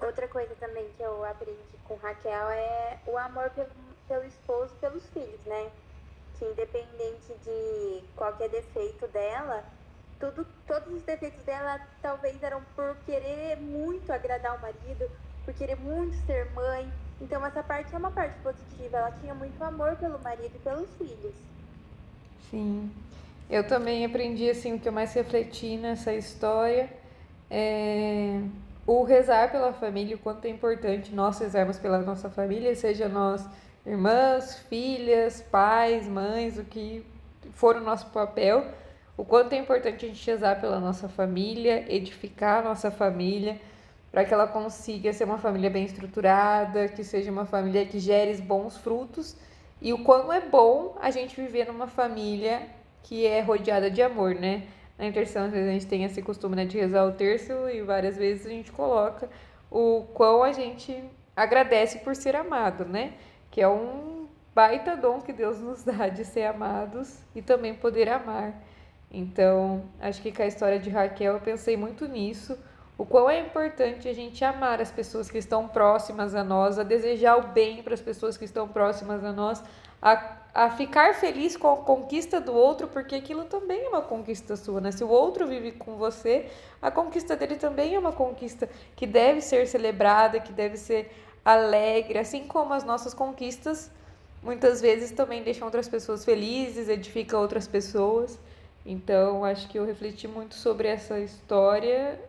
Outra 0.00 0.28
coisa 0.28 0.54
também 0.56 0.88
que 0.96 1.02
eu 1.02 1.24
aprendi 1.24 1.58
com 1.84 1.96
Raquel 1.96 2.50
é 2.50 2.98
o 3.06 3.16
amor 3.16 3.50
pelo, 3.50 3.70
pelo 4.06 4.24
esposo 4.24 4.74
pelos 4.76 5.06
filhos, 5.08 5.40
né? 5.46 5.70
Que 6.38 6.44
independente 6.44 7.34
de 7.42 8.04
qualquer 8.14 8.50
defeito 8.50 9.08
dela, 9.08 9.64
tudo, 10.18 10.46
todos 10.66 10.92
os 10.92 11.02
defeitos 11.02 11.42
dela 11.44 11.80
talvez 12.02 12.42
eram 12.42 12.62
por 12.74 12.96
querer 13.04 13.56
muito 13.56 14.12
agradar 14.12 14.56
o 14.56 14.60
marido, 14.60 15.10
por 15.44 15.54
querer 15.54 15.76
muito 15.76 16.16
ser 16.26 16.50
mãe. 16.52 16.90
Então 17.20 17.44
essa 17.44 17.62
parte 17.62 17.94
é 17.94 17.98
uma 17.98 18.10
parte 18.10 18.38
positiva. 18.40 18.98
Ela 18.98 19.12
tinha 19.20 19.34
muito 19.34 19.62
amor 19.62 19.96
pelo 19.96 20.18
marido 20.18 20.52
e 20.54 20.58
pelos 20.58 20.88
filhos. 20.96 21.34
Sim. 22.50 22.90
Eu 23.48 23.66
também 23.66 24.04
aprendi 24.04 24.50
assim 24.50 24.74
o 24.74 24.78
que 24.78 24.88
eu 24.88 24.92
mais 24.92 25.12
refleti 25.14 25.76
nessa 25.76 26.12
história 26.12 26.90
é 27.50 28.40
o 28.86 29.02
rezar 29.02 29.50
pela 29.50 29.72
família, 29.72 30.14
o 30.14 30.18
quanto 30.18 30.44
é 30.44 30.48
importante 30.48 31.12
nós 31.12 31.38
rezarmos 31.38 31.78
pela 31.78 31.98
nossa 31.98 32.30
família, 32.30 32.74
seja 32.74 33.08
nós 33.08 33.44
irmãs, 33.84 34.58
filhas, 34.68 35.42
pais, 35.42 36.06
mães, 36.08 36.58
o 36.58 36.64
que 36.64 37.04
for 37.52 37.76
o 37.76 37.80
nosso 37.80 38.06
papel, 38.10 38.64
o 39.16 39.24
quanto 39.24 39.52
é 39.54 39.56
importante 39.56 40.04
a 40.04 40.08
gente 40.08 40.30
rezar 40.30 40.60
pela 40.60 40.78
nossa 40.78 41.08
família, 41.08 41.84
edificar 41.88 42.60
a 42.60 42.68
nossa 42.68 42.90
família, 42.90 43.58
para 44.12 44.24
que 44.24 44.32
ela 44.32 44.46
consiga 44.46 45.12
ser 45.12 45.24
uma 45.24 45.38
família 45.38 45.70
bem 45.70 45.84
estruturada, 45.84 46.88
que 46.88 47.02
seja 47.02 47.30
uma 47.30 47.46
família 47.46 47.84
que 47.86 47.98
gere 47.98 48.34
bons 48.38 48.76
frutos, 48.76 49.36
e 49.80 49.92
o 49.92 50.02
quão 50.04 50.32
é 50.32 50.40
bom 50.40 50.96
a 51.00 51.10
gente 51.10 51.40
viver 51.40 51.66
numa 51.66 51.86
família 51.86 52.62
que 53.02 53.26
é 53.26 53.40
rodeada 53.40 53.90
de 53.90 54.02
amor, 54.02 54.34
né? 54.34 54.64
Na 54.98 55.06
intercessão, 55.06 55.44
às 55.44 55.52
vezes 55.52 55.68
a 55.68 55.72
gente 55.72 55.86
tem 55.86 56.04
esse 56.04 56.22
costume 56.22 56.56
né, 56.56 56.64
de 56.64 56.78
rezar 56.78 57.04
o 57.04 57.12
terço 57.12 57.52
e 57.68 57.82
várias 57.82 58.16
vezes 58.16 58.46
a 58.46 58.50
gente 58.50 58.72
coloca 58.72 59.28
o 59.70 60.06
quão 60.14 60.42
a 60.42 60.52
gente 60.52 61.04
agradece 61.36 61.98
por 61.98 62.16
ser 62.16 62.34
amado, 62.34 62.84
né? 62.84 63.12
Que 63.50 63.60
é 63.60 63.68
um 63.68 64.26
baita 64.54 64.96
dom 64.96 65.20
que 65.20 65.32
Deus 65.32 65.60
nos 65.60 65.82
dá 65.84 66.08
de 66.08 66.24
ser 66.24 66.44
amados 66.44 67.18
e 67.34 67.42
também 67.42 67.74
poder 67.74 68.08
amar. 68.08 68.54
Então, 69.10 69.84
acho 70.00 70.20
que 70.20 70.32
com 70.32 70.42
a 70.42 70.46
história 70.46 70.78
de 70.78 70.90
Raquel 70.90 71.34
eu 71.34 71.40
pensei 71.40 71.76
muito 71.76 72.06
nisso, 72.06 72.58
o 72.98 73.04
quão 73.04 73.28
é 73.30 73.40
importante 73.40 74.08
a 74.08 74.12
gente 74.12 74.44
amar 74.44 74.80
as 74.80 74.90
pessoas 74.90 75.30
que 75.30 75.38
estão 75.38 75.68
próximas 75.68 76.34
a 76.34 76.42
nós, 76.42 76.78
a 76.78 76.82
desejar 76.82 77.36
o 77.36 77.48
bem 77.48 77.82
para 77.82 77.94
as 77.94 78.00
pessoas 78.00 78.36
que 78.36 78.44
estão 78.44 78.66
próximas 78.66 79.24
a 79.24 79.32
nós, 79.32 79.62
a 80.00 80.36
a 80.56 80.70
ficar 80.70 81.14
feliz 81.14 81.54
com 81.54 81.70
a 81.70 81.76
conquista 81.76 82.40
do 82.40 82.54
outro, 82.54 82.88
porque 82.88 83.14
aquilo 83.14 83.44
também 83.44 83.84
é 83.84 83.88
uma 83.90 84.00
conquista 84.00 84.56
sua, 84.56 84.80
né? 84.80 84.90
Se 84.90 85.04
o 85.04 85.08
outro 85.08 85.46
vive 85.46 85.72
com 85.72 85.96
você, 85.96 86.46
a 86.80 86.90
conquista 86.90 87.36
dele 87.36 87.56
também 87.56 87.94
é 87.94 87.98
uma 87.98 88.10
conquista 88.10 88.66
que 88.96 89.06
deve 89.06 89.42
ser 89.42 89.66
celebrada, 89.66 90.40
que 90.40 90.54
deve 90.54 90.78
ser 90.78 91.12
alegre, 91.44 92.18
assim 92.18 92.46
como 92.46 92.72
as 92.72 92.84
nossas 92.84 93.12
conquistas 93.12 93.90
muitas 94.42 94.80
vezes 94.80 95.10
também 95.10 95.42
deixam 95.42 95.66
outras 95.66 95.90
pessoas 95.90 96.24
felizes, 96.24 96.88
edificam 96.88 97.38
outras 97.38 97.68
pessoas. 97.68 98.38
Então, 98.88 99.44
acho 99.44 99.68
que 99.68 99.76
eu 99.78 99.84
refleti 99.84 100.28
muito 100.28 100.54
sobre 100.54 100.86
essa 100.86 101.18
história, 101.18 102.20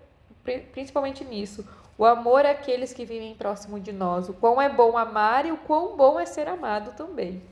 principalmente 0.71 1.23
nisso. 1.23 1.63
O 1.95 2.03
amor 2.03 2.47
àqueles 2.47 2.91
que 2.91 3.05
vivem 3.05 3.35
próximo 3.35 3.79
de 3.79 3.91
nós. 3.91 4.27
O 4.27 4.33
quão 4.33 4.59
é 4.59 4.67
bom 4.67 4.97
amar 4.97 5.45
e 5.45 5.51
o 5.51 5.57
quão 5.57 5.95
bom 5.95 6.19
é 6.19 6.25
ser 6.25 6.47
amado 6.47 6.93
também. 6.97 7.43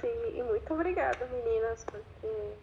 Sim, 0.00 0.38
e 0.38 0.42
muito 0.42 0.72
obrigada, 0.72 1.26
meninas, 1.26 1.84
porque 1.84 2.54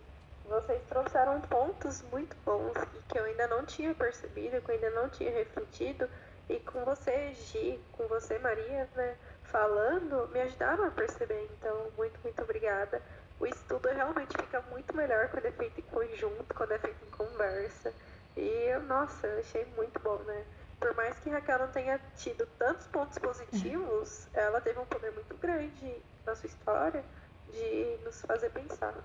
vocês 0.49 0.81
trouxeram 0.89 1.39
pontos 1.41 2.03
muito 2.11 2.35
bons 2.43 2.73
e 2.95 3.03
que 3.07 3.19
eu 3.19 3.25
ainda 3.25 3.47
não 3.47 3.63
tinha 3.63 3.93
percebido, 3.93 4.59
que 4.61 4.71
eu 4.71 4.75
ainda 4.75 4.89
não 4.89 5.09
tinha 5.09 5.31
refletido. 5.31 6.09
E 6.49 6.55
com 6.59 6.83
você, 6.83 7.31
Gi, 7.33 7.79
com 7.93 8.07
você, 8.07 8.39
Maria, 8.39 8.87
né, 8.95 9.15
falando, 9.43 10.27
me 10.31 10.41
ajudaram 10.41 10.85
a 10.85 10.91
perceber. 10.91 11.47
Então, 11.59 11.75
muito, 11.95 12.19
muito 12.23 12.41
obrigada. 12.41 13.01
O 13.45 13.47
estudo 13.47 13.87
realmente 13.89 14.35
fica 14.35 14.59
muito 14.71 14.95
melhor 14.97 15.29
quando 15.29 15.45
é 15.45 15.51
feito 15.51 15.79
em 15.79 15.83
conjunto, 15.83 16.51
quando 16.55 16.71
é 16.71 16.79
feito 16.79 16.97
em 17.05 17.11
conversa. 17.11 17.93
E, 18.35 18.75
nossa, 18.87 19.27
eu 19.27 19.39
achei 19.39 19.67
muito 19.77 19.99
bom, 19.99 20.17
né? 20.25 20.43
Por 20.79 20.95
mais 20.95 21.15
que 21.19 21.29
Raquel 21.29 21.59
não 21.59 21.67
tenha 21.67 22.01
tido 22.17 22.47
tantos 22.57 22.87
pontos 22.87 23.19
positivos, 23.19 24.27
ela 24.33 24.59
teve 24.59 24.79
um 24.79 24.85
poder 24.85 25.11
muito 25.11 25.37
grande 25.37 25.95
na 26.25 26.35
sua 26.35 26.47
história 26.47 27.03
de 27.53 27.97
nos 28.03 28.19
fazer 28.21 28.49
pensar. 28.49 28.95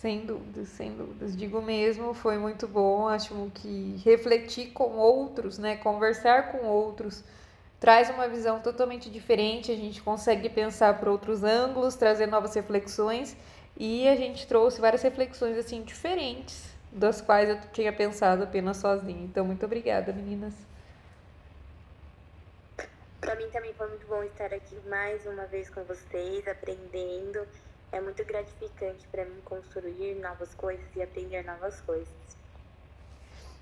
Sem 0.00 0.24
dúvidas, 0.24 0.68
sem 0.70 0.96
dúvidas. 0.96 1.36
Digo 1.36 1.60
mesmo, 1.60 2.14
foi 2.14 2.38
muito 2.38 2.66
bom. 2.66 3.06
Acho 3.06 3.50
que 3.56 4.00
refletir 4.02 4.72
com 4.72 4.96
outros, 4.96 5.58
né, 5.58 5.76
conversar 5.76 6.50
com 6.50 6.64
outros, 6.64 7.22
traz 7.78 8.08
uma 8.08 8.26
visão 8.26 8.58
totalmente 8.58 9.10
diferente. 9.10 9.70
A 9.70 9.76
gente 9.76 10.00
consegue 10.02 10.48
pensar 10.48 10.98
por 10.98 11.08
outros 11.08 11.44
ângulos, 11.44 11.94
trazer 11.94 12.26
novas 12.26 12.54
reflexões. 12.54 13.36
E 13.76 14.08
a 14.08 14.16
gente 14.16 14.46
trouxe 14.46 14.80
várias 14.80 15.02
reflexões 15.02 15.58
assim 15.58 15.82
diferentes, 15.82 16.70
das 16.90 17.20
quais 17.20 17.48
eu 17.48 17.60
tinha 17.72 17.92
pensado 17.92 18.44
apenas 18.44 18.78
sozinha. 18.78 19.24
Então, 19.24 19.44
muito 19.44 19.64
obrigada, 19.66 20.12
meninas. 20.12 20.54
Para 23.20 23.34
mim 23.34 23.48
também 23.50 23.74
foi 23.74 23.88
muito 23.88 24.06
bom 24.06 24.22
estar 24.22 24.54
aqui 24.54 24.76
mais 24.88 25.26
uma 25.26 25.44
vez 25.46 25.68
com 25.68 25.82
vocês, 25.84 26.46
aprendendo 26.48 27.46
é 27.92 28.00
muito 28.00 28.24
gratificante 28.24 29.06
para 29.08 29.24
mim 29.24 29.40
construir 29.44 30.14
novas 30.16 30.54
coisas 30.54 30.84
e 30.94 31.02
aprender 31.02 31.44
novas 31.44 31.80
coisas. 31.80 32.08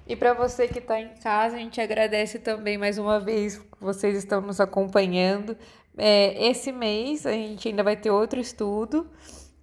E 0.07 0.15
para 0.15 0.35
você 0.35 0.69
que 0.69 0.81
está 0.81 1.01
em 1.01 1.15
casa, 1.17 1.57
a 1.57 1.59
gente 1.59 1.81
agradece 1.81 2.39
também 2.39 2.77
mais 2.77 2.99
uma 2.99 3.19
vez 3.19 3.59
que 3.59 3.67
vocês 3.81 4.17
estão 4.19 4.41
nos 4.41 4.61
acompanhando. 4.61 5.57
É, 5.97 6.49
esse 6.49 6.71
mês 6.73 7.25
a 7.25 7.33
gente 7.33 7.69
ainda 7.69 7.83
vai 7.83 7.97
ter 7.97 8.11
outro 8.11 8.39
estudo. 8.39 9.09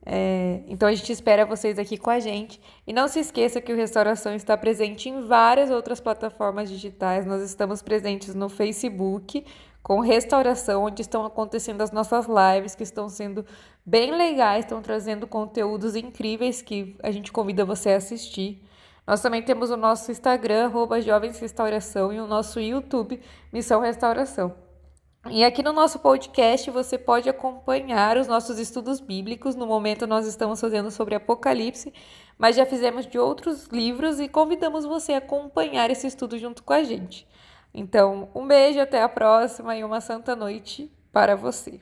É, 0.06 0.62
então 0.68 0.90
a 0.90 0.94
gente 0.94 1.12
espera 1.12 1.46
vocês 1.46 1.78
aqui 1.78 1.98
com 1.98 2.10
a 2.10 2.20
gente. 2.20 2.60
E 2.86 2.94
não 2.94 3.08
se 3.08 3.20
esqueça 3.20 3.62
que 3.62 3.72
o 3.72 3.76
Restauração 3.76 4.34
está 4.34 4.58
presente 4.58 5.10
em 5.10 5.22
várias 5.22 5.70
outras 5.70 6.00
plataformas 6.00 6.70
digitais. 6.70 7.26
Nós 7.26 7.42
estamos 7.42 7.82
presentes 7.82 8.34
no 8.34 8.50
Facebook, 8.50 9.46
com 9.84 10.00
restauração, 10.00 10.84
onde 10.84 11.02
estão 11.02 11.26
acontecendo 11.26 11.82
as 11.82 11.92
nossas 11.92 12.28
lives, 12.28 12.76
que 12.76 12.84
estão 12.84 13.10
sendo 13.10 13.46
bem 13.86 14.16
legais, 14.16 14.66
estão 14.66 14.82
trazendo 14.82 15.28
conteúdos 15.28 15.96
incríveis 15.96 16.62
que 16.62 16.96
a 17.02 17.12
gente 17.12 17.32
convida 17.32 17.66
você 17.66 17.92
a 17.92 17.98
assistir. 17.98 18.64
Nós 19.06 19.22
também 19.22 19.42
temos 19.42 19.72
o 19.72 19.78
nosso 19.78 20.12
Instagram, 20.12 20.66
arroba 20.66 21.02
Jovens 21.02 21.40
Restauração, 21.40 22.14
e 22.14 22.20
o 22.20 22.28
nosso 22.28 22.60
YouTube, 22.60 23.20
Missão 23.52 23.82
Restauração. 23.82 24.54
E 25.30 25.44
aqui 25.44 25.62
no 25.62 25.72
nosso 25.72 26.00
podcast 26.00 26.72
você 26.72 26.98
pode 26.98 27.30
acompanhar 27.30 28.18
os 28.18 28.28
nossos 28.28 28.58
estudos 28.58 29.00
bíblicos. 29.00 29.56
No 29.56 29.68
momento 29.68 30.08
nós 30.08 30.26
estamos 30.26 30.60
fazendo 30.60 30.90
sobre 30.90 31.14
Apocalipse, 31.14 31.94
mas 32.38 32.56
já 32.56 32.66
fizemos 32.66 33.06
de 33.06 33.20
outros 33.20 33.68
livros 33.68 34.20
e 34.20 34.28
convidamos 34.28 34.84
você 34.84 35.14
a 35.14 35.20
acompanhar 35.20 35.92
esse 35.92 36.08
estudo 36.08 36.40
junto 36.40 36.64
com 36.64 36.74
a 36.74 36.84
gente. 36.84 37.28
Então, 37.74 38.30
um 38.34 38.48
beijo, 38.48 38.80
até 38.80 39.02
a 39.02 39.08
próxima 39.08 39.76
e 39.76 39.84
uma 39.84 40.02
santa 40.02 40.36
noite 40.36 40.92
para 41.12 41.36
você. 41.36 41.80